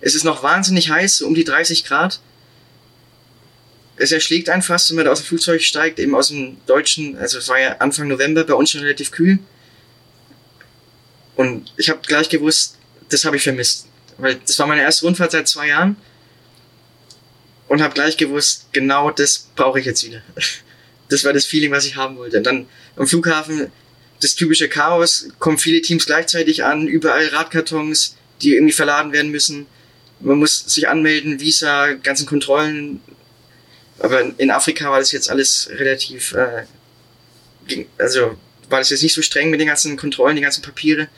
Es 0.00 0.16
ist 0.16 0.24
noch 0.24 0.42
wahnsinnig 0.42 0.90
heiß, 0.90 1.18
so 1.18 1.26
um 1.28 1.34
die 1.34 1.44
30 1.44 1.84
Grad. 1.84 2.20
Es 3.96 4.12
erschlägt 4.12 4.48
einen 4.48 4.62
fast, 4.62 4.90
wenn 4.90 4.96
man 4.96 5.08
aus 5.08 5.20
dem 5.20 5.26
Flugzeug 5.26 5.62
steigt, 5.62 5.98
eben 5.98 6.14
aus 6.14 6.28
dem 6.28 6.56
deutschen, 6.66 7.16
also 7.16 7.38
es 7.38 7.48
war 7.48 7.60
ja 7.60 7.76
Anfang 7.78 8.08
November, 8.08 8.44
bei 8.44 8.54
uns 8.54 8.70
schon 8.70 8.80
relativ 8.80 9.10
kühl. 9.10 9.38
Und 11.36 11.72
ich 11.76 11.90
habe 11.90 12.00
gleich 12.06 12.28
gewusst, 12.28 12.76
das 13.08 13.24
habe 13.24 13.36
ich 13.36 13.42
vermisst. 13.42 13.86
Weil 14.18 14.36
das 14.36 14.58
war 14.58 14.66
meine 14.66 14.82
erste 14.82 15.06
Rundfahrt 15.06 15.32
seit 15.32 15.48
zwei 15.48 15.68
Jahren. 15.68 15.96
Und 17.68 17.82
habe 17.82 17.94
gleich 17.94 18.16
gewusst, 18.16 18.68
genau 18.72 19.10
das 19.10 19.48
brauche 19.56 19.80
ich 19.80 19.86
jetzt 19.86 20.04
wieder. 20.04 20.22
Das 21.10 21.22
war 21.22 21.34
das 21.34 21.44
Feeling, 21.44 21.70
was 21.70 21.84
ich 21.84 21.96
haben 21.96 22.16
wollte. 22.16 22.38
Und 22.38 22.44
dann 22.44 22.66
am 22.96 23.06
Flughafen 23.06 23.70
das 24.22 24.34
typische 24.34 24.70
Chaos, 24.70 25.28
kommen 25.38 25.58
viele 25.58 25.82
Teams 25.82 26.06
gleichzeitig 26.06 26.64
an, 26.64 26.88
überall 26.88 27.26
Radkartons, 27.26 28.16
die 28.40 28.54
irgendwie 28.54 28.72
verladen 28.72 29.12
werden 29.12 29.30
müssen. 29.30 29.66
Man 30.20 30.38
muss 30.38 30.60
sich 30.60 30.88
anmelden, 30.88 31.40
Visa, 31.40 31.92
ganzen 31.92 32.24
Kontrollen. 32.24 33.00
Aber 33.98 34.38
in 34.38 34.50
Afrika 34.50 34.90
war 34.90 34.98
das 34.98 35.12
jetzt 35.12 35.30
alles 35.30 35.68
relativ, 35.72 36.34
äh, 36.34 36.64
also 37.98 38.36
war 38.68 38.80
das 38.80 38.90
jetzt 38.90 39.02
nicht 39.02 39.14
so 39.14 39.22
streng 39.22 39.50
mit 39.50 39.60
den 39.60 39.68
ganzen 39.68 39.96
Kontrollen, 39.96 40.36
die 40.36 40.42
ganzen 40.42 40.62
Papiere. 40.62 41.08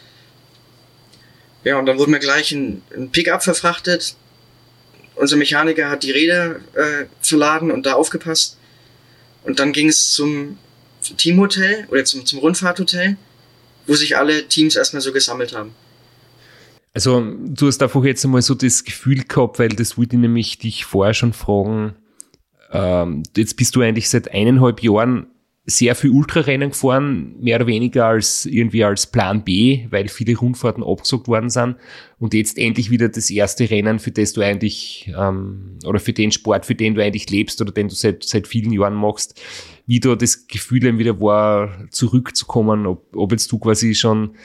Ja, 1.65 1.79
und 1.79 1.87
dann 1.87 1.99
wurden 1.99 2.13
wir 2.13 2.21
gleich 2.21 2.53
ein, 2.53 2.83
ein 2.95 3.11
Pickup 3.11 3.43
verfrachtet. 3.43 4.15
Unser 5.15 5.37
Mechaniker 5.37 5.89
hat 5.91 6.03
die 6.03 6.11
Räder 6.11 6.57
äh, 6.75 7.07
verladen 7.21 7.71
und 7.71 7.87
da 7.87 7.95
aufgepasst. 7.95 8.59
Und 9.43 9.59
dann 9.59 9.73
ging 9.73 9.89
es 9.89 10.13
zum 10.13 10.59
Teamhotel 11.17 11.87
oder 11.89 12.05
zum, 12.05 12.27
zum 12.27 12.41
Rundfahrthotel, 12.41 13.17
wo 13.87 13.95
sich 13.95 14.17
alle 14.17 14.47
Teams 14.49 14.77
erstmal 14.77 15.01
so 15.01 15.13
gesammelt 15.13 15.55
haben. 15.55 15.75
Also 16.93 17.21
du 17.21 17.67
hast 17.67 17.83
einfach 17.83 18.05
jetzt 18.05 18.25
einmal 18.25 18.43
so 18.43 18.55
das 18.55 18.85
Gefühl 18.85 19.23
gehabt, 19.25 19.59
weil 19.59 19.69
das 19.69 19.99
wollte 19.99 20.17
ich 20.17 20.21
nämlich 20.23 20.59
dich 20.59 20.85
vorher 20.85 21.15
schon 21.15 21.33
fragen. 21.33 21.95
Ähm, 22.73 23.23
jetzt 23.37 23.57
bist 23.57 23.77
du 23.77 23.81
eigentlich 23.81 24.09
seit 24.09 24.33
eineinhalb 24.33 24.83
Jahren 24.83 25.27
sehr 25.69 25.97
viel 25.97 26.11
Ultrarennen 26.11 26.71
gefahren, 26.71 27.35
mehr 27.41 27.57
oder 27.57 27.67
weniger 27.67 28.07
als 28.07 28.47
irgendwie 28.47 28.85
als 28.85 29.09
Plan 29.09 29.43
B, 29.43 29.87
weil 29.91 30.07
viele 30.07 30.37
Rundfahrten 30.39 30.85
abgesagt 30.85 31.27
worden 31.27 31.51
sind. 31.51 31.77
Und 32.21 32.35
jetzt 32.35 32.57
endlich 32.57 32.91
wieder 32.91 33.09
das 33.09 33.31
erste 33.31 33.69
Rennen, 33.69 33.99
für 33.99 34.13
das 34.13 34.33
du 34.33 34.43
eigentlich, 34.43 35.13
ähm, 35.19 35.79
oder 35.85 35.99
für 35.99 36.13
den 36.13 36.31
Sport, 36.31 36.67
für 36.67 36.77
den 36.77 36.95
du 36.95 37.03
eigentlich 37.03 37.29
lebst 37.31 37.61
oder 37.61 37.73
den 37.73 37.89
du 37.89 37.97
seit, 37.97 38.23
seit 38.23 38.47
vielen 38.47 38.73
Jahren 38.73 38.95
machst, 38.95 39.41
wie 39.87 39.99
da 39.99 40.15
das 40.15 40.47
Gefühl 40.47 40.81
dann 40.81 40.99
wieder 40.99 41.21
war, 41.21 41.89
zurückzukommen, 41.91 42.87
ob, 42.87 43.17
ob 43.17 43.33
jetzt 43.33 43.51
du 43.51 43.59
quasi 43.59 43.97
schon 43.97 44.37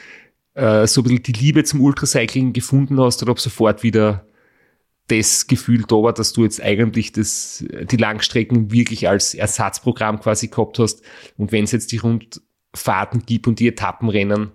äh, 0.56 0.88
so 0.88 1.02
ein 1.02 1.04
bisschen 1.04 1.24
die 1.24 1.34
Liebe 1.34 1.64
zum 1.64 1.82
Ultracycling 1.82 2.52
gefunden 2.52 3.00
hast 3.00 3.22
oder 3.22 3.32
ob 3.32 3.40
sofort 3.40 3.84
wieder 3.84 4.26
das 5.08 5.48
Gefühl 5.48 5.84
da 5.88 5.96
war, 5.96 6.14
dass 6.14 6.34
du 6.34 6.44
jetzt 6.44 6.62
eigentlich 6.62 7.12
das, 7.12 7.64
die 7.70 7.98
Langstrecken 7.98 8.72
wirklich 8.72 9.10
als 9.10 9.34
Ersatzprogramm 9.34 10.20
quasi 10.22 10.48
gehabt 10.48 10.80
hast. 10.80 11.02
Und 11.38 11.52
wenn 11.52 11.66
es 11.66 11.72
jetzt 11.72 11.92
die 11.92 11.98
Rundfahrten 11.98 13.26
gibt 13.26 13.48
und 13.48 13.60
die 13.60 13.68
Etappenrennen, 13.68 14.52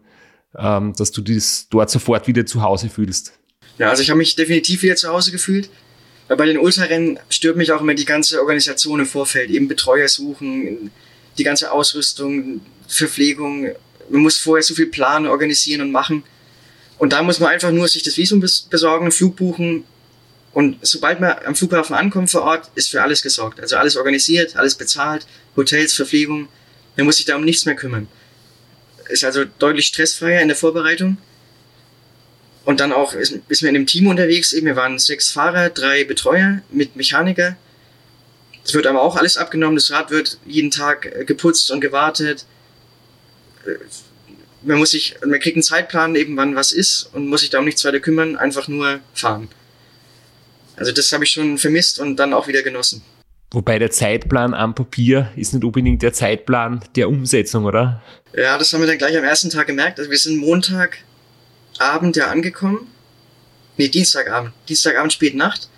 ähm, 0.57 0.95
dass 0.97 1.13
du 1.13 1.21
das 1.21 1.69
dort 1.69 1.91
sofort 1.91 2.27
wieder 2.27 2.47
zu 2.47 2.63
Hause 2.63 2.89
fühlst. 2.89 3.39
Ja, 3.79 3.91
also 3.91 4.03
ich 4.03 4.09
habe 4.09 4.19
mich 4.19 4.35
definitiv 4.37 4.83
wieder 4.83 4.97
zu 4.97 5.09
Hause 5.09 5.31
gefühlt. 5.31 5.69
Bei 6.29 6.47
den 6.47 6.59
Ultrarennen 6.59 7.21
stört 7.29 7.57
mich 7.57 7.71
auch 7.71 7.81
immer 7.81 7.95
die 7.95 8.05
ganze 8.05 8.41
Organisation 8.41 9.01
im 9.01 9.07
Vorfeld. 9.07 9.51
Eben 9.51 9.69
Betreuer 9.69 10.09
suchen, 10.09 10.91
die 11.39 11.45
ganze 11.45 11.71
Ausrüstung, 11.71 12.63
Verpflegung. 12.89 13.69
Man 14.09 14.23
muss 14.23 14.39
vorher 14.39 14.63
so 14.63 14.75
viel 14.75 14.87
planen, 14.87 15.27
organisieren 15.27 15.83
und 15.83 15.93
machen. 15.93 16.25
Und 16.99 17.13
da 17.13 17.23
muss 17.23 17.39
man 17.39 17.51
einfach 17.51 17.71
nur 17.71 17.87
sich 17.87 18.03
das 18.03 18.17
Visum 18.17 18.41
besorgen, 18.41 19.13
Flug 19.13 19.37
buchen, 19.37 19.85
und 20.57 20.79
sobald 20.81 21.21
man 21.21 21.37
am 21.45 21.55
Flughafen 21.55 21.95
ankommt 21.95 22.31
vor 22.31 22.41
Ort, 22.41 22.71
ist 22.77 22.89
für 22.89 23.03
alles 23.03 23.21
gesorgt. 23.21 23.61
Also 23.61 23.77
alles 23.77 23.95
organisiert, 23.95 24.57
alles 24.57 24.75
bezahlt, 24.75 25.27
Hotels, 25.55 25.93
Verpflegung. 25.93 26.49
Man 26.97 27.05
muss 27.05 27.19
sich 27.19 27.27
da 27.27 27.37
um 27.37 27.45
nichts 27.45 27.67
mehr 27.67 27.75
kümmern. 27.75 28.09
Ist 29.11 29.23
also 29.23 29.45
deutlich 29.45 29.87
stressfreier 29.89 30.41
in 30.41 30.49
der 30.49 30.57
Vorbereitung. 30.57 31.19
Und 32.65 32.81
dann 32.81 32.91
auch 32.91 33.13
ist, 33.13 33.33
man 33.33 33.69
in 33.69 33.77
einem 33.77 33.87
Team 33.87 34.07
unterwegs. 34.07 34.55
Eben, 34.55 34.65
wir 34.65 34.77
waren 34.77 34.99
sechs 34.99 35.29
Fahrer, 35.29 35.69
drei 35.69 36.05
Betreuer 36.05 36.63
mit 36.71 36.97
Mechaniker. 36.97 37.59
Es 38.65 38.73
wird 38.73 38.87
aber 38.87 39.03
auch 39.03 39.17
alles 39.17 39.37
abgenommen. 39.37 39.77
Das 39.77 39.91
Rad 39.91 40.11
wird 40.11 40.39
jeden 40.47 40.71
Tag 40.71 41.05
äh, 41.05 41.27
geputzt 41.27 41.71
und 41.71 41.83
gewartet. 41.83 42.47
Äh, 43.67 43.75
man 44.63 44.79
muss 44.79 44.93
sich, 44.93 45.17
man 45.23 45.39
kriegt 45.39 45.57
einen 45.57 45.63
Zeitplan 45.63 46.15
eben, 46.15 46.35
wann 46.39 46.57
was 46.57 46.73
ist 46.73 47.11
und 47.13 47.29
muss 47.29 47.43
sich 47.43 47.51
da 47.51 47.59
um 47.59 47.67
nichts 47.67 47.85
weiter 47.85 48.01
kümmern, 48.01 48.37
einfach 48.37 48.69
nur 48.69 49.01
fahren. 49.13 49.51
Also 50.77 50.93
das 50.93 51.11
habe 51.13 51.25
ich 51.25 51.31
schon 51.31 51.59
vermisst 51.59 51.99
und 51.99 52.17
dann 52.17 52.33
auch 52.33 52.49
wieder 52.49 52.63
genossen. 52.63 53.03
Wobei 53.51 53.79
der 53.79 53.91
Zeitplan 53.91 54.55
am 54.55 54.75
Papier 54.75 55.33
ist 55.37 55.55
nicht 55.55 55.65
unbedingt 55.65 56.03
der 56.03 56.13
Zeitplan 56.13 56.85
der 56.97 57.09
Umsetzung, 57.09 57.65
oder? 57.65 58.03
Ja, 58.35 58.59
das 58.59 58.73
haben 58.73 58.81
wir 58.81 58.87
dann 58.87 58.99
gleich 58.99 59.17
am 59.17 59.25
ersten 59.25 59.51
Tag 59.51 59.67
gemerkt. 59.67 59.99
Also 59.99 60.11
wir 60.11 60.19
sind 60.19 60.37
Montagabend 60.37 62.17
ja 62.17 62.27
angekommen. 62.27 62.89
Nee, 63.77 63.89
Dienstagabend. 63.89 64.53
Dienstagabend 64.69 65.13
spät 65.13 65.35
Nacht. 65.35 65.69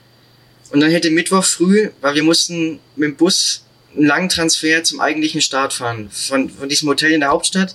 Und 0.71 0.81
dann 0.81 0.91
hätte 0.91 1.11
Mittwoch 1.11 1.45
früh, 1.45 1.91
weil 2.01 2.15
wir 2.15 2.23
mussten 2.23 2.81
mit 2.97 3.11
dem 3.11 3.17
Bus 3.17 3.65
einen 3.95 4.07
langen 4.07 4.29
Transfer 4.29 4.83
zum 4.83 5.01
eigentlichen 5.01 5.41
Start 5.41 5.73
fahren. 5.73 6.11
Von, 6.11 6.51
von 6.51 6.69
diesem 6.69 6.89
Hotel 6.89 7.13
in 7.13 7.21
der 7.21 7.31
Hauptstadt 7.31 7.75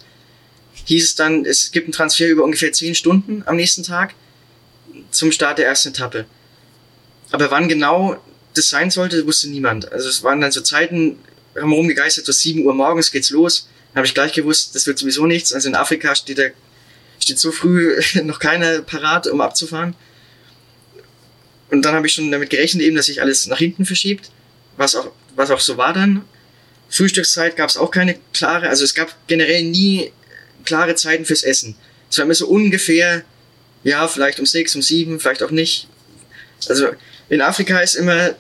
hieß 0.86 1.04
es 1.04 1.16
dann, 1.16 1.46
es 1.46 1.72
gibt 1.72 1.86
einen 1.86 1.94
Transfer 1.94 2.28
über 2.28 2.44
ungefähr 2.44 2.72
zehn 2.72 2.96
Stunden 2.96 3.44
am 3.46 3.56
nächsten 3.56 3.84
Tag 3.84 4.14
zum 5.12 5.32
Start 5.32 5.60
der 5.60 5.68
ersten 5.68 5.90
Etappe. 5.90 6.26
Aber 7.34 7.50
wann 7.50 7.68
genau 7.68 8.22
das 8.54 8.70
sein 8.70 8.92
sollte, 8.92 9.26
wusste 9.26 9.50
niemand. 9.50 9.92
Also 9.92 10.08
es 10.08 10.22
waren 10.22 10.40
dann 10.40 10.52
so 10.52 10.62
Zeiten, 10.62 11.18
haben 11.60 11.74
rumgegeistert, 11.74 12.28
so 12.28 12.32
7 12.32 12.64
Uhr 12.64 12.76
morgens 12.76 13.12
geht's 13.12 13.32
los. 13.32 13.68
Da 13.92 13.98
habe 13.98 14.06
ich 14.06 14.14
gleich 14.14 14.34
gewusst, 14.34 14.76
das 14.76 14.86
wird 14.86 15.00
sowieso 15.00 15.26
nichts. 15.26 15.52
Also 15.52 15.68
in 15.68 15.76
Afrika 15.76 16.16
steht 16.16 16.38
da 16.38 16.44
steht 17.20 17.40
so 17.40 17.52
früh 17.52 18.00
noch 18.24 18.38
keiner 18.38 18.84
parat, 18.84 19.26
um 19.26 19.42
abzufahren. 19.42 19.96
Und 21.72 21.82
dann 21.84 21.96
habe 21.96 22.06
ich 22.06 22.14
schon 22.14 22.32
damit 22.32 22.52
gerechnet, 22.52 22.84
eben, 22.84 22.96
dass 22.96 23.08
sich 23.08 23.20
alles 23.20 23.48
nach 23.48 23.58
hinten 23.58 23.86
verschiebt, 23.86 24.30
was 24.78 24.96
auch, 24.96 25.12
was 25.36 25.50
auch 25.50 25.60
so 25.60 25.78
war 25.78 25.94
dann. 25.94 26.24
Frühstückszeit 26.90 27.56
gab 27.56 27.72
es 27.72 27.78
auch 27.78 27.90
keine 27.90 28.20
klare, 28.32 28.70
also 28.70 28.84
es 28.84 28.94
gab 28.94 29.16
generell 29.26 29.64
nie 29.64 30.12
klare 30.66 30.94
Zeiten 30.94 31.26
fürs 31.26 31.42
Essen. 31.42 31.76
Es 32.12 32.20
war 32.20 32.26
immer 32.26 32.36
so 32.36 32.48
ungefähr 32.48 33.24
Ja, 33.84 34.08
vielleicht 34.08 34.40
um 34.40 34.46
sechs, 34.46 34.76
um 34.76 34.84
sieben, 34.84 35.20
vielleicht 35.20 35.42
auch 35.42 35.52
nicht. 35.52 35.88
Also 36.70 36.90
in 37.34 37.42
Afrika 37.42 37.80
ist 37.80 37.96
immer, 37.96 38.36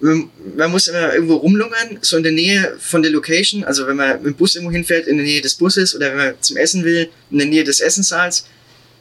man 0.00 0.70
muss 0.70 0.86
immer 0.86 1.12
irgendwo 1.12 1.36
rumlungern, 1.36 1.98
so 2.02 2.16
in 2.16 2.22
der 2.22 2.32
Nähe 2.32 2.76
von 2.78 3.02
der 3.02 3.10
Location. 3.10 3.64
Also 3.64 3.86
wenn 3.88 3.96
man 3.96 4.22
mit 4.22 4.26
dem 4.26 4.34
Bus 4.34 4.54
irgendwo 4.54 4.72
hinfährt, 4.72 5.08
in 5.08 5.16
der 5.16 5.26
Nähe 5.26 5.40
des 5.40 5.56
Busses 5.56 5.94
oder 5.94 6.10
wenn 6.10 6.16
man 6.16 6.34
zum 6.40 6.56
Essen 6.56 6.84
will, 6.84 7.08
in 7.32 7.38
der 7.38 7.48
Nähe 7.48 7.64
des 7.64 7.80
Essenssaals, 7.80 8.46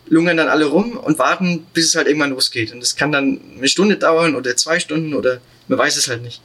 lungern 0.07 0.37
dann 0.37 0.47
alle 0.47 0.65
rum 0.65 0.97
und 0.97 1.19
warten, 1.19 1.67
bis 1.73 1.85
es 1.85 1.95
halt 1.95 2.07
irgendwann 2.07 2.31
losgeht. 2.31 2.71
Und 2.71 2.79
das 2.79 2.95
kann 2.95 3.11
dann 3.11 3.39
eine 3.57 3.67
Stunde 3.67 3.97
dauern 3.97 4.35
oder 4.35 4.55
zwei 4.55 4.79
Stunden 4.79 5.13
oder 5.13 5.39
man 5.67 5.77
weiß 5.77 5.97
es 5.97 6.07
halt 6.07 6.23
nicht. 6.23 6.41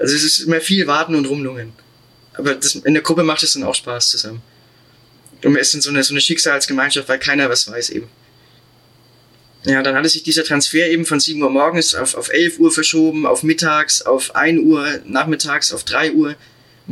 Also 0.00 0.16
es 0.16 0.24
ist 0.24 0.40
immer 0.40 0.60
viel 0.60 0.88
warten 0.88 1.14
und 1.14 1.26
rumlungern. 1.26 1.72
Aber 2.34 2.54
das, 2.54 2.74
in 2.74 2.94
der 2.94 3.02
Gruppe 3.04 3.22
macht 3.22 3.44
es 3.44 3.52
dann 3.52 3.62
auch 3.62 3.74
Spaß 3.74 4.10
zusammen. 4.10 4.42
Und 5.44 5.52
man 5.52 5.60
ist 5.60 5.74
in 5.74 5.80
so 5.80 5.90
eine, 5.90 6.02
so 6.02 6.12
eine 6.12 6.20
Schicksalsgemeinschaft, 6.20 7.08
weil 7.08 7.20
keiner 7.20 7.48
was 7.48 7.70
weiß 7.70 7.90
eben. 7.90 8.08
Ja, 9.64 9.82
dann 9.82 9.96
hatte 9.96 10.08
sich 10.08 10.22
dieser 10.22 10.44
Transfer 10.44 10.88
eben 10.88 11.04
von 11.04 11.18
7 11.18 11.42
Uhr 11.42 11.50
morgens 11.50 11.94
auf, 11.94 12.14
auf 12.14 12.32
11 12.32 12.58
Uhr 12.58 12.70
verschoben, 12.70 13.26
auf 13.26 13.42
mittags, 13.42 14.02
auf 14.02 14.34
1 14.36 14.60
Uhr, 14.60 15.00
nachmittags, 15.04 15.72
auf 15.72 15.84
3 15.84 16.12
Uhr. 16.12 16.28
Und 16.28 16.36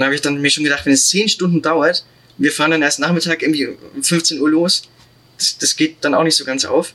da 0.01 0.07
habe 0.07 0.15
ich 0.15 0.21
dann 0.21 0.41
mir 0.41 0.51
schon 0.51 0.65
gedacht, 0.65 0.85
wenn 0.85 0.93
es 0.93 1.09
10 1.09 1.29
Stunden 1.29 1.63
dauert, 1.63 2.05
wir 2.39 2.53
fahren 2.53 2.73
dann 2.73 2.83
erst 2.83 2.99
Nachmittag 2.99 3.43
irgendwie 3.43 3.69
um 3.69 4.03
15 4.03 4.41
Uhr 4.41 4.51
los, 4.51 4.83
das, 5.39 5.59
das 5.59 5.77
geht 5.77 5.99
dann 6.03 6.15
auch 6.15 6.25
nicht 6.25 6.37
so 6.37 6.45
ganz 6.45 6.65
auf. 6.65 6.93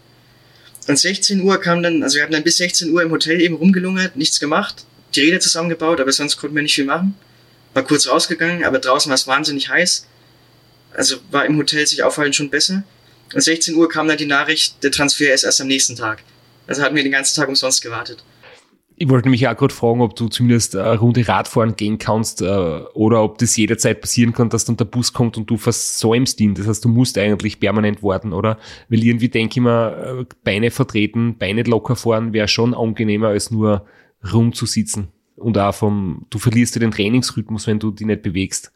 Und 0.87 0.99
16 0.99 1.41
Uhr 1.41 1.59
kam 1.59 1.83
dann, 1.83 2.03
also 2.03 2.15
wir 2.15 2.23
hatten 2.23 2.33
dann 2.33 2.43
bis 2.43 2.57
16 2.57 2.91
Uhr 2.91 3.01
im 3.01 3.11
Hotel 3.11 3.39
eben 3.39 3.55
rumgelungert, 3.55 4.15
nichts 4.15 4.39
gemacht, 4.39 4.85
die 5.15 5.21
Räder 5.21 5.39
zusammengebaut, 5.39 5.99
aber 5.99 6.11
sonst 6.11 6.37
konnten 6.37 6.55
wir 6.55 6.63
nicht 6.63 6.75
viel 6.75 6.85
machen. 6.85 7.15
War 7.73 7.83
kurz 7.83 8.07
rausgegangen, 8.07 8.63
aber 8.65 8.79
draußen 8.79 9.09
war 9.09 9.15
es 9.15 9.27
wahnsinnig 9.27 9.69
heiß. 9.69 10.07
Also 10.93 11.17
war 11.29 11.45
im 11.45 11.57
Hotel 11.57 11.87
sich 11.87 12.03
aufhalten 12.03 12.33
schon 12.33 12.49
besser. 12.49 12.83
Und 13.33 13.41
16 13.41 13.75
Uhr 13.75 13.89
kam 13.89 14.07
dann 14.07 14.17
die 14.17 14.25
Nachricht, 14.25 14.83
der 14.83 14.91
Transfer 14.91 15.33
ist 15.33 15.43
erst 15.43 15.61
am 15.61 15.67
nächsten 15.67 15.95
Tag. 15.95 16.23
Also 16.67 16.83
hatten 16.83 16.95
wir 16.95 17.03
den 17.03 17.11
ganzen 17.11 17.35
Tag 17.35 17.49
umsonst 17.49 17.81
gewartet. 17.81 18.23
Ich 19.01 19.09
wollte 19.09 19.29
mich 19.29 19.47
auch 19.47 19.57
gerade 19.57 19.73
fragen, 19.73 20.01
ob 20.01 20.15
du 20.15 20.27
zumindest 20.27 20.75
eine 20.75 20.99
Runde 20.99 21.27
Radfahren 21.27 21.75
gehen 21.75 21.97
kannst 21.97 22.43
äh, 22.43 22.45
oder 22.45 23.23
ob 23.23 23.39
das 23.39 23.57
jederzeit 23.57 23.99
passieren 23.99 24.31
kann, 24.31 24.49
dass 24.49 24.65
dann 24.65 24.77
der 24.77 24.85
Bus 24.85 25.11
kommt 25.11 25.37
und 25.37 25.49
du 25.49 25.57
versäumst 25.57 26.39
ihn. 26.39 26.53
Das 26.53 26.67
heißt, 26.67 26.85
du 26.85 26.89
musst 26.89 27.17
eigentlich 27.17 27.59
permanent 27.59 28.03
warten, 28.03 28.31
oder? 28.31 28.59
Weil 28.89 29.03
irgendwie 29.03 29.29
denke 29.29 29.53
ich 29.53 29.63
mir, 29.63 30.19
äh, 30.21 30.35
Beine 30.43 30.69
vertreten, 30.69 31.39
Beine 31.39 31.63
locker 31.63 31.95
fahren 31.95 32.31
wäre 32.31 32.47
schon 32.47 32.75
angenehmer, 32.75 33.29
als 33.29 33.49
nur 33.49 33.87
rumzusitzen. 34.31 35.07
Und 35.35 35.57
auch 35.57 35.73
vom, 35.73 36.27
du 36.29 36.37
verlierst 36.37 36.75
ja 36.75 36.79
den 36.79 36.91
Trainingsrhythmus, 36.91 37.65
wenn 37.65 37.79
du 37.79 37.89
dich 37.89 38.05
nicht 38.05 38.21
bewegst. 38.21 38.71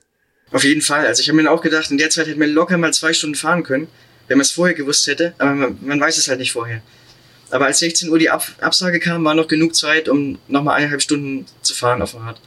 Auf 0.51 0.63
jeden 0.63 0.81
Fall. 0.81 1.05
Also 1.05 1.21
ich 1.21 1.29
habe 1.29 1.39
mir 1.39 1.51
auch 1.51 1.61
gedacht, 1.61 1.91
in 1.91 1.99
der 1.99 2.09
Zeit 2.09 2.25
hätte 2.25 2.39
man 2.39 2.49
locker 2.49 2.79
mal 2.79 2.93
zwei 2.93 3.13
Stunden 3.13 3.35
fahren 3.35 3.61
können, 3.61 3.87
wenn 4.27 4.37
man 4.37 4.43
es 4.43 4.51
vorher 4.51 4.75
gewusst 4.75 5.07
hätte, 5.07 5.33
aber 5.37 5.53
man, 5.53 5.77
man, 5.81 5.99
weiß 5.99 6.17
es 6.17 6.27
halt 6.27 6.39
nicht 6.39 6.51
vorher. 6.51 6.81
Aber 7.51 7.65
als 7.65 7.79
16 7.79 8.09
Uhr 8.09 8.19
die 8.19 8.29
Ab 8.29 8.45
Absage 8.59 8.99
kam, 8.99 9.23
war 9.23 9.35
noch 9.35 9.47
genug 9.47 9.75
Zeit, 9.75 10.09
um 10.09 10.39
nochmal 10.47 10.77
eineinhalb 10.77 11.01
Stunden 11.01 11.45
zu 11.61 11.73
fahren 11.75 12.01
auf 12.01 12.11
dem 12.11 12.21
Rad. 12.21 12.39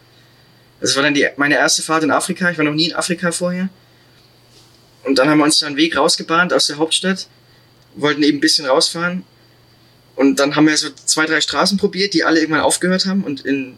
Das 0.81 0.97
war 0.97 1.03
dann 1.03 1.15
die, 1.15 1.27
meine 1.37 1.57
erste 1.57 1.83
Fahrt 1.83 2.03
in 2.03 2.11
Afrika. 2.11 2.51
Ich 2.51 2.59
war 2.59 2.65
noch 2.65 2.75
nie 2.75 2.87
in 2.87 2.95
Afrika 2.95 3.33
vorher. 3.33 3.69
Und 5.05 5.19
dann 5.19 5.29
haben 5.29 5.39
wir 5.39 5.45
uns 5.45 5.59
da 5.59 5.67
einen 5.67 5.77
Weg 5.77 5.97
rausgebahnt 5.97 6.53
aus 6.53 6.67
der 6.67 6.77
Hauptstadt, 6.77 7.29
wollten 7.95 8.23
eben 8.23 8.39
ein 8.39 8.41
bisschen 8.41 8.67
rausfahren. 8.67 9.25
Und 10.17 10.41
dann 10.41 10.57
haben 10.57 10.67
wir 10.67 10.77
so 10.77 10.91
zwei, 10.91 11.27
drei 11.27 11.41
Straßen 11.41 11.79
probiert, 11.79 12.13
die 12.13 12.25
alle 12.25 12.41
irgendwann 12.41 12.63
aufgehört 12.63 13.07
haben 13.07 13.23
und 13.23 13.47
in, 13.47 13.77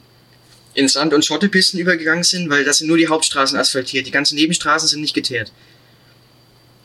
in 0.74 0.88
Sand- 0.88 1.12
und 1.12 1.24
Schottepisten 1.24 1.78
übergegangen 1.78 2.24
sind, 2.24 2.48
weil 2.48 2.64
das 2.64 2.78
sind 2.78 2.88
nur 2.88 2.96
die 2.96 3.08
Hauptstraßen 3.08 3.58
asphaltiert. 3.58 4.06
Die 4.06 4.10
ganzen 4.10 4.36
Nebenstraßen 4.36 4.88
sind 4.88 5.02
nicht 5.02 5.14
geteert. 5.14 5.52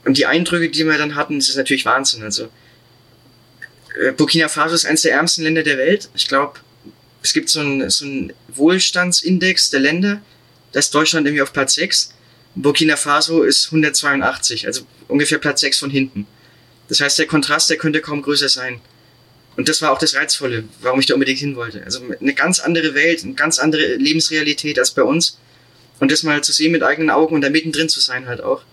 Und 0.05 0.17
die 0.17 0.27
Eindrücke, 0.27 0.69
die 0.69 0.85
wir 0.85 0.97
dann 0.97 1.15
hatten, 1.15 1.39
das 1.39 1.49
ist 1.49 1.57
natürlich 1.57 1.85
Wahnsinn. 1.85 2.23
Also 2.23 2.49
äh, 3.99 4.11
Burkina 4.11 4.47
Faso 4.47 4.75
ist 4.75 4.85
eines 4.85 5.01
der 5.01 5.13
ärmsten 5.13 5.43
Länder 5.43 5.63
der 5.63 5.77
Welt. 5.77 6.09
Ich 6.13 6.27
glaube, 6.27 6.59
es 7.23 7.33
gibt 7.33 7.49
so 7.49 7.59
einen, 7.59 7.89
so 7.89 8.05
einen 8.05 8.33
Wohlstandsindex 8.49 9.71
der 9.71 9.79
Länder. 9.79 10.21
Da 10.71 10.79
ist 10.79 10.93
Deutschland 10.93 11.25
irgendwie 11.25 11.41
auf 11.41 11.53
Platz 11.53 11.73
6. 11.73 12.13
Burkina 12.53 12.95
Faso 12.95 13.43
ist 13.43 13.65
182, 13.67 14.67
also 14.67 14.83
ungefähr 15.07 15.39
Platz 15.39 15.61
6 15.61 15.79
von 15.79 15.89
hinten. 15.89 16.27
Das 16.87 17.01
heißt, 17.01 17.17
der 17.17 17.25
Kontrast, 17.25 17.69
der 17.69 17.77
könnte 17.77 17.99
kaum 17.99 18.21
größer 18.21 18.47
sein. 18.47 18.79
Und 19.57 19.69
das 19.69 19.81
war 19.81 19.91
auch 19.91 19.97
das 19.97 20.15
Reizvolle, 20.15 20.65
warum 20.81 20.99
ich 20.99 21.05
da 21.05 21.15
unbedingt 21.15 21.39
hin 21.39 21.55
wollte. 21.55 21.83
Also 21.83 22.01
eine 22.19 22.33
ganz 22.33 22.59
andere 22.59 22.93
Welt, 22.93 23.23
eine 23.23 23.33
ganz 23.33 23.57
andere 23.57 23.95
Lebensrealität 23.95 24.77
als 24.77 24.91
bei 24.91 25.03
uns. 25.03 25.39
Und 25.99 26.11
das 26.11 26.23
mal 26.23 26.43
zu 26.43 26.51
sehen 26.51 26.71
mit 26.71 26.83
eigenen 26.83 27.09
Augen 27.09 27.35
und 27.35 27.41
da 27.41 27.49
mittendrin 27.49 27.89
zu 27.89 28.01
sein 28.01 28.27
halt 28.27 28.41
auch 28.41 28.63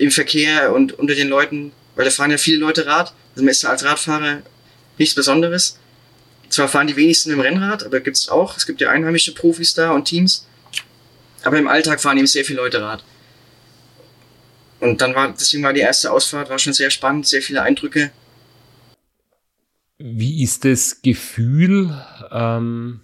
im 0.00 0.10
Verkehr 0.10 0.72
und 0.72 0.98
unter 0.98 1.14
den 1.14 1.28
Leuten, 1.28 1.72
weil 1.94 2.06
da 2.06 2.10
fahren 2.10 2.30
ja 2.30 2.38
viele 2.38 2.56
Leute 2.56 2.86
Rad. 2.86 3.12
Also 3.34 3.44
man 3.44 3.50
ist 3.50 3.62
da 3.62 3.68
als 3.68 3.84
Radfahrer 3.84 4.42
nichts 4.96 5.14
Besonderes. 5.14 5.78
Zwar 6.48 6.68
fahren 6.68 6.86
die 6.86 6.96
wenigsten 6.96 7.30
im 7.30 7.40
Rennrad, 7.40 7.84
aber 7.84 8.00
gibt 8.00 8.16
es 8.16 8.30
auch. 8.30 8.56
Es 8.56 8.66
gibt 8.66 8.80
ja 8.80 8.88
einheimische 8.88 9.34
Profis 9.34 9.74
da 9.74 9.90
und 9.90 10.06
Teams. 10.06 10.46
Aber 11.42 11.58
im 11.58 11.68
Alltag 11.68 12.00
fahren 12.00 12.16
eben 12.16 12.26
sehr 12.26 12.46
viele 12.46 12.60
Leute 12.60 12.80
Rad. 12.80 13.04
Und 14.80 15.02
dann 15.02 15.14
war, 15.14 15.34
deswegen 15.38 15.62
war 15.62 15.74
die 15.74 15.80
erste 15.80 16.10
Ausfahrt, 16.10 16.48
war 16.48 16.58
schon 16.58 16.72
sehr 16.72 16.90
spannend, 16.90 17.28
sehr 17.28 17.42
viele 17.42 17.60
Eindrücke. 17.60 18.10
Wie 19.98 20.42
ist 20.42 20.64
das 20.64 21.02
Gefühl, 21.02 21.94
ähm, 22.32 23.00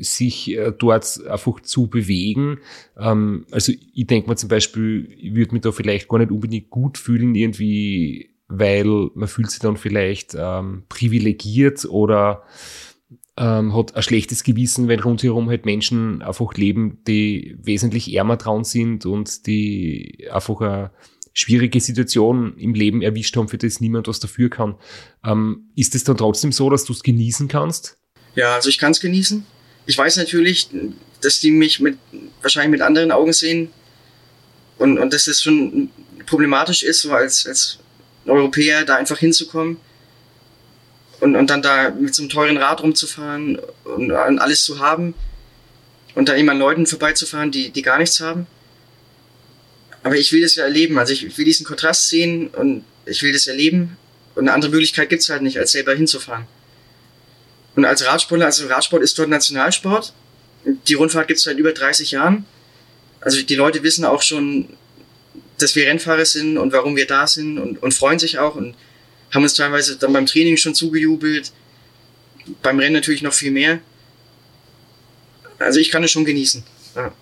sich 0.00 0.56
äh, 0.56 0.72
dort 0.76 1.20
einfach 1.28 1.60
zu 1.60 1.88
bewegen. 1.88 2.58
Ähm, 2.98 3.46
also 3.50 3.72
ich 3.72 4.06
denke 4.06 4.28
mir 4.28 4.36
zum 4.36 4.48
Beispiel, 4.48 5.08
ich 5.18 5.34
würde 5.34 5.52
mich 5.52 5.62
da 5.62 5.72
vielleicht 5.72 6.08
gar 6.08 6.18
nicht 6.18 6.30
unbedingt 6.30 6.70
gut 6.70 6.98
fühlen, 6.98 7.34
irgendwie, 7.34 8.30
weil 8.48 9.10
man 9.14 9.28
fühlt 9.28 9.50
sich 9.50 9.60
dann 9.60 9.76
vielleicht 9.76 10.34
ähm, 10.38 10.84
privilegiert 10.88 11.84
oder 11.84 12.42
ähm, 13.36 13.74
hat 13.74 13.94
ein 13.96 14.02
schlechtes 14.02 14.44
Gewissen, 14.44 14.88
wenn 14.88 15.00
rundherum 15.00 15.48
halt 15.48 15.64
Menschen 15.64 16.22
einfach 16.22 16.54
leben, 16.54 16.98
die 17.06 17.56
wesentlich 17.60 18.14
ärmer 18.14 18.36
dran 18.36 18.64
sind 18.64 19.06
und 19.06 19.46
die 19.46 20.28
einfach 20.30 20.60
eine 20.60 20.90
schwierige 21.32 21.80
Situation 21.80 22.58
im 22.58 22.74
Leben 22.74 23.00
erwischt 23.00 23.36
haben, 23.36 23.48
für 23.48 23.56
das 23.56 23.80
niemand 23.80 24.06
was 24.06 24.20
dafür 24.20 24.50
kann. 24.50 24.74
Ähm, 25.24 25.70
ist 25.74 25.94
es 25.94 26.04
dann 26.04 26.18
trotzdem 26.18 26.52
so, 26.52 26.68
dass 26.68 26.84
du 26.84 26.92
es 26.92 27.02
genießen 27.02 27.48
kannst? 27.48 27.98
Ja, 28.34 28.54
also 28.54 28.68
ich 28.68 28.78
kann 28.78 28.92
es 28.92 29.00
genießen 29.00 29.46
ich 29.86 29.98
weiß 29.98 30.16
natürlich, 30.16 30.68
dass 31.20 31.40
die 31.40 31.50
mich 31.50 31.80
mit, 31.80 31.98
wahrscheinlich 32.40 32.70
mit 32.70 32.82
anderen 32.82 33.12
Augen 33.12 33.32
sehen 33.32 33.70
und, 34.78 34.98
und 34.98 35.12
dass 35.12 35.24
das 35.24 35.42
schon 35.42 35.90
problematisch 36.26 36.82
ist, 36.82 37.02
so 37.02 37.12
als, 37.12 37.46
als 37.46 37.78
Europäer 38.26 38.84
da 38.84 38.96
einfach 38.96 39.18
hinzukommen 39.18 39.78
und, 41.20 41.36
und 41.36 41.50
dann 41.50 41.62
da 41.62 41.90
mit 41.90 42.14
so 42.14 42.22
einem 42.22 42.30
teuren 42.30 42.56
Rad 42.56 42.82
rumzufahren 42.82 43.58
und, 43.84 44.10
alles 44.12 44.64
zu 44.64 44.78
haben 44.80 45.14
und 46.14 46.28
dann 46.28 46.36
immer 46.36 46.52
an 46.52 46.58
Leuten 46.58 46.86
vorbeizufahren, 46.86 47.50
die, 47.50 47.70
die 47.70 47.82
gar 47.82 47.98
nichts 47.98 48.20
haben. 48.20 48.46
Aber 50.02 50.16
ich 50.16 50.32
will 50.32 50.42
das 50.42 50.56
ja 50.56 50.64
erleben, 50.64 50.98
also 50.98 51.12
ich 51.12 51.36
will 51.38 51.44
diesen 51.44 51.64
Kontrast 51.64 52.08
sehen 52.08 52.48
und 52.48 52.84
ich 53.06 53.22
will 53.22 53.32
das 53.32 53.46
erleben 53.46 53.96
und 54.34 54.44
eine 54.44 54.52
andere 54.52 54.70
Möglichkeit 54.70 55.10
gibt's 55.10 55.28
halt 55.28 55.42
nicht, 55.42 55.58
als 55.58 55.72
selber 55.72 55.94
hinzufahren. 55.94 56.46
Und 57.74 57.84
als 57.84 58.04
Radsportler, 58.06 58.46
also 58.46 58.66
Radsport 58.66 59.02
ist 59.02 59.18
dort 59.18 59.28
Nationalsport. 59.28 60.12
Die 60.64 60.94
Rundfahrt 60.94 61.28
gibt 61.28 61.38
es 61.38 61.44
seit 61.44 61.58
über 61.58 61.72
30 61.72 62.10
Jahren. 62.10 62.44
Also 63.20 63.40
die 63.42 63.54
Leute 63.54 63.82
wissen 63.82 64.04
auch 64.04 64.22
schon, 64.22 64.68
dass 65.58 65.74
wir 65.74 65.86
Rennfahrer 65.86 66.24
sind 66.24 66.58
und 66.58 66.72
warum 66.72 66.96
wir 66.96 67.06
da 67.06 67.26
sind 67.26 67.58
und, 67.58 67.82
und 67.82 67.94
freuen 67.94 68.18
sich 68.18 68.38
auch 68.38 68.56
und 68.56 68.74
haben 69.32 69.42
uns 69.42 69.54
teilweise 69.54 69.96
dann 69.96 70.12
beim 70.12 70.26
Training 70.26 70.56
schon 70.56 70.74
zugejubelt. 70.74 71.52
Beim 72.62 72.78
Rennen 72.78 72.94
natürlich 72.94 73.22
noch 73.22 73.32
viel 73.32 73.52
mehr. 73.52 73.78
Also 75.58 75.78
ich 75.78 75.90
kann 75.90 76.02
es 76.04 76.10
schon 76.10 76.24
genießen. 76.24 76.64
Ja. 76.96 77.12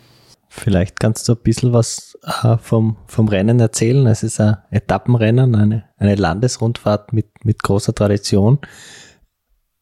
Vielleicht 0.48 0.98
kannst 0.98 1.28
du 1.28 1.32
ein 1.32 1.42
bisschen 1.42 1.72
was 1.72 2.18
äh, 2.24 2.57
vom, 2.59 2.96
vom 3.07 3.28
Rennen 3.28 3.61
erzählen. 3.61 4.07
Es 4.07 4.24
ist 4.24 4.40
ein 4.40 4.57
Etappenrennen, 4.70 5.55
eine, 5.55 5.84
eine 5.98 6.16
Landesrundfahrt 6.16 7.12
mit, 7.12 7.44
mit 7.44 7.62
großer 7.62 7.94
Tradition. 7.94 8.59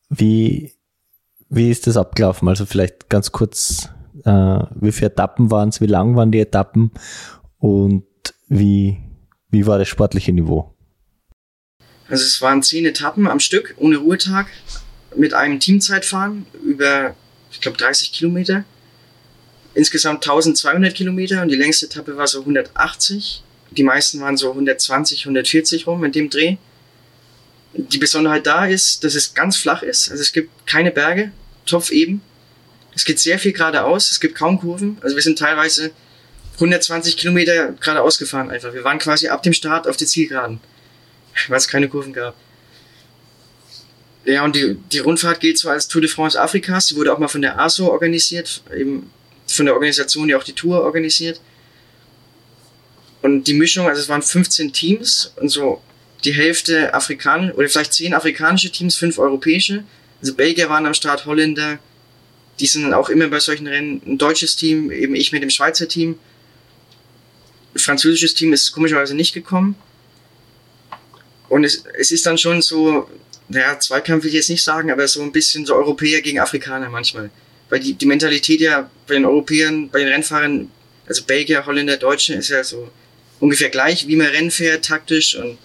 Wie, 0.09 0.73
wie 1.49 1.71
ist 1.71 1.87
das 1.87 1.97
abgelaufen? 1.97 2.49
Also 2.49 2.67
vielleicht 2.67 3.09
ganz 3.09 3.33
kurz, 3.33 3.89
äh, 4.25 4.31
wie 4.31 4.93
viele 4.93 5.11
Etappen 5.11 5.51
waren 5.51 5.69
es, 5.69 5.81
wie 5.81 5.87
lang 5.87 6.17
waren 6.17 6.33
die 6.33 6.41
Etappen 6.41 6.93
und 7.59 8.05
wie, 8.49 8.99
wie 9.51 9.67
war 9.67 9.79
das 9.79 9.89
sportliche 9.89 10.33
Niveau? 10.33 10.75
Also 12.09 12.25
es 12.25 12.41
waren 12.41 12.63
zehn 12.63 12.87
Etappen 12.87 13.27
am 13.27 13.41
Stück, 13.41 13.75
ohne 13.79 13.99
Ruhetag, 13.99 14.47
mit 15.15 15.35
einem 15.35 15.61
Teamzeitfahren 15.61 16.47
über, 16.65 17.15
ich 17.51 17.61
glaube, 17.61 17.77
30 17.77 18.13
Kilometer. 18.13 18.65
Insgesamt 19.75 20.27
1200 20.27 20.95
Kilometer 20.95 21.43
und 21.43 21.49
die 21.49 21.57
längste 21.57 21.87
Etappe 21.87 22.17
war 22.17 22.27
so 22.27 22.41
180. 22.41 23.43
Die 23.71 23.83
meisten 23.83 24.21
waren 24.21 24.37
so 24.37 24.51
120, 24.51 25.21
140 25.21 25.87
rum 25.87 26.05
in 26.05 26.13
dem 26.13 26.31
Dreh. 26.31 26.57
Die 27.81 27.99
Besonderheit 27.99 28.47
da 28.47 28.67
ist, 28.67 29.05
dass 29.05 29.15
es 29.15 29.35
ganz 29.35 29.57
flach 29.57 29.83
ist. 29.83 30.11
Also 30.11 30.21
es 30.21 30.33
gibt 30.33 30.67
keine 30.67 30.91
Berge, 30.91 31.31
topf 31.65 31.91
eben. 31.91 32.23
Es 32.95 33.05
geht 33.05 33.21
sehr 33.21 33.39
viel 33.39 33.53
geradeaus, 33.53 34.11
es 34.11 34.19
gibt 34.19 34.35
kaum 34.35 34.59
Kurven. 34.59 34.99
Also 35.01 35.15
wir 35.15 35.23
sind 35.23 35.39
teilweise 35.39 35.93
120 36.55 37.17
Kilometer 37.17 37.73
geradeaus 37.73 38.19
gefahren 38.19 38.51
einfach. 38.51 38.75
Wir 38.75 38.83
waren 38.83 38.99
quasi 38.99 39.29
ab 39.29 39.45
dem 39.45 39.53
Start 39.53 39.87
auf 39.87 39.97
der 39.97 40.09
Zielgeraden. 40.09 40.59
weil 41.47 41.59
es 41.59 41.69
keine 41.69 41.89
Kurven 41.89 42.13
gab. 42.13 42.35
Ja, 44.25 44.45
und 44.45 44.57
die, 44.57 44.77
die 44.93 44.99
Rundfahrt 44.99 45.39
gilt 45.39 45.57
so 45.59 45.71
als 45.71 45.87
Tour 45.87 46.01
de 46.01 46.11
France 46.11 46.41
Afrikas. 46.41 46.87
Die 46.87 46.97
wurde 46.97 47.13
auch 47.13 47.19
mal 47.19 47.29
von 47.29 47.43
der 47.43 47.61
ASO 47.61 47.87
organisiert, 47.87 48.63
eben 48.77 49.11
von 49.47 49.67
der 49.67 49.75
Organisation, 49.75 50.27
die 50.27 50.35
auch 50.35 50.43
die 50.43 50.53
Tour 50.53 50.83
organisiert. 50.83 51.41
Und 53.23 53.45
die 53.45 53.55
Mischung, 53.55 53.89
also 53.89 54.01
es 54.01 54.09
waren 54.09 54.23
15 54.23 54.73
Teams 54.73 55.33
und 55.37 55.49
so 55.49 55.81
die 56.25 56.33
Hälfte 56.33 56.95
afrikanische 56.95 57.55
oder 57.55 57.69
vielleicht 57.69 57.95
10 57.95 58.15
afrikanische 58.15 58.71
Teams, 58.71 58.97
5 58.97 59.19
europäische. 59.19 59.85
Also 60.21 60.35
Belgier 60.35 60.69
waren 60.69 60.87
am 60.87 60.95
Start, 60.95 61.27
Holländer. 61.27 61.79
Die 62.59 62.67
sind 62.67 62.93
auch 62.93 63.09
immer 63.09 63.29
bei 63.29 63.39
solchen 63.39 63.69
Rennen. 63.69 64.03
Ein 64.05 64.19
deutsches 64.19 64.57
Team, 64.57 64.91
eben 64.91 65.15
ich 65.15 65.33
mit 65.33 65.43
dem 65.43 65.51
Schweizer 65.51 65.87
Team. 65.87 66.19
Ein 67.75 67.79
französisches 67.79 68.35
Team 68.35 68.53
ist 68.53 68.73
komischerweise 68.73 69.15
nicht 69.15 69.33
gekommen. 69.33 69.77
Und 71.49 71.65
es, 71.65 71.85
es 71.99 72.11
ist 72.11 72.27
dann 72.27 72.37
schon 72.37 72.63
so, 72.63 73.09
naja, 73.49 73.79
Zweikampf 73.79 74.25
will 74.25 74.31
ich 74.31 74.35
jetzt 74.35 74.51
nicht 74.51 74.65
sagen, 74.65 74.91
aber 74.91 75.07
so 75.07 75.23
ein 75.23 75.33
bisschen 75.33 75.65
so 75.65 75.75
Europäer 75.75 76.21
gegen 76.21 76.41
Afrikaner 76.41 76.89
manchmal. 76.89 77.31
Weil 77.71 77.81
die, 77.81 77.95
die 77.95 78.07
Mentalität 78.07 78.61
ja 78.61 78.91
bei 79.07 79.15
den 79.15 79.25
Europäern, 79.25 79.89
bei 79.89 80.01
den 80.01 80.09
Rennfahrern, 80.09 80.71
also 81.07 81.23
Belgier, 81.25 81.65
Holländer, 81.65 81.97
Deutsche, 81.97 82.35
ist 82.35 82.49
ja 82.49 82.65
so 82.65 82.91
ungefähr 83.41 83.71
gleich, 83.71 84.09
wie 84.09 84.17
man 84.17 84.27
Rennen 84.27 84.51
fährt, 84.51 84.85
taktisch 84.85 85.37
und 85.37 85.59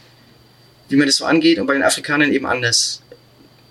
wie 0.90 0.96
man 0.96 1.08
das 1.08 1.18
so 1.18 1.26
angeht. 1.26 1.60
Und 1.60 1.68
bei 1.68 1.74
den 1.74 1.84
Afrikanern 1.84 2.32
eben 2.32 2.46
anders. 2.46 3.02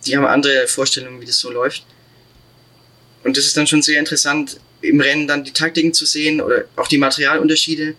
Die 0.07 0.17
haben 0.17 0.27
andere 0.27 0.67
Vorstellungen, 0.67 1.21
wie 1.21 1.27
das 1.27 1.39
so 1.39 1.51
läuft. 1.51 1.85
Und 3.25 3.37
das 3.37 3.47
ist 3.47 3.57
dann 3.57 3.67
schon 3.67 3.83
sehr 3.83 3.99
interessant, 3.99 4.59
im 4.81 5.01
Rennen 5.01 5.29
dann 5.29 5.45
die 5.45 5.53
Taktiken 5.53 5.95
zu 5.95 6.07
sehen 6.07 6.41
oder 6.41 6.65
auch 6.75 6.89
die 6.89 6.99
Materialunterschiede. 6.99 7.95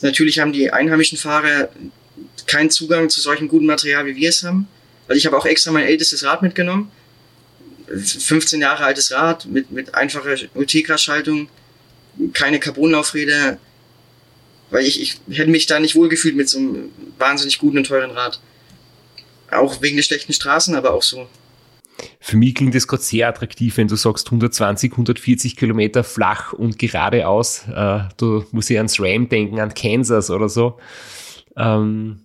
Natürlich 0.00 0.40
haben 0.40 0.52
die 0.52 0.72
einheimischen 0.72 1.18
Fahrer 1.18 1.68
keinen 2.46 2.70
Zugang 2.70 3.08
zu 3.08 3.20
solchem 3.20 3.48
guten 3.48 3.66
Material, 3.66 4.06
wie 4.06 4.16
wir 4.16 4.28
es 4.28 4.42
haben. 4.42 4.66
Weil 5.06 5.16
ich 5.16 5.26
habe 5.26 5.36
auch 5.36 5.46
extra 5.46 5.70
mein 5.70 5.86
ältestes 5.86 6.24
Rad 6.24 6.42
mitgenommen. 6.42 6.90
15 7.88 8.60
Jahre 8.60 8.84
altes 8.84 9.12
Rad 9.12 9.46
mit, 9.46 9.70
mit 9.70 9.94
einfacher 9.94 10.34
Ultegra-Schaltung, 10.54 11.48
keine 12.32 12.58
Carbonlaufräder, 12.58 13.58
weil 14.70 14.84
ich, 14.84 15.00
ich 15.00 15.20
hätte 15.36 15.50
mich 15.50 15.66
da 15.66 15.80
nicht 15.80 15.94
wohlgefühlt 15.94 16.36
mit 16.36 16.48
so 16.48 16.58
einem 16.58 16.90
wahnsinnig 17.18 17.58
guten 17.58 17.78
und 17.78 17.86
teuren 17.86 18.10
Rad. 18.10 18.40
Auch 19.50 19.80
wegen 19.80 19.96
der 19.96 20.02
schlechten 20.02 20.32
Straßen, 20.32 20.74
aber 20.74 20.92
auch 20.92 21.02
so. 21.02 21.28
Für 22.20 22.36
mich 22.36 22.54
klingt 22.54 22.74
das 22.74 22.88
gerade 22.88 23.02
sehr 23.02 23.28
attraktiv, 23.28 23.76
wenn 23.76 23.88
du 23.88 23.96
sagst 23.96 24.26
120, 24.26 24.92
140 24.92 25.56
Kilometer 25.56 26.04
flach 26.04 26.52
und 26.52 26.78
geradeaus. 26.78 27.64
Äh, 27.74 28.00
du 28.16 28.44
musst 28.50 28.68
ja 28.68 28.78
ans 28.78 29.00
Ram 29.00 29.28
denken, 29.28 29.60
an 29.60 29.72
Kansas 29.72 30.30
oder 30.30 30.48
so. 30.48 30.78
Ähm, 31.56 32.20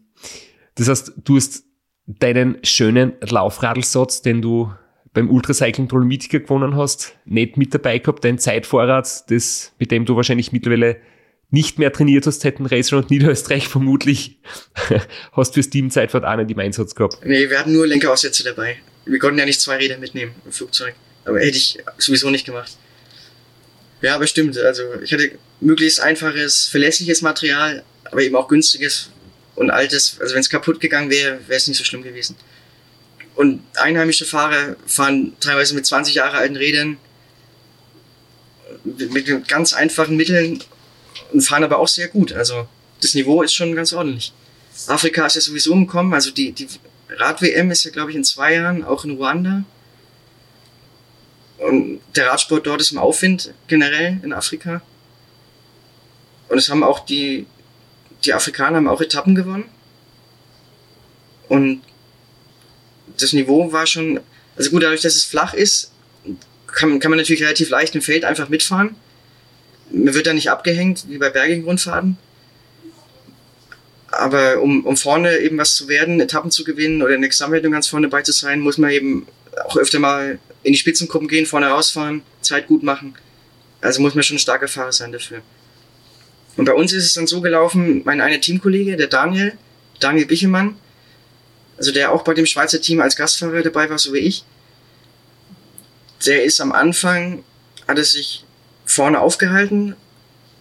das 0.76 0.90
heißt, 0.90 1.14
du 1.24 1.36
hast 1.36 1.64
deinen 2.06 2.58
schönen 2.64 3.14
Laufradelsatz, 3.22 4.22
den 4.22 4.42
du 4.42 4.72
beim 5.14 5.30
Ultracycling 5.30 5.88
Dolomitica 5.88 6.40
gewonnen 6.40 6.76
hast, 6.76 7.18
nicht 7.26 7.58
mit 7.58 7.74
dabei 7.74 8.00
gehabt, 8.00 8.24
dein 8.24 8.40
Zeitvorrat, 8.40 9.30
das, 9.30 9.74
mit 9.78 9.92
dem 9.92 10.06
du 10.06 10.16
wahrscheinlich 10.16 10.52
mittlerweile 10.52 10.98
nicht 11.52 11.80
mehr 11.80 11.92
trainiert 11.92 12.26
hast, 12.26 12.44
hätten 12.44 12.66
Racer 12.66 12.98
und 12.98 13.10
Niederösterreich 13.12 13.68
vermutlich, 13.68 14.38
hast 15.34 15.54
fürs 15.54 15.70
Team 15.70 15.92
Zeitfahrt 15.92 16.24
auch 16.26 16.36
nicht 16.38 16.50
im 16.50 16.60
Einsatz 16.60 16.96
gehabt. 16.96 17.20
Nee, 17.26 17.50
wir 17.50 17.60
hatten 17.60 17.74
nur 17.74 17.86
Lenkeraussätze 17.86 18.44
dabei. 18.44 18.78
Wir 19.06 19.20
konnten 19.20 19.38
ja 19.38 19.46
nicht 19.46 19.60
zwei 19.60 19.78
Räder 19.78 19.98
mitnehmen 19.98 20.34
im 20.46 20.52
Flugzeug. 20.52 20.96
Aber 21.26 21.40
hätte 21.40 21.58
ich 21.58 21.78
sowieso 21.98 22.30
nicht 22.30 22.46
gemacht. 22.46 22.78
Ja, 24.02 24.16
aber 24.16 24.26
stimmt. 24.28 24.58
Also 24.58 24.84
ich 25.04 25.14
hatte 25.14 25.32
möglichst 25.60 26.00
einfaches, 26.00 26.68
verlässliches 26.68 27.22
Material, 27.22 27.84
aber 28.06 28.22
eben 28.22 28.36
auch 28.36 28.48
günstiges 28.48 29.10
und 29.56 29.70
altes. 29.70 30.18
Also 30.20 30.34
wenn 30.34 30.42
es 30.42 30.50
kaputt 30.50 30.80
gegangen 30.80 31.12
wäre, 31.12 31.40
wäre 31.48 31.58
es 31.58 31.68
nicht 31.68 31.78
so 31.78 31.84
schlimm 31.84 32.02
gewesen. 32.02 32.36
Und 33.36 33.62
einheimische 33.76 34.26
Fahrer 34.26 34.76
fahren 34.86 35.34
teilweise 35.40 35.76
mit 35.76 35.86
20 35.86 36.16
Jahre 36.16 36.38
alten 36.38 36.56
Rädern 36.56 36.98
mit 38.84 39.48
ganz 39.48 39.74
einfachen 39.74 40.16
Mitteln 40.16 40.64
und 41.32 41.42
fahren 41.42 41.64
aber 41.64 41.80
auch 41.80 41.88
sehr 41.88 42.08
gut. 42.08 42.34
Also 42.34 42.68
das 43.02 43.14
Niveau 43.14 43.42
ist 43.42 43.54
schon 43.54 43.76
ganz 43.76 43.94
ordentlich. 43.94 44.34
Afrika 44.88 45.26
ist 45.26 45.36
ja 45.36 45.42
sowieso 45.42 45.74
umgekommen. 45.74 46.14
Also 46.14 46.32
die, 46.32 46.52
die 46.52 46.68
Rad-WM 47.10 47.72
ist 47.72 47.84
ja, 47.84 47.92
glaube 47.92 48.12
ich, 48.12 48.18
in 48.18 48.24
zwei 48.24 48.56
Jahren 48.56 48.84
auch 48.84 49.06
in 49.06 49.12
Ruanda. 49.12 49.64
Und 51.58 52.00
der 52.16 52.28
Radsport 52.28 52.66
dort 52.66 52.82
ist 52.82 52.92
im 52.92 52.98
Aufwind 52.98 53.54
generell 53.68 54.20
in 54.24 54.34
Afrika. 54.34 54.82
Und 56.50 56.58
es 56.58 56.70
haben 56.70 56.84
auch 56.84 57.06
die, 57.06 57.46
die 58.26 58.34
Afrikaner 58.34 58.78
haben 58.78 58.88
auch 58.88 59.02
Etappen 59.02 59.36
gewonnen. 59.36 59.66
Und 61.48 61.82
das 63.20 63.34
Niveau 63.34 63.72
war 63.72 63.86
schon, 63.86 64.20
also 64.56 64.72
gut, 64.72 64.84
dadurch, 64.84 65.02
dass 65.02 65.16
es 65.16 65.26
flach 65.26 65.54
ist, 65.54 65.92
kann, 66.68 67.00
kann 67.00 67.12
man 67.12 67.20
natürlich 67.20 67.44
relativ 67.44 67.70
leicht 67.70 67.96
im 67.96 68.02
Feld 68.02 68.26
einfach 68.26 68.50
mitfahren. 68.50 68.96
Man 69.92 70.14
wird 70.14 70.28
da 70.28 70.34
nicht 70.34 70.50
abgehängt, 70.50 71.06
wie 71.10 71.18
bei 71.18 71.30
bergigen 71.30 71.66
Rundfahrten. 71.66 72.18
Aber 74.08 74.62
um, 74.62 74.86
um 74.86 74.98
vorne 74.98 75.38
eben 75.38 75.58
was 75.58 75.76
zu 75.76 75.88
werden, 75.88 76.20
Etappen 76.20 76.52
zu 76.52 76.64
gewinnen 76.64 77.02
oder 77.02 77.16
in 77.16 77.22
der 77.22 77.30
Gesamtwertung 77.30 77.72
ganz 77.72 77.88
vorne 77.88 78.10
bei 78.10 78.22
zu 78.22 78.34
sein, 78.34 78.60
muss 78.60 78.78
man 78.78 78.92
eben 78.92 79.26
auch 79.66 79.78
öfter 79.78 80.00
mal 80.00 80.40
in 80.64 80.74
die 80.74 80.80
Spitzengruppen 80.80 81.28
gehen, 81.28 81.46
vorne 81.46 81.68
rausfahren, 81.68 82.22
Zeit 82.42 82.68
gut 82.68 82.84
machen. 82.84 83.16
Also 83.80 84.02
muss 84.02 84.14
man 84.14 84.24
schon 84.24 84.36
ein 84.36 84.40
starker 84.40 84.68
Fahrer 84.68 84.92
sein 84.92 85.12
dafür. 85.12 85.42
Und 86.58 86.66
bei 86.66 86.74
uns 86.74 86.94
ist 86.94 87.06
es 87.06 87.14
dann 87.14 87.28
so 87.28 87.42
gelaufen, 87.42 88.02
mein 88.04 88.22
einer 88.22 88.42
Teamkollege, 88.42 88.98
der 88.98 89.08
Daniel, 89.08 89.54
Daniel 90.00 90.26
Bichemann, 90.26 90.76
also 91.78 91.92
der 91.92 92.12
auch 92.12 92.24
bei 92.24 92.34
dem 92.34 92.46
Schweizer 92.46 92.82
Team 92.82 93.00
als 93.02 93.16
Gastfahrer 93.16 93.62
dabei 93.64 93.90
war, 93.90 93.98
so 93.98 94.14
wie 94.14 94.20
ich, 94.20 94.44
der 96.26 96.44
ist 96.44 96.62
am 96.62 96.72
Anfang, 96.72 97.44
hat 97.88 97.98
er 97.98 98.04
sich 98.04 98.44
vorne 98.92 99.20
aufgehalten, 99.20 99.96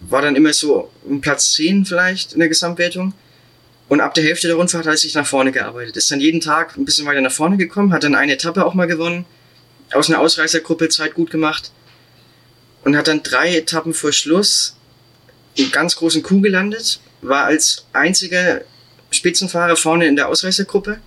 war 0.01 0.21
dann 0.21 0.35
immer 0.35 0.53
so 0.53 0.89
um 1.03 1.21
Platz 1.21 1.53
10 1.53 1.85
vielleicht 1.85 2.33
in 2.33 2.39
der 2.39 2.49
Gesamtwertung. 2.49 3.13
Und 3.87 3.99
ab 3.99 4.13
der 4.13 4.23
Hälfte 4.23 4.47
der 4.47 4.55
Rundfahrt 4.55 4.85
hat 4.85 4.93
er 4.93 4.97
sich 4.97 5.15
nach 5.15 5.27
vorne 5.27 5.51
gearbeitet. 5.51 5.97
Ist 5.97 6.09
dann 6.09 6.21
jeden 6.21 6.39
Tag 6.39 6.77
ein 6.77 6.85
bisschen 6.85 7.05
weiter 7.05 7.21
nach 7.21 7.31
vorne 7.31 7.57
gekommen, 7.57 7.93
hat 7.93 8.03
dann 8.03 8.15
eine 8.15 8.33
Etappe 8.33 8.65
auch 8.65 8.73
mal 8.73 8.87
gewonnen, 8.87 9.25
aus 9.91 10.09
einer 10.09 10.19
Ausreißergruppe 10.19 10.87
Zeit 10.89 11.13
gut 11.13 11.29
gemacht 11.29 11.71
und 12.83 12.95
hat 12.95 13.07
dann 13.07 13.21
drei 13.21 13.57
Etappen 13.57 13.93
vor 13.93 14.13
Schluss 14.13 14.75
im 15.55 15.71
ganz 15.71 15.97
großen 15.97 16.23
Kuh 16.23 16.39
gelandet, 16.39 17.01
war 17.21 17.43
als 17.43 17.85
einziger 17.91 18.61
Spitzenfahrer 19.11 19.75
vorne 19.75 20.07
in 20.07 20.15
der 20.15 20.29
Ausreißergruppe, 20.29 20.99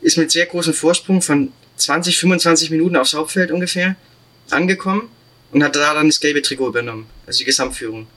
ist 0.00 0.16
mit 0.16 0.30
sehr 0.30 0.46
großem 0.46 0.72
Vorsprung 0.72 1.20
von 1.20 1.52
20, 1.76 2.16
25 2.18 2.70
Minuten 2.70 2.94
aufs 2.94 3.14
Hauptfeld 3.14 3.50
ungefähr 3.50 3.96
angekommen 4.50 5.10
und 5.54 5.62
hat 5.62 5.76
da 5.76 5.94
dann 5.94 6.08
das 6.08 6.18
gelbe 6.18 6.42
Trikot 6.42 6.68
übernommen, 6.68 7.06
also 7.26 7.38
die 7.38 7.44
Gesamtführung. 7.44 8.08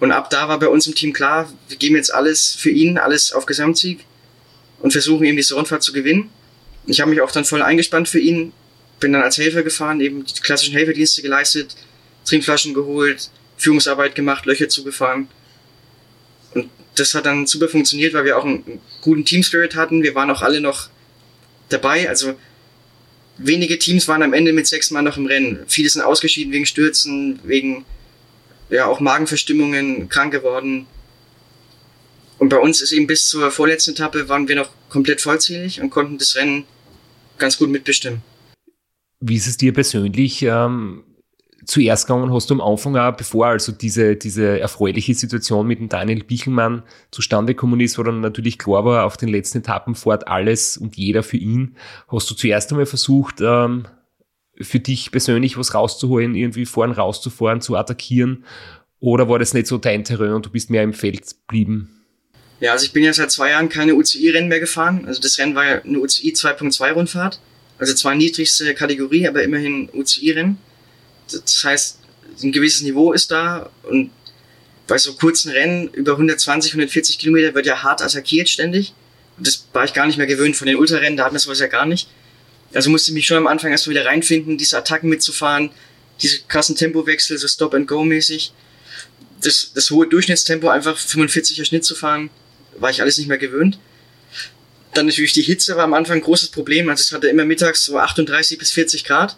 Und 0.00 0.10
ab 0.10 0.28
da 0.30 0.48
war 0.48 0.58
bei 0.58 0.68
uns 0.68 0.86
im 0.86 0.94
Team 0.94 1.12
klar, 1.12 1.50
wir 1.68 1.76
geben 1.76 1.94
jetzt 1.94 2.12
alles 2.12 2.54
für 2.54 2.70
ihn, 2.70 2.98
alles 2.98 3.32
auf 3.32 3.46
Gesamtsieg 3.46 4.04
und 4.80 4.90
versuchen 4.90 5.24
eben 5.24 5.36
diese 5.36 5.54
Rundfahrt 5.54 5.84
zu 5.84 5.92
gewinnen. 5.92 6.28
Ich 6.86 7.00
habe 7.00 7.10
mich 7.10 7.20
auch 7.20 7.30
dann 7.30 7.44
voll 7.44 7.62
eingespannt 7.62 8.08
für 8.08 8.18
ihn, 8.18 8.52
bin 8.98 9.12
dann 9.12 9.22
als 9.22 9.38
Helfer 9.38 9.62
gefahren, 9.62 10.00
eben 10.00 10.24
die 10.26 10.40
klassischen 10.40 10.74
Helferdienste 10.74 11.22
geleistet, 11.22 11.76
Trinkflaschen 12.24 12.74
geholt, 12.74 13.30
Führungsarbeit 13.56 14.16
gemacht, 14.16 14.44
Löcher 14.44 14.68
zugefahren. 14.68 15.28
Und 16.52 16.68
das 16.96 17.14
hat 17.14 17.26
dann 17.26 17.46
super 17.46 17.68
funktioniert, 17.68 18.12
weil 18.12 18.24
wir 18.24 18.36
auch 18.36 18.44
einen 18.44 18.80
guten 19.02 19.24
Team-Spirit 19.24 19.76
hatten. 19.76 20.02
Wir 20.02 20.16
waren 20.16 20.30
auch 20.32 20.42
alle 20.42 20.60
noch 20.60 20.88
dabei. 21.68 22.08
Also 22.08 22.34
wenige 23.38 23.78
Teams 23.78 24.08
waren 24.08 24.22
am 24.22 24.32
Ende 24.32 24.52
mit 24.52 24.66
sechs 24.66 24.90
Mann 24.90 25.04
noch 25.04 25.16
im 25.16 25.26
Rennen. 25.26 25.60
Viele 25.66 25.88
sind 25.88 26.02
ausgeschieden 26.02 26.52
wegen 26.52 26.66
Stürzen, 26.66 27.38
wegen 27.44 27.84
ja 28.70 28.86
auch 28.86 29.00
Magenverstimmungen, 29.00 30.08
krank 30.08 30.32
geworden. 30.32 30.86
Und 32.38 32.48
bei 32.50 32.58
uns 32.58 32.80
ist 32.80 32.92
eben 32.92 33.06
bis 33.06 33.28
zur 33.28 33.50
vorletzten 33.50 33.92
Etappe 33.92 34.28
waren 34.28 34.48
wir 34.48 34.56
noch 34.56 34.70
komplett 34.88 35.20
vollzählig 35.20 35.80
und 35.80 35.90
konnten 35.90 36.18
das 36.18 36.36
Rennen 36.36 36.64
ganz 37.38 37.58
gut 37.58 37.70
mitbestimmen. 37.70 38.22
Wie 39.20 39.36
ist 39.36 39.46
es 39.46 39.56
dir 39.56 39.72
persönlich 39.72 40.42
ähm, 40.42 41.04
zuerst 41.66 42.06
gegangen 42.06 42.32
hast 42.32 42.48
du 42.48 42.54
am 42.54 42.60
Anfang 42.60 42.96
auch, 42.96 43.16
bevor 43.16 43.48
also 43.48 43.72
diese, 43.72 44.16
diese 44.16 44.60
erfreuliche 44.60 45.14
Situation 45.14 45.66
mit 45.66 45.80
dem 45.80 45.88
Daniel 45.88 46.22
Bichelmann 46.24 46.82
zustande 47.10 47.54
gekommen 47.54 47.80
ist, 47.80 47.98
wo 47.98 48.02
dann 48.02 48.20
natürlich 48.20 48.58
klar 48.58 48.84
war, 48.84 49.04
auf 49.04 49.16
den 49.16 49.28
letzten 49.28 49.58
Etappen 49.58 49.94
fährt 49.94 50.28
alles 50.28 50.76
und 50.76 50.96
jeder 50.96 51.22
für 51.22 51.36
ihn. 51.36 51.76
Hast 52.08 52.30
du 52.30 52.34
zuerst 52.34 52.70
einmal 52.70 52.86
versucht, 52.86 53.40
ähm, 53.40 53.86
für 54.60 54.80
dich 54.80 55.10
persönlich 55.10 55.58
was 55.58 55.74
rauszuholen, 55.74 56.34
irgendwie 56.34 56.64
vorn 56.64 56.92
rauszufahren, 56.92 57.60
zu 57.60 57.76
attackieren? 57.76 58.44
Oder 59.00 59.28
war 59.28 59.38
das 59.38 59.52
nicht 59.52 59.66
so 59.66 59.76
dein 59.76 60.04
Terrain 60.04 60.32
und 60.32 60.46
du 60.46 60.50
bist 60.50 60.70
mehr 60.70 60.82
im 60.82 60.94
Feld 60.94 61.22
geblieben? 61.46 61.90
Ja, 62.60 62.72
also 62.72 62.86
ich 62.86 62.92
bin 62.92 63.04
ja 63.04 63.12
seit 63.12 63.30
zwei 63.30 63.50
Jahren 63.50 63.68
keine 63.68 63.94
UCI-Rennen 63.94 64.48
mehr 64.48 64.60
gefahren. 64.60 65.04
Also 65.06 65.20
das 65.20 65.38
Rennen 65.38 65.54
war 65.54 65.66
ja 65.66 65.82
eine 65.82 65.98
UCI 65.98 66.32
2.2 66.32 66.92
Rundfahrt. 66.92 67.38
Also 67.78 67.92
zwar 67.92 68.14
niedrigste 68.14 68.72
Kategorie, 68.74 69.28
aber 69.28 69.42
immerhin 69.42 69.90
UCI-Rennen. 69.92 70.56
Das 71.30 71.64
heißt, 71.64 71.98
ein 72.42 72.52
gewisses 72.52 72.82
Niveau 72.82 73.12
ist 73.12 73.30
da 73.30 73.70
und 73.84 74.10
bei 74.86 74.98
so 74.98 75.14
kurzen 75.14 75.50
Rennen 75.50 75.88
über 75.88 76.12
120, 76.12 76.72
140 76.72 77.18
Kilometer 77.18 77.54
wird 77.54 77.66
ja 77.66 77.82
hart 77.82 78.02
attackiert 78.02 78.48
ständig. 78.48 78.94
Das 79.38 79.66
war 79.72 79.84
ich 79.84 79.92
gar 79.92 80.06
nicht 80.06 80.16
mehr 80.16 80.26
gewöhnt 80.26 80.56
von 80.56 80.66
den 80.66 80.76
Ultrarennen, 80.76 81.16
da 81.16 81.24
hatten 81.24 81.34
wir 81.34 81.40
sowas 81.40 81.60
ja 81.60 81.66
gar 81.66 81.86
nicht. 81.86 82.08
Also 82.72 82.90
musste 82.90 83.10
ich 83.10 83.14
mich 83.14 83.26
schon 83.26 83.36
am 83.36 83.46
Anfang 83.46 83.70
erst 83.70 83.88
wieder 83.88 84.04
reinfinden, 84.04 84.58
diese 84.58 84.78
Attacken 84.78 85.08
mitzufahren, 85.08 85.70
diese 86.22 86.40
krassen 86.48 86.76
Tempowechsel, 86.76 87.38
so 87.38 87.48
Stop-and-Go-mäßig. 87.48 88.52
Das, 89.40 89.72
das 89.74 89.90
hohe 89.90 90.06
Durchschnittstempo, 90.06 90.68
einfach 90.68 90.98
45er 90.98 91.64
Schnitt 91.64 91.84
zu 91.84 91.94
fahren, 91.94 92.30
war 92.78 92.90
ich 92.90 93.02
alles 93.02 93.18
nicht 93.18 93.28
mehr 93.28 93.38
gewöhnt. 93.38 93.78
Dann 94.94 95.06
natürlich 95.06 95.34
die 95.34 95.42
Hitze 95.42 95.76
war 95.76 95.84
am 95.84 95.94
Anfang 95.94 96.16
ein 96.16 96.22
großes 96.22 96.48
Problem. 96.48 96.88
Also 96.88 97.02
es 97.02 97.12
hatte 97.12 97.28
immer 97.28 97.44
mittags 97.44 97.84
so 97.84 97.98
38 97.98 98.58
bis 98.58 98.70
40 98.70 99.04
Grad. 99.04 99.36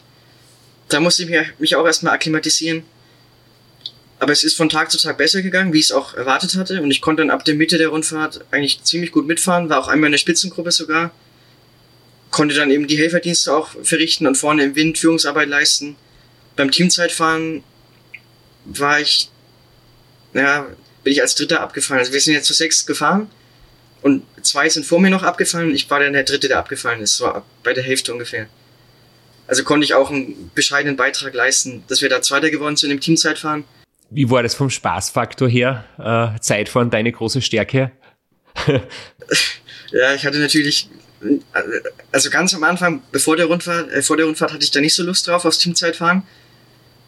Da 0.88 1.00
musste 1.00 1.24
ich 1.24 1.58
mich 1.58 1.76
auch 1.76 1.84
erstmal 1.84 2.14
akklimatisieren. 2.14 2.84
Aber 4.20 4.32
es 4.32 4.42
ist 4.42 4.56
von 4.56 4.68
Tag 4.68 4.90
zu 4.90 4.98
Tag 4.98 5.16
besser 5.16 5.42
gegangen, 5.42 5.72
wie 5.72 5.78
ich 5.78 5.86
es 5.86 5.92
auch 5.92 6.14
erwartet 6.14 6.56
hatte. 6.56 6.82
Und 6.82 6.90
ich 6.90 7.00
konnte 7.00 7.22
dann 7.22 7.30
ab 7.30 7.44
der 7.44 7.54
Mitte 7.54 7.78
der 7.78 7.88
Rundfahrt 7.88 8.44
eigentlich 8.50 8.82
ziemlich 8.82 9.12
gut 9.12 9.26
mitfahren, 9.26 9.68
war 9.68 9.78
auch 9.78 9.88
einmal 9.88 10.08
in 10.08 10.12
der 10.12 10.18
Spitzengruppe 10.18 10.72
sogar. 10.72 11.12
Konnte 12.30 12.54
dann 12.54 12.70
eben 12.70 12.86
die 12.86 12.98
Helferdienste 12.98 13.54
auch 13.54 13.70
verrichten 13.82 14.26
und 14.26 14.34
vorne 14.34 14.64
im 14.64 14.74
Wind 14.74 14.98
Führungsarbeit 14.98 15.48
leisten. 15.48 15.96
Beim 16.56 16.70
Teamzeitfahren 16.70 17.62
war 18.64 19.00
ich, 19.00 19.30
ja, 20.34 20.66
bin 21.04 21.12
ich 21.12 21.22
als 21.22 21.36
Dritter 21.36 21.60
abgefallen. 21.60 22.00
Also 22.00 22.12
wir 22.12 22.20
sind 22.20 22.34
jetzt 22.34 22.46
zu 22.46 22.54
sechs 22.54 22.86
gefahren 22.86 23.30
und 24.02 24.24
zwei 24.42 24.68
sind 24.68 24.84
vor 24.84 25.00
mir 25.00 25.10
noch 25.10 25.22
abgefallen. 25.22 25.74
Ich 25.74 25.88
war 25.90 26.00
dann 26.00 26.12
der 26.12 26.24
Dritte, 26.24 26.48
der 26.48 26.58
abgefallen 26.58 27.00
ist. 27.00 27.16
So 27.16 27.42
bei 27.62 27.72
der 27.72 27.84
Hälfte 27.84 28.12
ungefähr. 28.12 28.48
Also 29.48 29.64
konnte 29.64 29.84
ich 29.84 29.94
auch 29.94 30.10
einen 30.10 30.50
bescheidenen 30.54 30.96
Beitrag 30.96 31.34
leisten, 31.34 31.82
dass 31.88 32.02
wir 32.02 32.10
da 32.10 32.20
Zweiter 32.20 32.50
geworden 32.50 32.76
sind 32.76 32.90
im 32.90 33.00
Teamzeitfahren. 33.00 33.64
Wie 34.10 34.30
war 34.30 34.42
das 34.42 34.54
vom 34.54 34.70
Spaßfaktor 34.70 35.48
her? 35.48 35.84
Äh, 35.98 36.40
Zeitfahren 36.40 36.90
deine 36.90 37.10
große 37.10 37.40
Stärke? 37.40 37.90
ja, 38.66 40.14
ich 40.14 40.26
hatte 40.26 40.38
natürlich, 40.38 40.90
also 42.12 42.30
ganz 42.30 42.54
am 42.54 42.62
Anfang, 42.62 43.02
bevor 43.10 43.36
der 43.36 43.46
Rundfahrt, 43.46 43.90
äh, 43.90 44.02
vor 44.02 44.18
der 44.18 44.26
Rundfahrt 44.26 44.52
hatte 44.52 44.64
ich 44.64 44.70
da 44.70 44.80
nicht 44.80 44.94
so 44.94 45.02
Lust 45.02 45.26
drauf 45.26 45.46
aufs 45.46 45.58
Teamzeitfahren. 45.58 46.22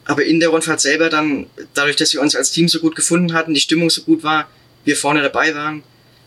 Aber 0.07 0.24
in 0.24 0.41
der 0.41 0.49
Rundfahrt 0.49 0.80
selber 0.80 1.11
dann, 1.11 1.47
dadurch, 1.74 1.97
dass 1.97 2.14
wir 2.14 2.22
uns 2.22 2.34
als 2.34 2.51
Team 2.53 2.68
so 2.68 2.80
gut 2.80 2.97
gefunden 2.97 3.34
hatten, 3.34 3.53
die 3.53 3.61
Stimmung 3.61 3.91
so 3.91 4.03
gut 4.03 4.22
war, 4.22 4.49
wir 4.84 4.97
vorne 4.97 5.22
dabei 5.22 5.55
waren 5.55 5.82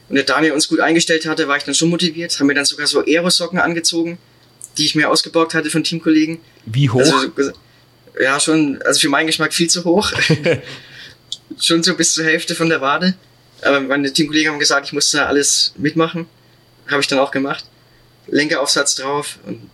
und 0.09 0.15
der 0.15 0.25
Daniel 0.25 0.53
uns 0.53 0.67
gut 0.67 0.79
eingestellt 0.79 1.25
hatte, 1.25 1.47
war 1.47 1.57
ich 1.57 1.63
dann 1.63 1.73
schon 1.73 1.89
motiviert. 1.89 2.39
Haben 2.39 2.47
wir 2.49 2.55
dann 2.55 2.65
sogar 2.65 2.85
so 2.85 3.03
Aerosocken 3.03 3.57
angezogen, 3.57 4.19
die 4.77 4.85
ich 4.85 4.95
mir 4.95 5.09
ausgeborgt 5.09 5.53
hatte 5.53 5.69
von 5.69 5.83
Teamkollegen. 5.83 6.39
Wie 6.65 6.89
hoch? 6.89 6.99
Also, 6.99 7.51
ja, 8.21 8.39
schon, 8.39 8.81
also 8.83 8.99
für 8.99 9.09
meinen 9.09 9.27
Geschmack 9.27 9.53
viel 9.53 9.69
zu 9.69 9.83
hoch. 9.83 10.11
schon 11.59 11.83
so 11.83 11.95
bis 11.95 12.13
zur 12.13 12.25
Hälfte 12.25 12.55
von 12.55 12.69
der 12.69 12.81
Wade. 12.81 13.15
Aber 13.61 13.79
meine 13.79 14.11
Teamkollegen 14.11 14.51
haben 14.51 14.59
gesagt, 14.59 14.87
ich 14.87 14.93
musste 14.93 15.25
alles 15.25 15.73
mitmachen. 15.77 16.27
Habe 16.87 17.01
ich 17.01 17.07
dann 17.07 17.19
auch 17.19 17.31
gemacht. 17.31 17.65
Lenkeraufsatz 18.27 18.95
drauf. 18.95 19.39
Und 19.45 19.69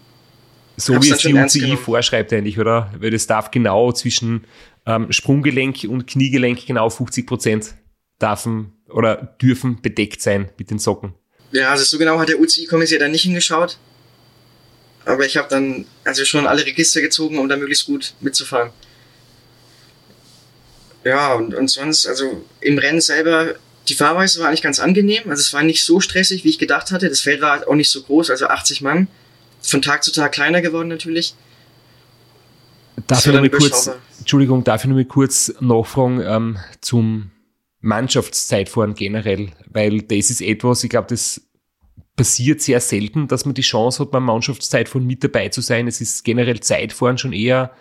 so 0.77 1.01
wie 1.01 1.09
es 1.09 1.19
die 1.19 1.33
UCI 1.33 1.77
vorschreibt 1.77 2.31
eigentlich, 2.31 2.59
oder? 2.59 2.91
Weil 2.99 3.11
das 3.11 3.27
darf 3.27 3.51
genau 3.51 3.91
zwischen 3.91 4.45
ähm, 4.85 5.11
Sprunggelenk 5.11 5.85
und 5.87 6.07
Kniegelenk 6.07 6.65
genau 6.65 6.89
50 6.89 7.27
Prozent 7.27 7.75
dürfen 8.21 8.73
oder 8.89 9.35
dürfen 9.41 9.81
bedeckt 9.81 10.21
sein 10.21 10.49
mit 10.57 10.71
den 10.71 10.79
Socken. 10.79 11.13
Ja, 11.51 11.71
also 11.71 11.83
so 11.83 11.97
genau 11.97 12.19
hat 12.19 12.29
der 12.29 12.39
UCI-Kommissar 12.39 12.99
da 12.99 13.07
nicht 13.07 13.23
hingeschaut. 13.23 13.77
Aber 15.10 15.26
ich 15.26 15.38
habe 15.38 15.47
dann 15.49 15.86
also 16.03 16.24
schon 16.24 16.45
alle 16.45 16.64
Register 16.64 17.01
gezogen, 17.01 17.39
um 17.39 17.49
da 17.49 17.57
möglichst 17.57 17.88
gut 17.88 18.14
mitzufahren. 18.22 18.70
Ja, 21.03 21.34
und, 21.34 21.55
und 21.55 21.68
sonst, 21.68 22.05
also 22.05 22.45
im 22.62 22.78
Rennen 22.78 23.01
selber, 23.01 23.55
die 23.88 23.95
Fahrweise 23.95 24.39
war 24.39 24.49
eigentlich 24.49 24.62
ganz 24.62 24.80
angenehm. 24.80 25.24
Also 25.28 25.41
es 25.41 25.51
war 25.51 25.64
nicht 25.64 25.84
so 25.84 25.99
stressig, 25.99 26.43
wie 26.43 26.49
ich 26.49 26.60
gedacht 26.60 26.91
hatte. 26.91 27.10
Das 27.10 27.22
Feld 27.22 27.41
war 27.41 27.68
auch 27.68 27.74
nicht 27.74 27.89
so 27.89 28.03
groß, 28.03 28.30
also 28.30 28.47
80 28.47 28.82
Mann. 28.82 29.07
Von 29.62 29.82
Tag 29.82 30.03
zu 30.03 30.12
Tag 30.12 30.32
kleiner 30.32 30.62
geworden 30.62 30.89
natürlich. 30.89 31.34
Darf 33.07 33.26
ich 33.26 33.34
nur 33.34 33.49
kurz, 33.49 33.89
Entschuldigung, 34.20 34.64
darf 34.64 34.84
ich 34.84 34.89
nur 34.91 35.03
kurz 35.05 35.51
nachfragen 35.60 36.22
ähm, 36.22 36.57
zum 36.82 37.32
Mannschaftszeitfahren 37.82 38.93
generell? 38.93 39.49
Weil 39.66 40.01
das 40.01 40.30
ist 40.30 40.41
etwas, 40.41 40.84
ich 40.84 40.91
glaube, 40.91 41.07
das 41.10 41.41
passiert 42.20 42.59
sehr 42.59 42.82
selten, 42.82 43.30
dass 43.30 43.45
man 43.45 43.55
die 43.55 43.61
Chance 43.61 44.03
hat, 44.03 44.11
beim 44.11 44.26
Mannschaftszeitfahren 44.26 45.07
mit 45.07 45.24
dabei 45.24 45.47
zu 45.47 45.61
sein. 45.61 45.88
Es 45.88 46.01
ist 46.01 46.26
generell 46.26 46.59
Zeitfahren 46.59 47.17
schon 47.17 47.32
eher 47.32 47.72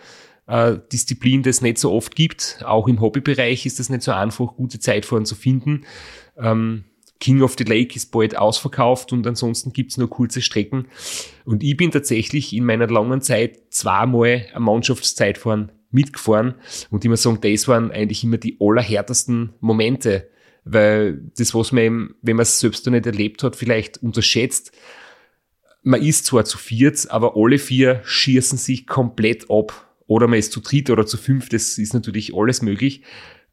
äh, 0.47 0.77
Disziplin, 0.93 1.43
das 1.43 1.57
es 1.57 1.61
nicht 1.61 1.77
so 1.77 1.91
oft 1.91 2.15
gibt. 2.15 2.63
Auch 2.65 2.87
im 2.87 3.01
Hobbybereich 3.01 3.65
ist 3.65 3.81
es 3.81 3.89
nicht 3.89 4.01
so 4.01 4.13
einfach, 4.13 4.55
gute 4.55 4.79
Zeitfahren 4.79 5.25
zu 5.25 5.35
finden. 5.35 5.85
Ähm, 6.37 6.85
King 7.19 7.41
of 7.41 7.55
the 7.57 7.65
Lake 7.65 7.97
ist 7.97 8.13
bald 8.13 8.37
ausverkauft 8.37 9.11
und 9.11 9.27
ansonsten 9.27 9.73
gibt's 9.73 9.97
nur 9.97 10.09
kurze 10.09 10.41
Strecken. 10.41 10.87
Und 11.43 11.61
ich 11.61 11.75
bin 11.75 11.91
tatsächlich 11.91 12.53
in 12.53 12.63
meiner 12.63 12.87
langen 12.87 13.19
Zeit 13.19 13.59
zweimal 13.71 14.45
am 14.53 14.63
Mannschaftszeitfahren 14.63 15.73
mitgefahren 15.91 16.55
und 16.91 17.03
muss 17.03 17.23
sagen, 17.23 17.39
das 17.41 17.67
waren 17.67 17.91
eigentlich 17.91 18.23
immer 18.23 18.37
die 18.37 18.55
allerhärtesten 18.61 19.51
Momente 19.59 20.29
weil 20.63 21.21
das, 21.37 21.53
was 21.55 21.71
man 21.71 21.83
eben, 21.83 22.15
wenn 22.21 22.35
man 22.35 22.43
es 22.43 22.59
selbst 22.59 22.85
noch 22.85 22.93
nicht 22.93 23.05
erlebt 23.05 23.43
hat, 23.43 23.55
vielleicht 23.55 24.01
unterschätzt, 24.03 24.71
man 25.83 26.01
ist 26.01 26.25
zwar 26.25 26.45
zu 26.45 26.57
viert, 26.57 27.09
aber 27.09 27.35
alle 27.35 27.57
vier 27.57 28.01
schießen 28.03 28.57
sich 28.57 28.85
komplett 28.85 29.49
ab. 29.49 29.87
Oder 30.07 30.27
man 30.27 30.39
ist 30.39 30.51
zu 30.51 30.59
dritt 30.59 30.89
oder 30.89 31.05
zu 31.05 31.17
fünf, 31.17 31.49
das 31.49 31.77
ist 31.77 31.93
natürlich 31.93 32.35
alles 32.35 32.61
möglich. 32.61 33.03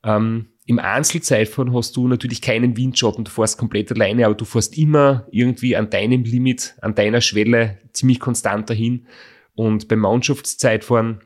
Ähm, 0.03 0.47
Im 0.65 0.79
Einzelzeitfahren 0.79 1.75
hast 1.75 1.97
du 1.97 2.09
natürlich 2.09 2.41
keinen 2.41 2.77
Windschatten, 2.77 3.25
du 3.25 3.31
fährst 3.31 3.59
komplett 3.59 3.93
alleine, 3.93 4.27
aber 4.27 4.35
du 4.35 4.45
fährst 4.45 4.77
immer 4.77 5.27
irgendwie 5.31 5.77
an 5.77 5.91
deinem 5.91 6.25
Limit, 6.25 6.75
an 6.81 6.95
deiner 6.95 7.21
Schwelle 7.21 7.79
ziemlich 7.93 8.21
konstant 8.21 8.71
dahin. 8.71 9.07
Und 9.55 9.89
beim 9.89 10.01
Mannschaftszeitfahren 10.01 11.21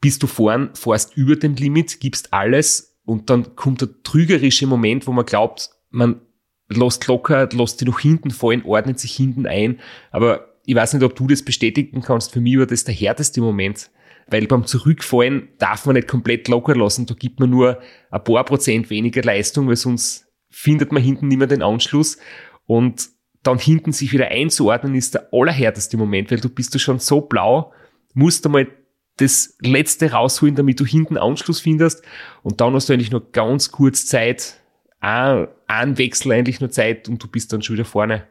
bist 0.00 0.22
du 0.22 0.26
vorn, 0.26 0.70
fährst 0.74 1.16
über 1.16 1.36
dem 1.36 1.54
Limit, 1.54 2.00
gibst 2.00 2.32
alles 2.32 2.93
und 3.04 3.30
dann 3.30 3.56
kommt 3.56 3.80
der 3.80 3.88
trügerische 4.02 4.66
Moment, 4.66 5.06
wo 5.06 5.12
man 5.12 5.26
glaubt, 5.26 5.70
man 5.90 6.20
lässt 6.68 7.06
locker, 7.06 7.48
lässt 7.52 7.80
die 7.80 7.84
noch 7.84 8.00
hinten 8.00 8.30
fallen, 8.30 8.64
ordnet 8.64 8.98
sich 8.98 9.14
hinten 9.14 9.46
ein. 9.46 9.80
Aber 10.10 10.54
ich 10.64 10.74
weiß 10.74 10.94
nicht, 10.94 11.02
ob 11.02 11.14
du 11.14 11.26
das 11.26 11.44
bestätigen 11.44 12.00
kannst. 12.00 12.32
Für 12.32 12.40
mich 12.40 12.58
war 12.58 12.66
das 12.66 12.84
der 12.84 12.94
härteste 12.94 13.40
Moment. 13.40 13.90
Weil 14.26 14.46
beim 14.46 14.64
Zurückfallen 14.64 15.48
darf 15.58 15.84
man 15.84 15.96
nicht 15.96 16.08
komplett 16.08 16.48
locker 16.48 16.74
lassen. 16.74 17.04
Da 17.04 17.14
gibt 17.14 17.40
man 17.40 17.50
nur 17.50 17.80
ein 18.10 18.24
paar 18.24 18.44
Prozent 18.44 18.88
weniger 18.88 19.22
Leistung, 19.22 19.68
weil 19.68 19.76
sonst 19.76 20.26
findet 20.48 20.92
man 20.92 21.02
hinten 21.02 21.28
nicht 21.28 21.36
mehr 21.36 21.46
den 21.46 21.62
Anschluss. 21.62 22.16
Und 22.64 23.10
dann 23.42 23.58
hinten 23.58 23.92
sich 23.92 24.12
wieder 24.14 24.28
einzuordnen 24.28 24.94
ist 24.94 25.14
der 25.14 25.28
allerhärteste 25.32 25.98
Moment, 25.98 26.30
weil 26.30 26.40
du 26.40 26.48
bist 26.48 26.74
du 26.74 26.78
schon 26.78 26.98
so 26.98 27.20
blau, 27.20 27.72
musst 28.14 28.46
einmal 28.46 28.68
das 29.16 29.56
letzte 29.60 30.10
rausholen, 30.10 30.54
damit 30.54 30.80
du 30.80 30.86
hinten 30.86 31.16
Anschluss 31.16 31.60
findest. 31.60 32.02
Und 32.42 32.60
dann 32.60 32.74
hast 32.74 32.88
du 32.88 32.92
eigentlich 32.92 33.10
nur 33.10 33.30
ganz 33.32 33.70
kurz 33.70 34.06
Zeit, 34.06 34.60
ein 35.00 35.98
Wechsel 35.98 36.32
eigentlich 36.32 36.60
nur 36.60 36.70
Zeit 36.70 37.08
und 37.08 37.22
du 37.22 37.28
bist 37.28 37.52
dann 37.52 37.62
schon 37.62 37.74
wieder 37.76 37.84
vorne. 37.84 38.26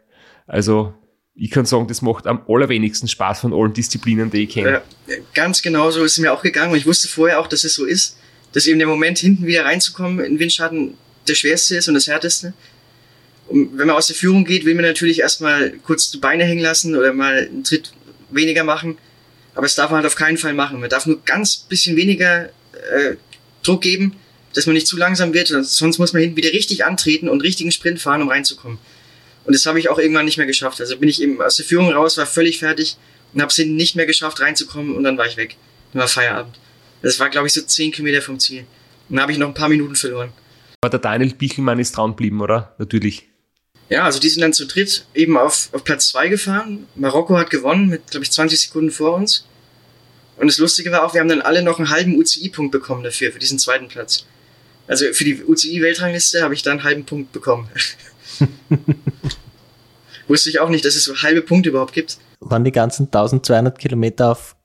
Also 0.47 0.93
ich 1.35 1.51
kann 1.51 1.65
sagen, 1.65 1.87
das 1.87 2.01
macht 2.01 2.27
am 2.27 2.43
allerwenigsten 2.47 3.07
Spaß 3.07 3.41
von 3.41 3.53
allen 3.53 3.73
Disziplinen, 3.73 4.29
die 4.29 4.43
ich 4.43 4.49
kenne. 4.49 4.81
Ja, 5.07 5.15
ganz 5.33 5.61
genau 5.61 5.91
so 5.91 6.03
ist 6.03 6.13
es 6.13 6.17
mir 6.19 6.33
auch 6.33 6.41
gegangen. 6.41 6.71
Und 6.71 6.77
ich 6.77 6.85
wusste 6.85 7.07
vorher 7.07 7.39
auch, 7.39 7.47
dass 7.47 7.63
es 7.63 7.75
so 7.75 7.85
ist, 7.85 8.17
dass 8.53 8.67
eben 8.67 8.79
der 8.79 8.87
Moment, 8.87 9.19
hinten 9.19 9.45
wieder 9.45 9.65
reinzukommen 9.65 10.23
in 10.23 10.39
Windschatten, 10.39 10.95
der 11.27 11.35
schwerste 11.35 11.77
ist 11.77 11.87
und 11.87 11.93
das 11.95 12.07
härteste. 12.07 12.53
Und 13.47 13.77
wenn 13.77 13.87
man 13.87 13.95
aus 13.95 14.07
der 14.07 14.15
Führung 14.15 14.45
geht, 14.45 14.65
will 14.65 14.75
man 14.75 14.85
natürlich 14.85 15.19
erstmal 15.19 15.71
kurz 15.83 16.11
die 16.11 16.17
Beine 16.17 16.43
hängen 16.43 16.61
lassen 16.61 16.95
oder 16.95 17.13
mal 17.13 17.47
einen 17.47 17.63
Tritt 17.63 17.93
weniger 18.31 18.63
machen. 18.63 18.97
Aber 19.55 19.65
es 19.65 19.75
darf 19.75 19.91
man 19.91 19.97
halt 19.97 20.07
auf 20.07 20.15
keinen 20.15 20.37
Fall 20.37 20.53
machen. 20.53 20.79
Man 20.79 20.89
darf 20.89 21.05
nur 21.05 21.21
ganz 21.23 21.57
bisschen 21.57 21.95
weniger 21.95 22.45
äh, 22.45 23.15
Druck 23.61 23.81
geben, 23.81 24.15
dass 24.53 24.65
man 24.65 24.73
nicht 24.73 24.87
zu 24.87 24.97
langsam 24.97 25.33
wird, 25.33 25.47
sonst 25.47 25.97
muss 25.97 26.13
man 26.13 26.21
hinten 26.21 26.37
wieder 26.37 26.51
richtig 26.51 26.85
antreten 26.85 27.27
und 27.27 27.41
richtigen 27.41 27.71
Sprint 27.71 27.99
fahren, 27.99 28.21
um 28.21 28.29
reinzukommen. 28.29 28.77
Und 29.45 29.53
das 29.53 29.65
habe 29.65 29.79
ich 29.79 29.89
auch 29.89 29.99
irgendwann 29.99 30.25
nicht 30.25 30.37
mehr 30.37 30.47
geschafft. 30.47 30.79
Also 30.79 30.97
bin 30.97 31.09
ich 31.09 31.21
eben 31.21 31.41
aus 31.41 31.55
der 31.57 31.65
Führung 31.65 31.91
raus, 31.91 32.17
war 32.17 32.25
völlig 32.25 32.59
fertig 32.59 32.97
und 33.33 33.41
habe 33.41 33.49
es 33.49 33.55
hinten 33.55 33.75
nicht 33.75 33.95
mehr 33.95 34.05
geschafft, 34.05 34.39
reinzukommen 34.39 34.95
und 34.95 35.03
dann 35.03 35.17
war 35.17 35.25
ich 35.25 35.37
weg. 35.37 35.55
Dann 35.91 36.01
war 36.01 36.07
Feierabend. 36.07 36.59
Das 37.01 37.19
war, 37.19 37.29
glaube 37.29 37.47
ich, 37.47 37.53
so 37.53 37.61
zehn 37.61 37.91
Kilometer 37.91 38.21
vom 38.21 38.39
Ziel. 38.39 38.65
Und 39.09 39.15
dann 39.15 39.23
habe 39.23 39.31
ich 39.31 39.37
noch 39.37 39.47
ein 39.47 39.53
paar 39.53 39.69
Minuten 39.69 39.95
verloren. 39.95 40.31
Aber 40.81 40.89
der 40.89 40.99
Daniel 40.99 41.33
Bichelmann 41.33 41.79
ist 41.79 41.97
dran 41.97 42.11
geblieben, 42.11 42.41
oder? 42.41 42.73
Natürlich. 42.77 43.27
Ja, 43.89 44.03
also 44.05 44.19
die 44.19 44.29
sind 44.29 44.41
dann 44.41 44.53
zu 44.53 44.65
dritt 44.65 45.05
eben 45.13 45.37
auf, 45.37 45.69
auf 45.71 45.83
Platz 45.83 46.07
zwei 46.07 46.27
gefahren. 46.27 46.87
Marokko 46.95 47.37
hat 47.37 47.49
gewonnen 47.49 47.89
mit, 47.89 48.11
glaube 48.11 48.23
ich, 48.23 48.31
20 48.31 48.59
Sekunden 48.59 48.91
vor 48.91 49.13
uns. 49.15 49.45
Und 50.37 50.47
das 50.47 50.57
Lustige 50.57 50.91
war 50.91 51.05
auch, 51.05 51.13
wir 51.13 51.21
haben 51.21 51.29
dann 51.29 51.41
alle 51.41 51.61
noch 51.61 51.77
einen 51.77 51.89
halben 51.89 52.17
UCI-Punkt 52.17 52.71
bekommen 52.71 53.03
dafür, 53.03 53.31
für 53.31 53.39
diesen 53.39 53.59
zweiten 53.59 53.87
Platz. 53.87 54.25
Also 54.87 55.05
für 55.13 55.23
die 55.23 55.43
UCI-Weltrangliste 55.43 56.41
habe 56.41 56.53
ich 56.53 56.63
da 56.63 56.71
einen 56.71 56.83
halben 56.83 57.05
Punkt 57.05 57.31
bekommen. 57.31 57.69
Wusste 60.27 60.49
ich 60.49 60.59
auch 60.59 60.69
nicht, 60.69 60.85
dass 60.85 60.95
es 60.95 61.03
so 61.03 61.15
halbe 61.21 61.41
Punkte 61.41 61.69
überhaupt 61.69 61.93
gibt. 61.93 62.17
Waren 62.39 62.63
die 62.63 62.71
ganzen 62.71 63.05
1200 63.05 63.77
Kilometer 63.77 64.31
auf 64.31 64.55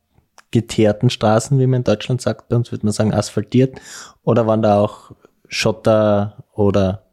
geteerten 0.50 1.10
Straßen, 1.10 1.58
wie 1.58 1.66
man 1.66 1.80
in 1.80 1.84
Deutschland 1.84 2.22
sagt, 2.22 2.48
bei 2.48 2.56
uns 2.56 2.72
würde 2.72 2.86
man 2.86 2.92
sagen 2.92 3.12
asphaltiert, 3.12 3.78
oder 4.24 4.46
waren 4.46 4.62
da 4.62 4.80
auch 4.80 5.12
Schotter 5.48 6.44
oder 6.54 7.07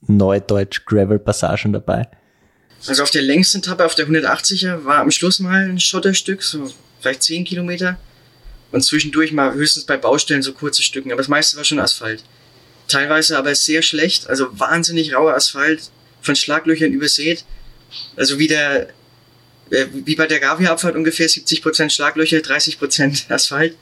Neudeutsch 0.00 0.84
Gravel-Passagen 0.84 1.72
dabei? 1.72 2.08
Also 2.86 3.02
auf 3.02 3.10
der 3.10 3.22
längsten 3.22 3.58
Etappe, 3.58 3.84
auf 3.84 3.94
der 3.94 4.06
180er, 4.06 4.84
war 4.84 4.98
am 4.98 5.10
Schluss 5.10 5.40
mal 5.40 5.68
ein 5.68 5.80
Schotterstück, 5.80 6.42
so 6.42 6.72
vielleicht 7.00 7.22
10 7.22 7.44
Kilometer. 7.44 7.98
Und 8.72 8.82
zwischendurch 8.82 9.32
mal 9.32 9.54
höchstens 9.54 9.84
bei 9.84 9.96
Baustellen 9.96 10.42
so 10.42 10.52
kurze 10.52 10.82
Stücken. 10.82 11.12
Aber 11.12 11.20
das 11.20 11.28
meiste 11.28 11.56
war 11.56 11.64
schon 11.64 11.78
Asphalt. 11.78 12.24
Teilweise 12.88 13.38
aber 13.38 13.54
sehr 13.54 13.82
schlecht, 13.82 14.28
also 14.28 14.46
wahnsinnig 14.58 15.14
rauer 15.14 15.34
Asphalt, 15.34 15.90
von 16.20 16.36
Schlaglöchern 16.36 16.92
übersät. 16.92 17.44
Also 18.16 18.38
wie 18.38 18.48
der, 18.48 18.88
äh, 19.70 19.86
wie 19.92 20.16
bei 20.16 20.26
der 20.26 20.40
Gavia-Abfahrt 20.40 20.96
ungefähr 20.96 21.28
70% 21.28 21.90
Schlaglöcher, 21.90 22.38
30% 22.38 23.30
Asphalt. 23.32 23.76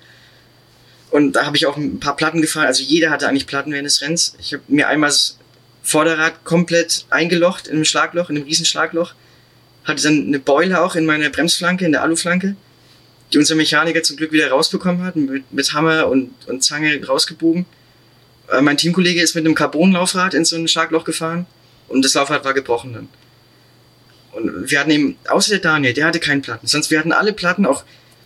Und 1.11 1.33
da 1.33 1.47
habe 1.47 1.57
ich 1.57 1.67
auch 1.67 1.77
ein 1.77 2.01
paar 2.01 2.17
Platten 2.17 2.41
gefahren. 2.41 2.67
Also 2.67 2.83
jeder 2.83 3.11
hatte 3.11 3.29
eigentlich 3.29 3.47
Platten 3.47 3.73
während 3.73 3.87
des 3.87 4.01
Rennens. 4.01 4.35
Ich 4.39 4.53
habe 4.53 4.63
mir 4.69 4.89
einmal 4.89 5.13
Vorderrad 5.85 6.45
komplett 6.45 7.07
eingelocht 7.11 7.69
in 7.69 7.75
einem 7.75 7.85
Schlagloch, 7.85 8.31
in 8.31 8.37
einem 8.37 8.47
riesen 8.47 8.65
Schlagloch. 8.65 9.15
Hatte 9.85 10.03
dann 10.03 10.27
eine 10.27 10.41
Beule 10.41 10.83
auch 10.83 10.97
in 10.97 11.05
meiner 11.05 11.29
Bremsflanke, 11.29 11.85
in 11.85 11.93
der 11.93 12.03
Aluflanke, 12.03 12.57
die 13.33 13.39
unser 13.39 13.55
Mechaniker 13.55 14.03
zum 14.03 14.17
Glück 14.17 14.33
wieder 14.33 14.49
rausbekommen 14.51 15.05
hat, 15.05 15.15
mit, 15.15 15.53
mit 15.53 15.73
Hammer 15.75 16.09
und, 16.09 16.31
und 16.47 16.65
Zange 16.65 17.07
rausgebogen. 17.07 17.67
Äh, 18.51 18.63
mein 18.63 18.79
Teamkollege 18.79 19.21
ist 19.21 19.35
mit 19.35 19.45
einem 19.45 19.55
Carbon-Laufrad 19.55 20.33
in 20.33 20.47
so 20.47 20.57
ein 20.57 20.67
Schlagloch 20.69 21.05
gefahren 21.05 21.47
und 21.89 22.03
das 22.03 22.15
Laufrad 22.15 22.45
war 22.45 22.55
gebrochen 22.55 22.95
dann. 22.95 23.09
Und 24.33 24.71
wir 24.71 24.81
hatten 24.81 24.91
eben, 24.91 25.17
außer 25.29 25.51
der 25.51 25.61
Daniel, 25.61 25.93
der 25.93 26.07
hatte 26.07 26.19
keinen 26.19 26.43
Platten. 26.43 26.67
Sonst, 26.67 26.91
wir 26.91 26.99
hatten 26.99 27.13
alle 27.13 27.35
Platten, 27.35 27.67
auch 27.67 27.85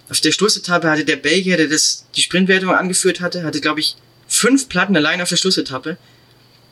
auf 0.09 0.20
der 0.20 0.32
Schlussetappe 0.32 0.88
hatte 0.88 1.04
der 1.04 1.16
Belgier, 1.16 1.56
der 1.56 1.66
das, 1.66 2.06
die 2.16 2.22
Sprintwertung 2.22 2.70
angeführt 2.70 3.20
hatte, 3.20 3.42
hatte, 3.42 3.61
glaube 3.61 3.80
ich, 3.80 3.96
fünf 4.26 4.68
Platten 4.68 4.96
allein 4.96 5.20
auf 5.20 5.28
der 5.28 5.36
Schlussetappe. 5.36 5.98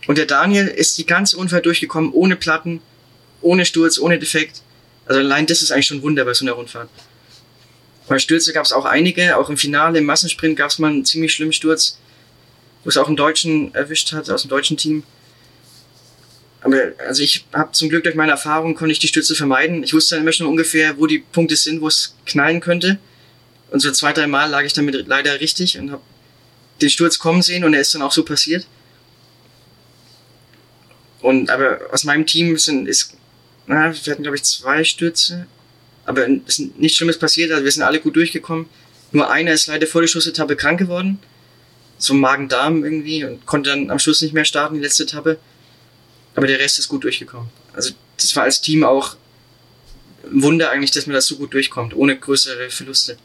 Und 0.07 0.19
der 0.19 0.27
Daniel 0.27 0.69
ist 0.69 0.99
die 0.99 1.07
ganze 1.07 1.37
Unfall 1.37 1.63
durchgekommen, 1.63 2.13
ohne 2.13 2.37
Platten, 2.37 2.81
ohne 3.41 3.65
Sturz, 3.65 3.99
ohne 3.99 4.19
Defekt. 4.19 4.63
Also 5.07 5.21
allein 5.21 5.47
das 5.47 5.63
ist 5.63 5.71
eigentlich 5.71 5.87
schon 5.87 5.99
ein 5.99 6.03
Wunder 6.03 6.25
bei 6.25 6.35
so 6.35 6.45
einer 6.45 6.53
Rundfahrt. 6.53 6.89
Bei 8.09 8.19
Stürze 8.19 8.53
gab 8.53 8.65
es 8.65 8.73
auch 8.73 8.85
einige, 8.85 9.37
auch 9.37 9.51
im 9.51 9.57
Finale, 9.57 9.99
im 9.99 10.05
Massensprint 10.05 10.57
gab 10.57 10.71
es 10.71 10.79
mal 10.79 10.91
einen 10.91 11.05
ziemlich 11.05 11.33
schlimmen 11.33 11.53
Sturz, 11.53 11.99
wo 12.85 12.89
es 12.89 12.97
auch 12.97 13.09
einen 13.09 13.17
Deutschen 13.17 13.75
erwischt 13.75 14.13
hat, 14.13 14.31
aus 14.31 14.43
dem 14.43 14.49
deutschen 14.49 14.77
Team. 14.77 15.03
Aber 16.61 16.93
also 17.07 17.23
ich 17.23 17.45
habe 17.53 17.73
zum 17.73 17.89
Glück 17.89 18.05
durch 18.05 18.15
meine 18.15 18.33
Erfahrung 18.33 18.75
konnte 18.75 18.93
ich 18.93 18.99
die 18.99 19.09
Stürze 19.09 19.35
vermeiden. 19.35 19.83
Ich 19.83 19.93
wusste 19.93 20.15
dann 20.15 20.23
immer 20.23 20.33
schon 20.33 20.47
ungefähr, 20.47 20.99
wo 20.99 21.07
die 21.07 21.19
Punkte 21.19 21.57
sind, 21.57 21.81
wo 21.81 21.89
es 21.89 22.17
knallen 22.27 22.61
könnte. 22.61 22.99
Und 23.71 23.81
so 23.81 23.91
zwei, 23.91 24.13
drei 24.13 24.27
Mal 24.27 24.47
lag 24.51 24.63
ich 24.63 24.73
damit 24.73 25.07
leider 25.07 25.41
richtig 25.41 25.79
und 25.79 25.91
habe 25.91 26.03
den 26.81 26.91
Sturz 26.91 27.19
kommen 27.19 27.43
sehen 27.43 27.65
und 27.65 27.75
er 27.75 27.81
ist 27.81 27.95
dann 27.95 28.03
auch 28.03 28.13
so 28.13 28.25
passiert. 28.25 28.67
Und 31.27 31.51
aber 31.51 31.81
aus 31.91 32.05
meinem 32.05 32.25
Team 32.25 32.57
sind 32.57 32.87
ist, 32.87 33.17
na, 33.67 33.93
wir 33.93 34.13
hatten 34.13 34.23
glaube 34.23 34.37
ich 34.37 34.45
zwei 34.45 34.85
Stürze, 34.85 35.49
aber 36.05 36.29
es 36.47 36.61
ist 36.61 36.79
nichts 36.79 36.97
Schlimmes 36.97 37.19
passiert. 37.19 37.51
Also 37.51 37.65
wir 37.65 37.73
sind 37.73 37.83
alle 37.83 37.99
gut 37.99 38.15
durchgekommen. 38.15 38.67
Nur 39.11 39.29
einer 39.29 39.53
ist 39.53 39.67
leider 39.67 39.89
vor 39.89 40.03
der 40.03 40.07
Schlussetappe 40.07 40.55
krank 40.55 40.79
geworden, 40.79 41.19
so 41.99 42.15
Magen-Darm 42.15 42.85
irgendwie 42.85 43.25
und 43.25 43.45
konnte 43.45 43.71
dann 43.71 43.91
am 43.91 43.99
Schluss 43.99 44.23
nicht 44.23 44.35
mehr 44.35 44.45
starten 44.45 44.77
die 44.77 44.81
letzte 44.81 45.03
Etappe. 45.03 45.39
Aber 46.37 46.47
der 46.47 46.61
Rest 46.61 46.79
ist 46.79 46.87
gut 46.87 47.03
durchgekommen. 47.03 47.49
Also 47.73 47.93
das 48.17 48.37
war 48.37 48.45
als 48.45 48.61
Team 48.61 48.85
auch 48.85 49.17
ein 50.31 50.45
Wunder 50.45 50.71
eigentlich, 50.71 50.93
dass 50.93 51.09
man 51.09 51.15
das 51.15 51.27
so 51.27 51.39
gut 51.39 51.53
durchkommt, 51.55 51.97
ohne 51.97 52.17
größere 52.17 52.71
Verluste. 52.71 53.17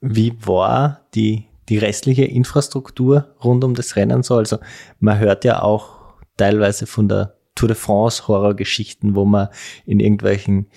Wie 0.00 0.32
war 0.40 1.04
die, 1.14 1.44
die 1.68 1.76
restliche 1.76 2.24
Infrastruktur 2.24 3.34
rund 3.44 3.62
um 3.62 3.74
das 3.74 3.96
Rennen 3.96 4.22
so? 4.22 4.36
Also 4.36 4.58
man 5.00 5.18
hört 5.18 5.44
ja 5.44 5.60
auch 5.60 5.99
teilweise 6.36 6.86
von 6.86 7.08
der 7.08 7.36
Tour 7.54 7.68
de 7.68 7.76
France 7.76 8.28
Horrorgeschichten, 8.28 9.14
wo 9.14 9.24
man 9.24 9.48
in 9.84 10.00
irgendwelchen, 10.00 10.70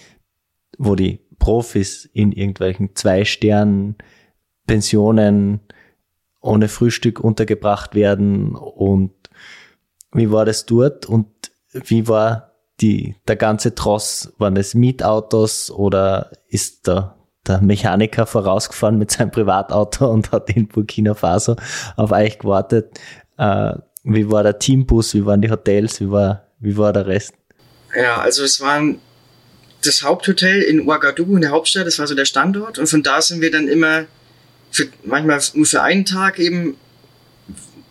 wo 0.78 0.96
die 0.96 1.20
Profis 1.40 2.06
in 2.14 2.32
irgendwelchen 2.32 2.96
zwei 2.96 3.26
Sternen 3.26 3.96
Pensionen 4.66 5.60
ohne 6.42 6.68
Frühstück 6.68 7.20
untergebracht 7.20 7.96
werden 7.96 8.56
und 8.56 9.12
wie 10.14 10.32
war 10.32 10.46
das 10.46 10.66
dort 10.66 11.06
und 11.06 11.28
wie 11.72 12.08
war 12.08 12.52
die, 12.82 13.16
der 13.28 13.36
ganze 13.36 13.76
Tross? 13.76 14.34
Waren 14.38 14.58
es 14.58 14.74
Mietautos 14.74 15.72
oder 15.72 16.32
ist 16.48 16.88
da 16.88 17.18
der 17.48 17.62
Mechaniker 17.62 18.26
vorausgefahren 18.26 18.98
mit 18.98 19.12
seinem 19.12 19.32
Privatauto 19.32 20.10
und 20.10 20.32
hat 20.32 20.50
in 20.50 20.68
Burkina 20.68 21.14
Faso 21.14 21.56
auf 21.96 22.12
euch 22.12 22.40
gewartet. 22.40 23.00
Äh, 23.38 23.74
wie 24.04 24.30
war 24.30 24.44
der 24.44 24.60
Teambus? 24.60 25.14
Wie 25.14 25.26
waren 25.26 25.42
die 25.42 25.50
Hotels? 25.50 26.00
Wie 26.02 26.10
war, 26.12 26.48
wie 26.60 26.76
war 26.78 26.94
der 26.94 27.08
Rest? 27.08 27.34
Ja, 27.96 28.18
also 28.18 28.44
es 28.44 28.60
war 28.60 28.82
das 29.82 30.04
Haupthotel 30.04 30.62
in 30.62 30.82
Ouagadougou 30.82 31.36
in 31.36 31.42
der 31.42 31.52
Hauptstadt, 31.52 31.86
das 31.86 32.00
war 32.00 32.08
so 32.08 32.16
der 32.16 32.26
Standort 32.26 32.80
und 32.80 32.88
von 32.88 33.04
da 33.04 33.22
sind 33.22 33.42
wir 33.42 33.52
dann 33.52 33.68
immer 33.68 34.06
für, 34.72 34.88
manchmal 35.04 35.40
nur 35.54 35.66
für 35.66 35.82
einen 35.84 36.06
Tag 36.06 36.40
eben, 36.40 36.78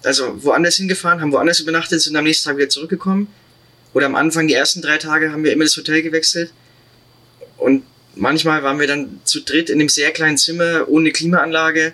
also 0.03 0.43
woanders 0.43 0.77
hingefahren, 0.77 1.21
haben 1.21 1.33
woanders 1.33 1.61
übernachtet, 1.61 2.01
sind 2.01 2.17
am 2.17 2.25
nächsten 2.25 2.49
Tag 2.49 2.57
wieder 2.57 2.69
zurückgekommen. 2.69 3.29
Oder 3.95 4.07
am 4.07 4.17
Anfang, 4.17 4.49
die 4.49 4.55
ersten 4.55 4.83
drei 4.83 4.99
Tage, 4.99 5.33
haben 5.33 5.45
wir 5.45 5.53
immer 5.53 5.65
das 5.65 5.77
Hotel 5.77 6.03
gewechselt. 6.03 6.53
Und 7.59 7.85
manchmal 8.17 8.63
waren 8.63 8.81
wir 8.81 8.87
dann 8.87 9.21
zu 9.25 9.43
dritt 9.43 9.71
in 9.71 9.79
einem 9.79 9.89
sehr 9.89 10.11
kleinen 10.11 10.39
Zimmer 10.39 10.89
ohne 10.89 11.13
Klimaanlage. 11.13 11.93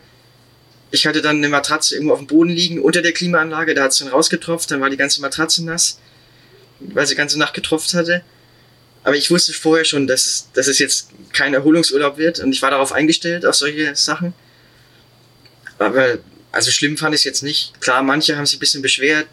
Ich 0.91 1.07
hatte 1.07 1.21
dann 1.21 1.37
eine 1.37 1.49
Matratze 1.49 1.95
irgendwo 1.95 2.15
auf 2.15 2.21
dem 2.21 2.27
Boden 2.27 2.51
liegen 2.51 2.81
unter 2.81 3.03
der 3.03 3.13
Klimaanlage, 3.13 3.75
da 3.75 3.85
hat 3.85 3.93
es 3.93 3.99
dann 3.99 4.09
rausgetropft, 4.09 4.71
dann 4.71 4.81
war 4.81 4.91
die 4.91 4.97
ganze 4.97 5.21
Matratze 5.21 5.65
nass, 5.65 5.99
weil 6.81 7.07
sie 7.07 7.15
die 7.15 7.19
ganze 7.19 7.39
Nacht 7.39 7.55
getropft 7.55 7.95
hatte. 7.95 8.23
Aber 9.05 9.17
ich 9.17 9.31
wusste 9.31 9.53
vorher 9.53 9.85
schon, 9.85 10.07
dass, 10.07 10.49
dass 10.55 10.67
es 10.67 10.79
jetzt 10.79 11.11
kein 11.33 11.55
Erholungsurlaub 11.55 12.19
wird 12.19 12.41
und 12.41 12.53
ich 12.53 12.63
war 12.63 12.71
darauf 12.71 12.93
eingestellt, 12.93 13.47
auf 13.47 13.55
solche 13.55 13.95
Sachen. 13.97 14.35
Aber 15.79 16.19
also 16.53 16.71
schlimm 16.71 16.97
fand 16.97 17.15
ich 17.15 17.21
es 17.21 17.25
jetzt 17.25 17.43
nicht. 17.43 17.81
Klar, 17.81 18.03
manche 18.03 18.37
haben 18.37 18.47
sich 18.47 18.57
ein 18.57 18.61
bisschen 18.61 18.83
beschwert, 18.83 19.29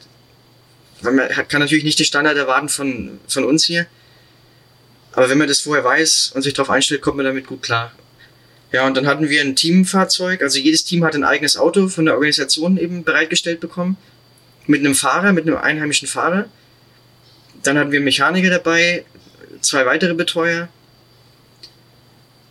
weil 1.02 1.14
man 1.14 1.30
kann 1.48 1.62
natürlich 1.62 1.84
nicht 1.84 2.00
die 2.00 2.06
Standard 2.06 2.38
erwarten 2.38 2.70
von, 2.70 3.20
von 3.28 3.46
uns 3.46 3.66
hier. 3.66 3.88
Aber 5.14 5.30
wenn 5.30 5.38
man 5.38 5.48
das 5.48 5.62
vorher 5.62 5.84
weiß 5.84 6.34
und 6.36 6.42
sich 6.42 6.54
darauf 6.54 6.70
einstellt, 6.70 7.02
kommt 7.02 7.18
man 7.18 7.26
damit 7.26 7.48
gut 7.48 7.62
klar. 7.62 7.94
Ja, 8.76 8.86
und 8.86 8.98
dann 8.98 9.08
hatten 9.08 9.30
wir 9.30 9.40
ein 9.40 9.56
Teamfahrzeug. 9.56 10.42
Also 10.42 10.60
jedes 10.60 10.84
Team 10.84 11.06
hat 11.06 11.16
ein 11.16 11.24
eigenes 11.24 11.56
Auto 11.56 11.88
von 11.88 12.04
der 12.04 12.16
Organisation 12.16 12.76
eben 12.76 13.06
bereitgestellt 13.06 13.62
bekommen. 13.62 13.96
Mit 14.68 14.82
einem 14.82 14.96
Fahrer, 14.96 15.32
mit 15.32 15.48
einem 15.48 15.56
einheimischen 15.56 16.10
Fahrer. 16.10 16.50
Dann 17.64 17.78
hatten 17.78 17.94
wir 17.94 18.02
Mechaniker 18.02 18.50
dabei, 18.50 19.06
zwei 19.62 19.86
weitere 19.86 20.14
Betreuer. 20.14 20.68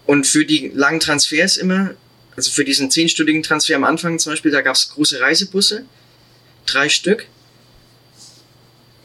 Und 0.07 0.27
für 0.27 0.47
die 0.47 0.73
langen 0.75 0.99
Transfers 0.99 1.59
immer, 1.59 1.91
also 2.37 2.51
für 2.51 2.65
diesen 2.65 2.91
zehnstündigen 2.91 3.43
Transfer 3.43 3.77
am 3.77 3.85
Anfang 3.85 4.19
zum 4.19 4.33
Beispiel, 4.33 4.51
da 4.51 4.63
gab 4.63 4.77
es 4.77 4.89
große 4.95 5.21
Reisebusse, 5.21 5.85
drei 6.65 6.89
Stück 6.89 7.27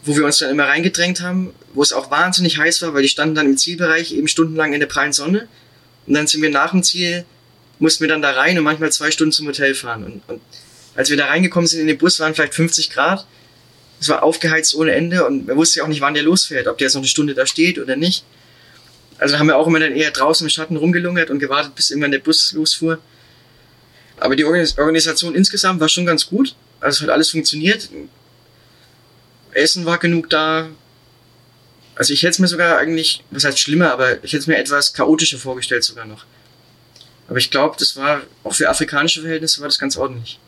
wo 0.03 0.15
wir 0.15 0.24
uns 0.24 0.38
dann 0.38 0.51
immer 0.51 0.63
reingedrängt 0.63 1.20
haben, 1.20 1.53
wo 1.74 1.82
es 1.82 1.91
auch 1.91 2.09
wahnsinnig 2.09 2.57
heiß 2.57 2.82
war, 2.82 2.93
weil 2.93 3.03
die 3.03 3.09
standen 3.09 3.36
dann 3.36 3.47
im 3.47 3.57
Zielbereich 3.57 4.13
eben 4.13 4.30
stundenlang 4.30 4.72
in 4.72 4.80
der 4.80 4.88
prallen 4.88 5.11
Sonne. 5.11 5.49
Und 6.08 6.14
dann 6.14 6.28
sind 6.28 6.41
wir 6.41 6.50
nach 6.50 6.72
dem 6.72 6.84
Ziel, 6.84 7.26
mussten 7.80 8.02
wir 8.02 8.10
dann 8.10 8.22
da 8.22 8.32
rein 8.32 8.58
und 8.58 8.64
manchmal 8.64 8.91
zwei 8.91 9.12
Stunden 9.12 9.32
zum 9.32 9.47
Hotel 9.47 9.76
fahren. 9.76 10.04
Und, 10.04 10.22
und 10.28 10.41
als 10.95 11.10
wir 11.10 11.18
da 11.18 11.28
reingekommen 11.28 11.68
sind 11.68 11.82
in 11.82 11.88
den 11.88 11.97
Bus, 11.97 12.20
waren 12.20 12.34
vielleicht 12.36 12.54
50 12.54 12.89
Grad. 12.89 13.26
Es 14.02 14.10
war 14.10 14.24
aufgeheizt 14.24 14.76
ohne 14.76 14.93
Ende 14.93 15.26
und 15.26 15.47
man 15.47 15.58
wusste 15.58 15.80
ja 15.80 15.84
auch 15.84 15.89
nicht, 15.89 16.02
wann 16.02 16.14
der 16.14 16.24
losfährt, 16.24 16.68
ob 16.68 16.78
der 16.78 16.86
jetzt 16.86 16.93
noch 16.95 17.02
eine 17.02 17.08
Stunde 17.08 17.34
da 17.34 17.45
steht 17.45 17.80
oder 17.80 17.95
nicht. 17.95 18.24
Also 19.18 19.38
haben 19.38 19.47
wir 19.47 19.58
auch 19.58 19.68
immer 19.68 19.80
dann 19.80 19.93
eher 19.93 20.12
draußen 20.12 20.45
im 20.45 20.50
Schatten 20.50 20.78
rumgelungert 20.78 21.30
und 21.30 21.39
gewartet, 21.39 21.76
bis 21.76 21.89
irgendwann 21.89 22.12
der 22.12 22.20
Bus 22.20 22.54
losfuhr. 22.54 23.00
Aber 24.18 24.36
die 24.36 24.45
Organisation 24.45 25.36
insgesamt 25.36 25.80
war 25.80 25.89
schon 25.89 26.06
ganz 26.06 26.26
gut. 26.26 26.56
Also 26.80 26.97
es 26.97 27.02
hat 27.04 27.10
alles 27.10 27.30
funktioniert. 27.30 27.89
Essen 29.52 29.86
war 29.86 29.97
genug 29.97 30.30
da. 30.30 30.70
Also 32.00 32.14
ich 32.14 32.24
hätte 32.24 32.32
es 32.32 32.39
mir 32.39 32.47
sogar 32.47 32.78
eigentlich, 32.78 33.26
was 33.30 33.43
heißt 33.43 33.60
schlimmer, 33.60 33.91
aber 33.91 34.24
ich 34.24 34.32
hätte 34.32 34.38
es 34.38 34.47
mir 34.47 34.58
etwas 34.58 34.93
chaotischer 34.93 35.38
vorgestellt 35.38 35.84
sogar 35.84 36.06
noch. 36.06 36.26
Aber 37.28 37.39
ich 37.39 37.52
glaube, 37.52 37.76
das 37.78 37.97
war 37.97 38.22
auch 38.45 38.54
für 38.54 38.70
afrikanische 38.70 39.20
Verhältnisse 39.20 39.60
war 39.60 39.68
das 39.68 39.80
ganz 39.80 39.97
ordentlich. 39.97 40.39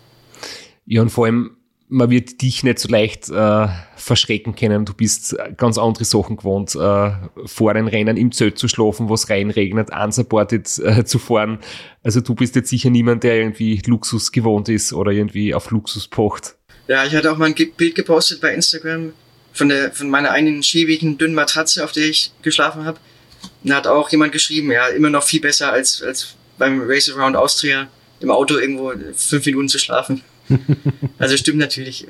Ja, 0.85 1.01
und 1.01 1.09
vor 1.09 1.25
allem, 1.25 1.57
man 1.89 2.09
wird 2.09 2.41
dich 2.41 2.63
nicht 2.63 2.79
so 2.79 2.87
leicht 2.87 3.29
äh, 3.29 3.67
verschrecken 3.97 4.55
können. 4.55 4.85
Du 4.85 4.93
bist 4.93 5.35
ganz 5.57 5.77
andere 5.77 6.05
Sachen 6.05 6.37
gewohnt, 6.37 6.73
äh, 6.73 7.11
vor 7.47 7.73
den 7.73 7.89
Rennen 7.89 8.15
im 8.15 8.31
Zelt 8.31 8.57
zu 8.57 8.69
schlafen, 8.69 9.09
was 9.09 9.29
reinregnet, 9.29 9.89
unsupported 9.91 10.79
äh, 10.79 11.03
zu 11.03 11.19
fahren. 11.19 11.59
Also 12.01 12.21
du 12.21 12.33
bist 12.33 12.55
jetzt 12.55 12.69
sicher 12.69 12.89
niemand, 12.89 13.25
der 13.25 13.35
irgendwie 13.35 13.81
Luxus 13.85 14.31
gewohnt 14.31 14.69
ist 14.69 14.93
oder 14.93 15.11
irgendwie 15.11 15.53
auf 15.53 15.69
Luxus 15.69 16.07
pocht. 16.07 16.55
Ja, 16.87 17.03
ich 17.03 17.13
hatte 17.13 17.29
auch 17.29 17.37
mal 17.37 17.53
ein 17.53 17.55
Bild 17.75 17.95
gepostet 17.95 18.39
bei 18.39 18.53
Instagram 18.53 19.11
von 19.53 19.69
der 19.69 19.91
von 19.91 20.09
meiner 20.09 20.31
einen 20.31 20.63
schäbigen 20.63 21.17
dünnen 21.17 21.35
Matratze, 21.35 21.83
auf 21.83 21.91
der 21.91 22.05
ich 22.05 22.31
geschlafen 22.41 22.85
habe. 22.85 22.99
Da 23.63 23.75
hat 23.75 23.87
auch 23.87 24.09
jemand 24.09 24.31
geschrieben, 24.31 24.71
ja, 24.71 24.87
immer 24.87 25.09
noch 25.09 25.23
viel 25.23 25.41
besser 25.41 25.71
als, 25.71 26.01
als 26.01 26.35
beim 26.57 26.81
Race 26.85 27.09
Around 27.09 27.35
Austria 27.35 27.87
im 28.19 28.31
Auto 28.31 28.57
irgendwo 28.57 28.93
fünf 29.15 29.45
Minuten 29.45 29.67
zu 29.67 29.79
schlafen. 29.79 30.21
also 31.17 31.37
stimmt 31.37 31.57
natürlich. 31.57 32.07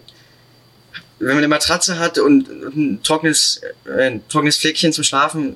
wenn 1.20 1.30
man 1.30 1.38
eine 1.38 1.48
Matratze 1.48 2.00
hat 2.00 2.18
und, 2.18 2.50
und 2.50 2.76
ein, 2.76 3.04
trockenes, 3.04 3.62
äh, 3.86 4.08
ein 4.08 4.28
trockenes 4.28 4.58
Fleckchen 4.58 4.94
zum 4.94 5.04
Schlafen, 5.04 5.56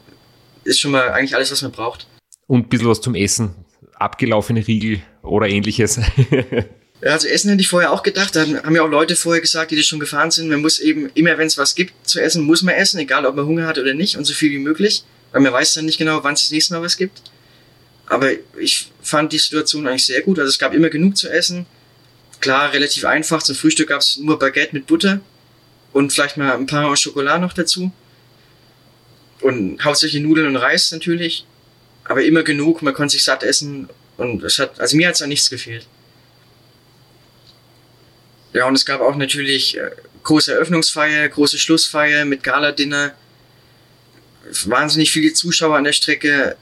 ist 0.64 0.80
schon 0.80 0.92
mal 0.92 1.10
eigentlich 1.10 1.36
alles, 1.36 1.52
was 1.52 1.62
man 1.62 1.72
braucht. 1.72 2.08
Und 2.48 2.66
ein 2.66 2.70
bisschen 2.70 2.88
was 2.88 3.02
zum 3.02 3.16
Essen. 3.16 3.56
Abgelaufene 3.96 4.66
Riegel 4.66 5.02
oder 5.22 5.48
ähnliches. 5.48 6.00
ja, 7.06 7.12
also 7.12 7.28
Essen 7.28 7.52
hätte 7.52 7.62
ich 7.62 7.68
vorher 7.68 7.92
auch 7.92 8.02
gedacht. 8.02 8.36
Da 8.36 8.42
haben 8.42 8.76
ja 8.76 8.82
auch 8.82 8.90
Leute 8.90 9.16
vorher 9.16 9.40
gesagt, 9.40 9.70
die 9.70 9.76
das 9.76 9.86
schon 9.86 10.00
gefahren 10.00 10.32
sind. 10.32 10.50
Man 10.50 10.62
muss 10.62 10.80
eben, 10.80 11.12
immer 11.14 11.38
wenn 11.38 11.46
es 11.46 11.56
was 11.56 11.76
gibt 11.76 11.94
zu 12.10 12.20
essen, 12.20 12.44
muss 12.44 12.64
man 12.64 12.74
essen, 12.74 13.00
egal 13.00 13.28
ob 13.28 13.36
man 13.36 13.46
Hunger 13.46 13.68
hat 13.68 13.78
oder 13.78 13.94
nicht 13.94 14.18
und 14.18 14.26
so 14.26 14.34
viel 14.34 14.50
wie 14.50 14.58
möglich. 14.58 15.04
Weil 15.32 15.42
man 15.42 15.54
weiß 15.54 15.76
dann 15.76 15.86
nicht 15.86 16.00
genau, 16.00 16.24
wann 16.24 16.34
es 16.34 16.42
das 16.42 16.50
nächste 16.50 16.74
Mal 16.74 16.82
was 16.82 16.98
gibt. 16.98 17.22
Aber 18.08 18.32
ich 18.58 18.88
fand 19.04 19.34
die 19.34 19.38
Situation 19.38 19.88
eigentlich 19.88 20.08
sehr 20.08 20.24
gut. 20.24 20.40
Also 20.40 20.50
es 20.50 20.58
gab 20.58 20.74
immer 20.74 20.90
genug 20.90 21.16
zu 21.16 21.30
essen. 21.30 21.68
Klar, 22.40 22.74
relativ 22.74 23.06
einfach. 23.06 23.44
Zum 23.44 23.56
Frühstück 23.56 23.90
gab 23.90 24.02
es 24.02 24.18
nur 24.18 24.40
Baguette 24.40 24.74
mit 24.74 24.88
Butter 24.88 25.20
und 25.94 26.12
vielleicht 26.12 26.38
mal 26.38 26.56
ein 26.56 26.66
paar 26.66 26.98
Schokolade 26.98 27.40
noch 27.40 27.54
dazu. 27.54 27.92
Und 29.42 29.86
hauptsächlich 29.86 30.24
Nudeln 30.24 30.48
und 30.48 30.56
Reis 30.56 30.92
natürlich. 30.92 31.46
Aber 32.04 32.24
immer 32.24 32.42
genug, 32.42 32.82
man 32.82 32.96
konnte 32.96 33.12
sich 33.12 33.24
satt 33.24 33.44
essen 33.44 33.90
und 34.18 34.44
es 34.44 34.58
hat, 34.58 34.80
also 34.80 34.98
mir 34.98 35.08
hat 35.08 35.16
es 35.16 35.22
an 35.22 35.30
nichts 35.30 35.52
gefehlt. 35.52 35.86
Ja, 38.56 38.70
und 38.70 38.76
es 38.76 38.86
gab 38.86 39.02
auch 39.02 39.18
natürlich 39.18 39.78
äh, 39.78 39.92
große 40.24 40.54
Eröffnungsfeier, 40.54 41.28
große 41.28 41.58
Schlussfeier 41.58 42.24
mit 42.24 42.42
Gala-Dinner. 42.42 43.14
Wahnsinnig 44.64 45.12
viele 45.12 45.34
Zuschauer 45.34 45.76
an 45.76 45.84
der 45.84 45.92
Strecke. 45.92 46.56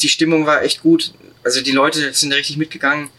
Die 0.00 0.08
Stimmung 0.08 0.46
war 0.46 0.62
echt 0.62 0.80
gut. 0.80 1.12
Also 1.44 1.60
die 1.60 1.72
Leute 1.72 2.14
sind 2.14 2.32
richtig 2.32 2.56
mitgegangen, 2.56 3.10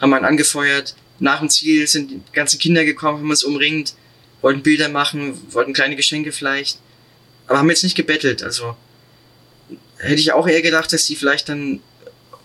haben 0.00 0.14
einen 0.14 0.24
angefeuert. 0.24 0.94
Nach 1.18 1.40
dem 1.40 1.50
Ziel 1.50 1.86
sind 1.86 2.10
die 2.10 2.22
ganzen 2.32 2.58
Kinder 2.58 2.86
gekommen, 2.86 3.18
haben 3.18 3.30
uns 3.30 3.44
umringt, 3.44 3.94
wollten 4.40 4.62
Bilder 4.62 4.88
machen, 4.88 5.38
wollten 5.52 5.74
kleine 5.74 5.96
Geschenke 5.96 6.32
vielleicht. 6.32 6.78
Aber 7.46 7.58
haben 7.58 7.68
jetzt 7.68 7.84
nicht 7.84 7.96
gebettelt. 7.96 8.42
Also 8.42 8.74
hätte 9.98 10.20
ich 10.20 10.32
auch 10.32 10.48
eher 10.48 10.62
gedacht, 10.62 10.94
dass 10.94 11.04
die 11.04 11.16
vielleicht 11.16 11.50
dann 11.50 11.80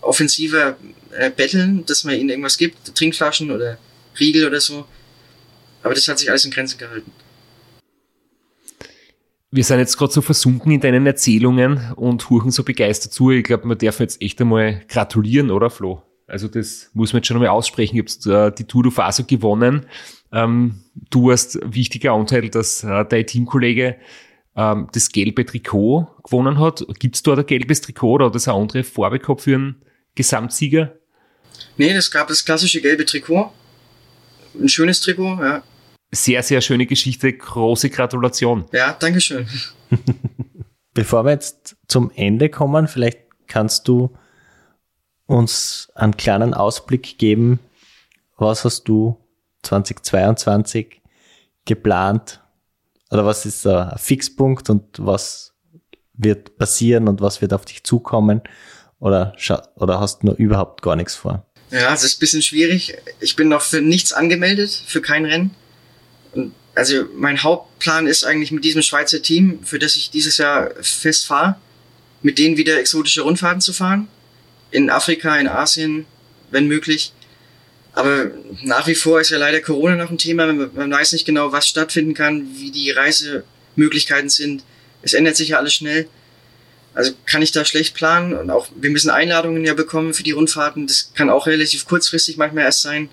offensiver 0.02 0.76
äh, 1.12 1.30
betteln, 1.30 1.86
dass 1.86 2.04
man 2.04 2.16
ihnen 2.16 2.28
irgendwas 2.28 2.58
gibt, 2.58 2.94
Trinkflaschen 2.94 3.50
oder 3.50 3.78
Riegel 4.18 4.46
oder 4.46 4.60
so. 4.60 4.86
Aber 5.82 5.94
das 5.94 6.08
hat 6.08 6.18
sich 6.18 6.30
alles 6.30 6.44
in 6.44 6.50
Grenzen 6.50 6.78
gehalten. 6.78 7.10
Wir 9.50 9.62
sind 9.62 9.78
jetzt 9.78 9.96
gerade 9.96 10.12
so 10.12 10.20
versunken 10.20 10.72
in 10.72 10.80
deinen 10.80 11.06
Erzählungen 11.06 11.92
und 11.94 12.28
huchen 12.28 12.50
so 12.50 12.64
begeistert 12.64 13.12
zu. 13.12 13.30
Ich 13.30 13.44
glaube, 13.44 13.68
man 13.68 13.78
darf 13.78 14.00
jetzt 14.00 14.20
echt 14.20 14.40
einmal 14.40 14.82
gratulieren, 14.88 15.52
oder 15.52 15.70
Flo? 15.70 16.02
Also 16.26 16.48
das 16.48 16.90
muss 16.94 17.12
man 17.12 17.20
jetzt 17.20 17.28
schon 17.28 17.36
einmal 17.36 17.50
aussprechen. 17.50 17.96
Ich 17.96 18.26
habe 18.26 18.48
äh, 18.48 18.52
die 18.52 18.64
Tour 18.64 18.82
de 18.82 18.90
Faso 18.90 19.24
gewonnen. 19.24 19.86
Ähm, 20.32 20.82
du 21.10 21.30
hast 21.30 21.58
wichtiger 21.62 22.12
Anteil, 22.12 22.48
dass 22.48 22.82
äh, 22.82 23.04
dein 23.04 23.26
Teamkollege 23.26 23.96
ähm, 24.56 24.88
das 24.92 25.10
gelbe 25.10 25.44
Trikot 25.44 26.08
gewonnen 26.24 26.58
hat. 26.58 26.84
Gibt 26.98 27.16
es 27.16 27.22
dort 27.22 27.38
ein 27.38 27.46
gelbes 27.46 27.80
Trikot 27.80 28.14
oder 28.14 28.26
hat 28.26 28.34
das 28.34 28.48
eine 28.48 28.56
andere 28.56 28.82
Farbe 28.82 29.18
gehabt 29.18 29.42
für 29.42 29.54
einen 29.54 29.82
Gesamtsieger? 30.14 30.96
Nee, 31.76 31.92
es 31.92 32.10
gab 32.10 32.28
das 32.28 32.44
klassische 32.44 32.80
gelbe 32.80 33.04
Trikot. 33.04 33.52
Ein 34.58 34.68
schönes 34.68 35.00
Trikot, 35.00 35.38
ja. 35.42 35.62
Sehr, 36.12 36.42
sehr 36.42 36.60
schöne 36.60 36.86
Geschichte. 36.86 37.32
Große 37.32 37.90
Gratulation. 37.90 38.66
Ja, 38.72 38.96
danke 38.98 39.20
schön. 39.20 39.46
Bevor 40.94 41.24
wir 41.24 41.32
jetzt 41.32 41.76
zum 41.88 42.10
Ende 42.14 42.48
kommen, 42.48 42.86
vielleicht 42.86 43.18
kannst 43.48 43.88
du 43.88 44.16
uns 45.26 45.90
einen 45.94 46.16
kleinen 46.16 46.54
Ausblick 46.54 47.18
geben. 47.18 47.58
Was 48.36 48.64
hast 48.64 48.84
du 48.84 49.18
2022 49.62 51.02
geplant 51.64 52.42
oder 53.10 53.24
was 53.24 53.46
ist 53.46 53.66
ein 53.66 53.96
Fixpunkt 53.96 54.70
und 54.70 55.04
was 55.04 55.54
wird 56.12 56.56
passieren 56.58 57.08
und 57.08 57.20
was 57.20 57.42
wird 57.42 57.52
auf 57.52 57.64
dich 57.64 57.84
zukommen? 57.84 58.42
Oder, 58.98 59.34
oder 59.76 60.00
hast 60.00 60.22
du 60.22 60.26
nur 60.28 60.36
überhaupt 60.36 60.82
gar 60.82 60.96
nichts 60.96 61.14
vor? 61.14 61.44
Ja, 61.74 61.92
es 61.92 62.04
ist 62.04 62.16
ein 62.16 62.20
bisschen 62.20 62.42
schwierig. 62.42 62.94
Ich 63.18 63.34
bin 63.34 63.48
noch 63.48 63.62
für 63.62 63.80
nichts 63.80 64.12
angemeldet, 64.12 64.70
für 64.86 65.00
kein 65.00 65.24
Rennen. 65.24 65.50
Also 66.76 67.06
mein 67.16 67.42
Hauptplan 67.42 68.06
ist 68.06 68.22
eigentlich 68.22 68.52
mit 68.52 68.62
diesem 68.62 68.82
Schweizer 68.82 69.20
Team, 69.20 69.58
für 69.64 69.80
das 69.80 69.96
ich 69.96 70.10
dieses 70.10 70.38
Jahr 70.38 70.70
fest 70.80 71.26
fahre, 71.26 71.56
mit 72.22 72.38
denen 72.38 72.56
wieder 72.56 72.78
exotische 72.78 73.22
Rundfahrten 73.22 73.60
zu 73.60 73.72
fahren. 73.72 74.06
In 74.70 74.88
Afrika, 74.88 75.36
in 75.36 75.48
Asien, 75.48 76.06
wenn 76.52 76.68
möglich. 76.68 77.12
Aber 77.92 78.30
nach 78.62 78.86
wie 78.86 78.94
vor 78.94 79.20
ist 79.20 79.30
ja 79.30 79.38
leider 79.38 79.60
Corona 79.60 79.96
noch 79.96 80.10
ein 80.10 80.18
Thema. 80.18 80.52
Man 80.52 80.92
weiß 80.92 81.10
nicht 81.10 81.24
genau, 81.24 81.50
was 81.50 81.66
stattfinden 81.66 82.14
kann, 82.14 82.46
wie 82.56 82.70
die 82.70 82.92
Reisemöglichkeiten 82.92 84.30
sind. 84.30 84.62
Es 85.02 85.12
ändert 85.12 85.34
sich 85.34 85.48
ja 85.48 85.58
alles 85.58 85.74
schnell. 85.74 86.08
Also 86.94 87.12
kann 87.26 87.42
ich 87.42 87.50
da 87.50 87.64
schlecht 87.64 87.94
planen 87.94 88.34
und 88.34 88.50
auch 88.50 88.68
wir 88.76 88.90
müssen 88.90 89.10
Einladungen 89.10 89.64
ja 89.64 89.74
bekommen 89.74 90.14
für 90.14 90.22
die 90.22 90.30
Rundfahrten. 90.30 90.86
Das 90.86 91.10
kann 91.14 91.28
auch 91.28 91.46
relativ 91.46 91.86
kurzfristig 91.86 92.36
manchmal 92.36 92.64
erst 92.64 92.82
sein. 92.82 93.08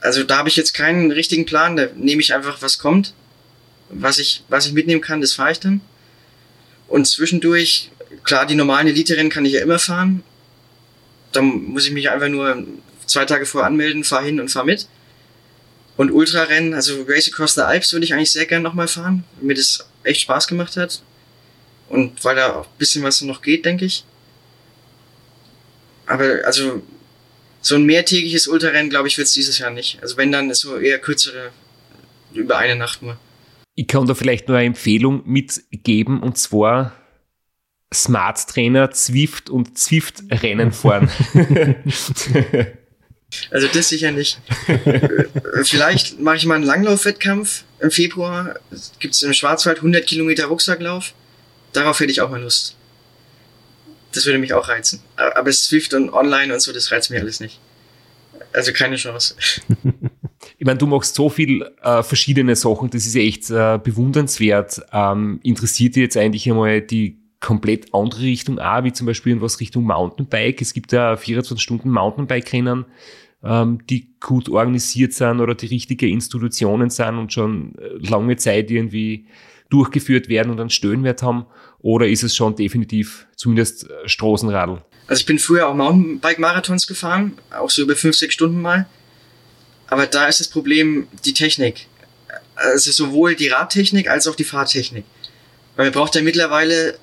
Also 0.00 0.22
da 0.22 0.38
habe 0.38 0.48
ich 0.48 0.56
jetzt 0.56 0.72
keinen 0.72 1.10
richtigen 1.10 1.44
Plan. 1.44 1.76
Da 1.76 1.88
nehme 1.96 2.20
ich 2.20 2.34
einfach, 2.34 2.62
was 2.62 2.78
kommt. 2.78 3.14
Was 3.90 4.18
ich, 4.18 4.44
was 4.48 4.66
ich 4.66 4.72
mitnehmen 4.72 5.00
kann, 5.00 5.20
das 5.20 5.32
fahre 5.32 5.52
ich 5.52 5.60
dann. 5.60 5.80
Und 6.88 7.06
zwischendurch, 7.06 7.90
klar, 8.22 8.46
die 8.46 8.54
normalen 8.54 8.86
Elite-Rennen 8.86 9.30
kann 9.30 9.44
ich 9.44 9.54
ja 9.54 9.62
immer 9.62 9.78
fahren. 9.78 10.22
Da 11.32 11.42
muss 11.42 11.86
ich 11.86 11.92
mich 11.92 12.10
einfach 12.10 12.28
nur 12.28 12.64
zwei 13.06 13.24
Tage 13.24 13.46
vorher 13.46 13.66
anmelden, 13.66 14.04
fahr 14.04 14.22
hin 14.22 14.40
und 14.40 14.50
fahr 14.50 14.64
mit. 14.64 14.86
Und 15.96 16.10
Ultrarennen, 16.10 16.74
also 16.74 17.04
Race 17.08 17.30
Across 17.32 17.54
the 17.54 17.62
Alps 17.62 17.92
würde 17.92 18.04
ich 18.04 18.14
eigentlich 18.14 18.32
sehr 18.32 18.46
gerne 18.46 18.62
nochmal 18.62 18.88
fahren, 18.88 19.24
weil 19.36 19.48
mir 19.48 19.54
das 19.54 19.86
echt 20.02 20.22
Spaß 20.22 20.48
gemacht 20.48 20.76
hat. 20.76 21.02
Und 21.88 22.24
weil 22.24 22.36
da 22.36 22.54
auch 22.54 22.66
ein 22.66 22.78
bisschen 22.78 23.02
was 23.02 23.20
noch 23.22 23.42
geht, 23.42 23.64
denke 23.64 23.84
ich. 23.84 24.04
Aber 26.06 26.40
also 26.44 26.82
so 27.60 27.76
ein 27.76 27.84
mehrtägiges 27.84 28.46
Ultrarennen, 28.46 28.90
glaube 28.90 29.08
ich, 29.08 29.16
wird 29.16 29.26
es 29.26 29.34
dieses 29.34 29.58
Jahr 29.58 29.70
nicht. 29.70 29.98
Also 30.02 30.16
wenn 30.16 30.32
dann 30.32 30.50
ist 30.50 30.60
so 30.60 30.76
eher 30.76 30.98
kürzere, 30.98 31.50
über 32.32 32.58
eine 32.58 32.76
Nacht 32.76 33.02
nur. 33.02 33.16
Ich 33.74 33.86
kann 33.86 34.06
da 34.06 34.14
vielleicht 34.14 34.48
nur 34.48 34.56
eine 34.56 34.66
Empfehlung 34.66 35.22
mitgeben 35.24 36.22
und 36.22 36.36
zwar 36.36 36.92
Smart 37.92 38.48
Trainer 38.48 38.90
Zwift 38.90 39.50
und 39.50 39.78
Zwift 39.78 40.24
Rennen 40.30 40.72
fahren. 40.72 41.10
Also 43.50 43.66
das 43.66 43.88
sicher 43.88 44.12
nicht. 44.12 44.38
Vielleicht 45.64 46.20
mache 46.20 46.36
ich 46.36 46.46
mal 46.46 46.54
einen 46.54 46.64
Langlaufwettkampf 46.64 47.64
im 47.80 47.90
Februar. 47.90 48.54
Gibt 49.00 49.14
es 49.14 49.22
im 49.22 49.32
Schwarzwald 49.32 49.78
100 49.78 50.06
Kilometer 50.06 50.46
Rucksacklauf. 50.46 51.14
Darauf 51.74 52.00
hätte 52.00 52.10
ich 52.10 52.20
auch 52.20 52.30
mal 52.30 52.40
Lust. 52.40 52.76
Das 54.12 54.24
würde 54.26 54.38
mich 54.38 54.54
auch 54.54 54.68
reizen. 54.68 55.02
Aber 55.16 55.52
Swift 55.52 55.92
und 55.92 56.10
Online 56.10 56.54
und 56.54 56.60
so, 56.60 56.72
das 56.72 56.90
reizt 56.90 57.10
mich 57.10 57.20
alles 57.20 57.40
nicht. 57.40 57.60
Also 58.52 58.72
keine 58.72 58.96
Chance. 58.96 59.34
Ich 60.56 60.66
meine, 60.66 60.78
du 60.78 60.86
machst 60.86 61.14
so 61.14 61.28
viel 61.28 61.62
äh, 61.82 62.02
verschiedene 62.02 62.54
Sachen, 62.54 62.88
das 62.88 63.06
ist 63.06 63.16
echt 63.16 63.50
äh, 63.50 63.78
bewundernswert. 63.82 64.82
Ähm, 64.92 65.40
interessiert 65.42 65.96
dir 65.96 66.04
jetzt 66.04 66.16
eigentlich 66.16 66.48
einmal 66.48 66.80
die 66.80 67.18
komplett 67.40 67.92
andere 67.92 68.20
Richtung 68.20 68.58
auch, 68.58 68.84
wie 68.84 68.92
zum 68.92 69.06
Beispiel 69.06 69.32
in 69.32 69.40
was 69.40 69.58
Richtung 69.58 69.84
Mountainbike? 69.84 70.62
Es 70.62 70.72
gibt 70.72 70.92
ja 70.92 71.16
24 71.16 71.62
Stunden 71.62 71.90
Mountainbike-Rennen 71.90 72.84
ähm, 73.44 73.78
die 73.88 74.14
gut 74.20 74.48
organisiert 74.48 75.12
sind 75.12 75.40
oder 75.40 75.54
die 75.54 75.66
richtige 75.66 76.08
Institutionen 76.08 76.90
sind 76.90 77.18
und 77.18 77.32
schon 77.32 77.74
äh, 77.78 78.08
lange 78.08 78.36
Zeit 78.36 78.70
irgendwie 78.70 79.26
durchgeführt 79.70 80.28
werden 80.28 80.50
und 80.50 80.60
einen 80.60 80.70
Stöhnwert 80.70 81.22
haben? 81.22 81.46
Oder 81.80 82.08
ist 82.08 82.22
es 82.22 82.34
schon 82.34 82.56
definitiv 82.56 83.26
zumindest 83.36 83.90
äh, 83.90 84.08
Straßenradl? 84.08 84.82
Also 85.06 85.20
ich 85.20 85.26
bin 85.26 85.38
früher 85.38 85.68
auch 85.68 85.74
Mountainbike-Marathons 85.74 86.86
gefahren, 86.86 87.36
auch 87.50 87.70
so 87.70 87.82
über 87.82 87.94
50 87.94 88.32
Stunden 88.32 88.60
mal. 88.60 88.86
Aber 89.88 90.06
da 90.06 90.26
ist 90.26 90.40
das 90.40 90.48
Problem 90.48 91.08
die 91.24 91.34
Technik. 91.34 91.86
Also 92.56 92.90
sowohl 92.90 93.34
die 93.34 93.48
Radtechnik 93.48 94.08
als 94.08 94.26
auch 94.26 94.34
die 94.34 94.44
Fahrtechnik. 94.44 95.04
Weil 95.76 95.86
man 95.86 95.92
braucht 95.92 96.14
ja 96.14 96.22
mittlerweile 96.22 96.98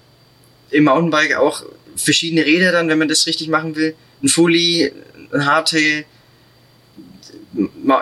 im 0.71 0.85
Mountainbike 0.85 1.35
auch 1.35 1.63
verschiedene 1.95 2.45
Räder 2.45 2.71
dann, 2.71 2.87
wenn 2.87 2.97
man 2.97 3.07
das 3.07 3.27
richtig 3.27 3.49
machen 3.49 3.75
will. 3.75 3.95
Ein 4.23 4.29
Fully, 4.29 4.91
ein 5.33 5.45
Hardtail, 5.45 6.05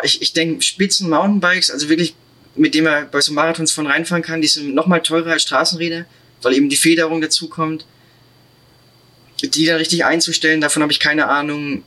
ich, 0.03 0.21
ich 0.21 0.33
denke, 0.33 0.61
Spitzen 0.61 1.09
Mountainbikes, 1.09 1.71
also 1.71 1.89
wirklich, 1.89 2.15
mit 2.59 2.73
dem 2.73 2.83
man 2.83 3.09
bei 3.09 3.21
so 3.21 3.31
Marathons 3.31 3.71
von 3.71 3.87
reinfahren 3.87 4.21
kann, 4.21 4.41
die 4.41 4.47
sind 4.47 4.75
nochmal 4.75 5.01
teurer 5.01 5.31
als 5.31 5.43
Straßenräder, 5.43 6.05
weil 6.41 6.53
eben 6.53 6.69
die 6.69 6.75
Federung 6.75 7.21
dazu 7.21 7.47
kommt. 7.47 7.85
Die 9.41 9.65
dann 9.65 9.77
richtig 9.77 10.03
einzustellen, 10.03 10.59
davon 10.59 10.83
habe 10.83 10.91
ich 10.91 10.99
keine 10.99 11.29
Ahnung. 11.29 11.83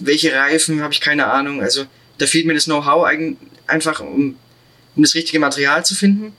Welche 0.00 0.32
Reifen 0.32 0.80
habe 0.80 0.94
ich 0.94 1.02
keine 1.02 1.26
Ahnung. 1.26 1.60
Also 1.60 1.84
da 2.16 2.26
fehlt 2.26 2.46
mir 2.46 2.54
das 2.54 2.64
Know-how 2.64 3.06
einfach, 3.66 4.00
um, 4.00 4.38
um 4.96 5.02
das 5.02 5.14
richtige 5.14 5.38
Material 5.38 5.84
zu 5.84 5.94
finden. 5.94 6.32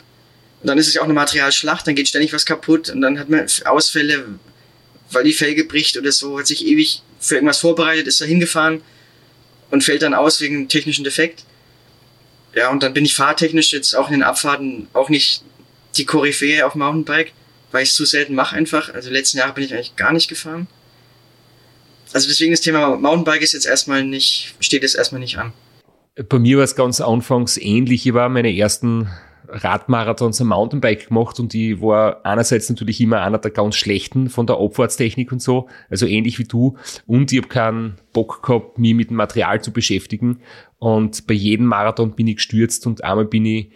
Und 0.61 0.67
dann 0.67 0.79
ist 0.79 0.87
es 0.87 0.95
ja 0.95 1.01
auch 1.01 1.05
eine 1.05 1.13
Materialschlacht, 1.13 1.85
dann 1.85 1.93
geht 1.93 2.07
ständig 2.07 2.33
was 2.33 2.47
kaputt 2.47 2.89
und 2.89 3.01
dann 3.01 3.19
hat 3.19 3.29
man 3.29 3.45
Ausfälle, 3.65 4.25
weil 5.11 5.23
die 5.23 5.33
Felge 5.33 5.65
bricht 5.65 5.97
oder 5.97 6.11
so, 6.11 6.39
hat 6.39 6.47
sich 6.47 6.65
ewig 6.65 7.03
für 7.19 7.35
irgendwas 7.35 7.59
vorbereitet, 7.59 8.07
ist 8.07 8.19
da 8.19 8.25
hingefahren 8.25 8.81
und 9.69 9.83
fällt 9.83 10.01
dann 10.01 10.15
aus 10.15 10.41
wegen 10.41 10.67
technischen 10.67 11.03
Defekt. 11.03 11.43
Ja, 12.55 12.71
und 12.71 12.81
dann 12.83 12.93
bin 12.93 13.05
ich 13.05 13.15
fahrtechnisch 13.15 13.73
jetzt 13.73 13.93
auch 13.93 14.07
in 14.07 14.13
den 14.13 14.23
Abfahrten 14.23 14.87
auch 14.93 15.09
nicht 15.09 15.43
die 15.97 16.05
Koryphäe 16.05 16.65
auf 16.65 16.75
Mountainbike, 16.75 17.33
weil 17.71 17.83
ich 17.83 17.89
es 17.89 17.95
zu 17.95 18.05
selten 18.05 18.33
mache 18.33 18.55
einfach. 18.55 18.93
Also 18.93 19.09
letzten 19.09 19.37
Jahre 19.37 19.53
bin 19.53 19.65
ich 19.65 19.73
eigentlich 19.73 19.95
gar 19.97 20.13
nicht 20.13 20.29
gefahren. 20.29 20.67
Also 22.13 22.29
deswegen 22.29 22.51
das 22.51 22.61
Thema 22.61 22.95
Mountainbike 22.95 23.41
ist 23.41 23.51
jetzt 23.51 23.65
erstmal 23.65 24.05
nicht, 24.05 24.55
steht 24.61 24.83
jetzt 24.83 24.95
erstmal 24.95 25.19
nicht 25.19 25.37
an. 25.37 25.51
Bei 26.29 26.39
mir 26.39 26.57
war 26.57 26.63
es 26.63 26.77
ganz 26.77 27.01
anfangs 27.01 27.57
ähnlich. 27.57 28.07
Ich 28.07 28.13
war 28.13 28.29
meine 28.29 28.55
ersten 28.55 29.09
Radmarathons 29.49 30.41
am 30.41 30.47
Mountainbike 30.47 31.07
gemacht 31.07 31.39
und 31.39 31.53
ich 31.53 31.81
war 31.81 32.25
einerseits 32.25 32.69
natürlich 32.69 33.01
immer 33.01 33.21
einer 33.21 33.37
der 33.37 33.51
ganz 33.51 33.75
schlechten 33.75 34.29
von 34.29 34.47
der 34.47 34.57
Abfahrtstechnik 34.57 35.31
und 35.31 35.41
so, 35.41 35.67
also 35.89 36.05
ähnlich 36.05 36.39
wie 36.39 36.45
du. 36.45 36.77
Und 37.05 37.31
ich 37.31 37.39
habe 37.39 37.47
keinen 37.47 37.95
Bock 38.13 38.43
gehabt, 38.43 38.77
mich 38.77 38.93
mit 38.93 39.09
dem 39.09 39.17
Material 39.17 39.61
zu 39.61 39.71
beschäftigen. 39.71 40.39
Und 40.77 41.27
bei 41.27 41.33
jedem 41.33 41.67
Marathon 41.67 42.15
bin 42.15 42.27
ich 42.27 42.37
gestürzt 42.37 42.85
und 42.85 43.03
einmal 43.03 43.25
bin 43.25 43.45
ich 43.45 43.71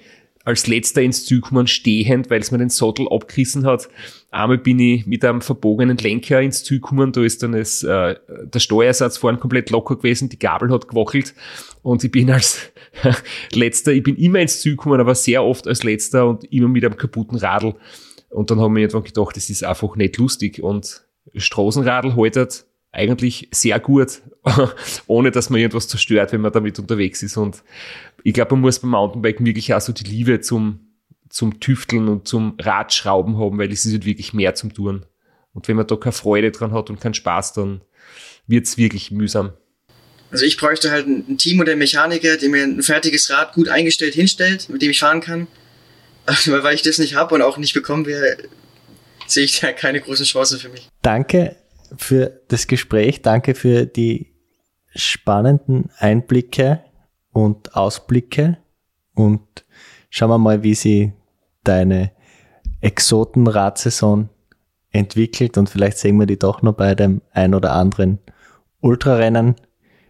als 0.45 0.67
letzter 0.67 1.01
ins 1.01 1.25
Ziel 1.25 1.41
gekommen, 1.41 1.67
stehend, 1.67 2.29
weil 2.29 2.41
es 2.41 2.51
mir 2.51 2.57
den 2.57 2.69
Sattel 2.69 3.07
abgerissen 3.09 3.65
hat. 3.65 3.89
Einmal 4.31 4.57
bin 4.57 4.79
ich 4.79 5.05
mit 5.05 5.23
einem 5.23 5.41
verbogenen 5.41 5.97
Lenker 5.97 6.41
ins 6.41 6.63
Ziel 6.63 6.79
gekommen, 6.79 7.11
da 7.11 7.23
ist 7.23 7.43
dann 7.43 7.51
das, 7.51 7.83
äh, 7.83 8.15
der 8.27 8.59
Steuersatz 8.59 9.17
vorne 9.17 9.37
komplett 9.37 9.69
locker 9.69 9.97
gewesen, 9.97 10.29
die 10.29 10.39
Gabel 10.39 10.71
hat 10.71 10.87
gewackelt 10.87 11.35
und 11.83 12.03
ich 12.03 12.11
bin 12.11 12.31
als 12.31 12.71
letzter, 13.53 13.91
ich 13.91 14.03
bin 14.03 14.15
immer 14.15 14.39
ins 14.39 14.61
Ziel 14.61 14.73
gekommen, 14.73 14.99
aber 14.99 15.13
sehr 15.13 15.43
oft 15.43 15.67
als 15.67 15.83
letzter 15.83 16.27
und 16.27 16.45
immer 16.51 16.67
mit 16.67 16.83
einem 16.83 16.97
kaputten 16.97 17.37
Radl. 17.37 17.75
Und 18.29 18.51
dann 18.51 18.59
haben 18.59 18.75
wir 18.75 18.81
irgendwann 18.81 19.03
gedacht, 19.03 19.35
das 19.35 19.49
ist 19.49 19.63
einfach 19.63 19.95
nicht 19.95 20.17
lustig 20.17 20.61
und 20.61 21.03
Straßenradl 21.35 22.15
haltet 22.15 22.65
eigentlich 22.91 23.49
sehr 23.51 23.79
gut, 23.79 24.21
ohne 25.07 25.31
dass 25.31 25.49
man 25.49 25.59
irgendwas 25.59 25.87
zerstört, 25.87 26.31
wenn 26.31 26.41
man 26.41 26.51
damit 26.51 26.79
unterwegs 26.79 27.23
ist. 27.23 27.37
Und 27.37 27.63
ich 28.23 28.33
glaube, 28.33 28.55
man 28.55 28.61
muss 28.61 28.79
beim 28.79 28.91
Mountainbiken 28.91 29.45
wirklich 29.45 29.73
auch 29.73 29.81
so 29.81 29.93
die 29.93 30.03
Liebe 30.03 30.39
zum, 30.41 30.79
zum 31.29 31.59
Tüfteln 31.59 32.07
und 32.07 32.27
zum 32.27 32.55
Radschrauben 32.59 33.37
haben, 33.37 33.57
weil 33.57 33.71
es 33.71 33.85
ist 33.85 33.93
halt 33.93 34.05
wirklich 34.05 34.33
mehr 34.33 34.55
zum 34.55 34.73
Touren. 34.73 35.05
Und 35.53 35.67
wenn 35.67 35.75
man 35.75 35.87
da 35.87 35.95
keine 35.95 36.13
Freude 36.13 36.51
dran 36.51 36.71
hat 36.71 36.89
und 36.89 37.01
keinen 37.01 37.13
Spaß, 37.13 37.53
dann 37.53 37.81
wird's 38.47 38.77
wirklich 38.77 39.11
mühsam. 39.11 39.53
Also 40.31 40.45
ich 40.45 40.57
bräuchte 40.57 40.91
halt 40.91 41.07
ein 41.07 41.37
Team 41.37 41.59
oder 41.59 41.71
einen 41.71 41.79
Mechaniker, 41.79 42.37
der 42.37 42.49
mir 42.49 42.63
ein 42.63 42.83
fertiges 42.83 43.29
Rad 43.31 43.53
gut 43.53 43.67
eingestellt 43.67 44.13
hinstellt, 44.13 44.69
mit 44.69 44.81
dem 44.81 44.91
ich 44.91 44.99
fahren 44.99 45.21
kann. 45.21 45.47
Aber 46.25 46.63
weil 46.63 46.75
ich 46.75 46.83
das 46.83 46.99
nicht 46.99 47.15
habe 47.15 47.35
und 47.35 47.41
auch 47.41 47.57
nicht 47.57 47.73
bekommen 47.73 48.05
werde, 48.05 48.43
sehe 49.25 49.43
ich 49.43 49.59
da 49.59 49.73
keine 49.73 49.99
große 49.99 50.23
Chance 50.23 50.59
für 50.59 50.69
mich. 50.69 50.87
Danke 51.01 51.55
für 51.97 52.41
das 52.47 52.67
Gespräch. 52.67 53.21
Danke 53.21 53.55
für 53.55 53.85
die 53.85 54.33
spannenden 54.95 55.89
Einblicke 55.97 56.81
und 57.31 57.75
Ausblicke. 57.75 58.57
Und 59.13 59.41
schauen 60.09 60.29
wir 60.29 60.37
mal, 60.37 60.63
wie 60.63 60.75
sie 60.75 61.13
deine 61.63 62.11
Exotenradsaison 62.81 64.29
entwickelt. 64.91 65.57
Und 65.57 65.69
vielleicht 65.69 65.97
sehen 65.97 66.17
wir 66.17 66.25
die 66.25 66.39
doch 66.39 66.61
noch 66.61 66.73
bei 66.73 66.95
dem 66.95 67.21
ein 67.31 67.53
oder 67.53 67.73
anderen 67.73 68.19
Ultrarennen. 68.81 69.55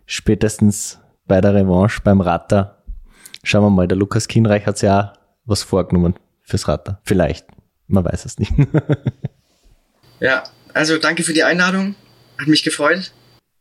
Spätestens 0.05 0.99
bei 1.27 1.41
der 1.41 1.53
Revanche 1.53 2.01
beim 2.03 2.21
Ratter. 2.21 2.83
Schauen 3.43 3.63
wir 3.63 3.69
mal, 3.69 3.87
der 3.87 3.97
Lukas 3.97 4.27
Kinreich 4.27 4.65
hat 4.65 4.81
ja 4.81 5.13
was 5.45 5.63
vorgenommen 5.63 6.15
fürs 6.41 6.67
Ratter. 6.67 6.99
Vielleicht. 7.03 7.47
Man 7.87 8.05
weiß 8.05 8.25
es 8.25 8.37
nicht. 8.37 8.53
ja, 10.19 10.43
also 10.73 10.97
danke 10.97 11.23
für 11.23 11.33
die 11.33 11.43
Einladung. 11.43 11.95
Hat 12.37 12.47
mich 12.47 12.63
gefreut. 12.63 13.11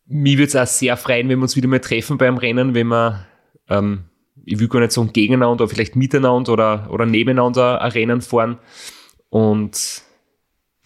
Mir 0.07 0.39
würde 0.39 0.49
es 0.49 0.57
auch 0.57 0.67
sehr 0.67 0.97
freuen, 0.97 1.29
wenn 1.29 1.39
wir 1.39 1.43
uns 1.43 1.57
wieder 1.57 1.69
mal 1.69 1.81
treffen 1.81 2.19
beim 2.19 2.39
Rennen, 2.39 2.75
wenn 2.75 2.89
wir, 2.89 3.27
ähm, 3.69 4.05
ich 4.45 4.59
will 4.59 4.69
gar 4.69 4.81
nicht 4.81 4.93
sagen 4.93 5.13
gegeneinander, 5.13 5.65
oder 5.65 5.69
vielleicht 5.69 5.97
miteinander 5.97 6.53
oder, 6.53 6.89
oder 6.91 7.05
nebeneinander 7.05 7.81
ein 7.83 7.93
Rennen 7.93 8.21
fahren. 8.21 8.59
Und 9.29 10.03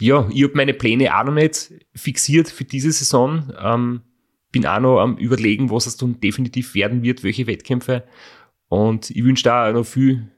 ja, 0.00 0.28
ich 0.32 0.42
habe 0.42 0.56
meine 0.56 0.74
Pläne 0.74 1.16
auch 1.16 1.24
noch 1.24 1.34
nicht 1.34 1.72
fixiert 1.94 2.48
für 2.48 2.64
diese 2.64 2.90
Saison. 2.90 3.52
Ähm, 3.60 4.02
bin 4.50 4.66
auch 4.66 4.80
noch 4.80 5.00
am 5.00 5.16
überlegen, 5.16 5.70
was 5.70 5.86
es 5.86 5.96
dann 5.96 6.20
definitiv 6.20 6.74
werden 6.74 7.02
wird, 7.02 7.22
welche 7.22 7.46
Wettkämpfe. 7.46 8.04
Und 8.68 9.10
ich 9.10 9.22
wünsche 9.22 9.44
da 9.44 9.70
noch 9.72 9.84
viel 9.84 10.28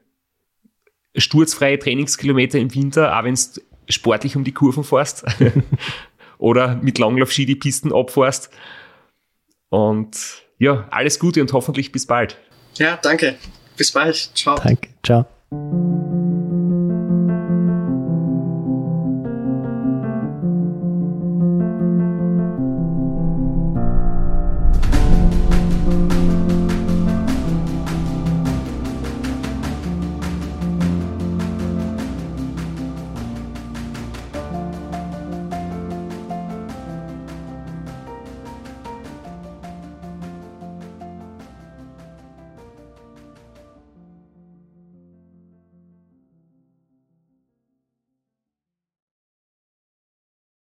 sturzfreie 1.15 1.79
Trainingskilometer 1.79 2.59
im 2.59 2.73
Winter, 2.73 3.17
auch 3.17 3.23
wenn 3.23 3.33
es 3.33 3.61
sportlich 3.89 4.35
um 4.35 4.43
die 4.43 4.53
Kurven 4.53 4.83
fährst 4.83 5.25
oder 6.37 6.75
mit 6.75 6.97
Langlaufski 6.97 7.45
die 7.45 7.55
Pisten 7.55 7.93
abfährst. 7.93 8.49
Und 9.69 10.43
ja, 10.57 10.87
alles 10.91 11.19
Gute 11.19 11.41
und 11.41 11.51
hoffentlich 11.53 11.91
bis 11.91 12.05
bald. 12.05 12.37
Ja, 12.75 12.97
danke. 13.01 13.35
Bis 13.77 13.91
bald. 13.91 14.15
Ciao. 14.35 14.55
Danke. 14.55 14.89
Ciao. 15.03 15.25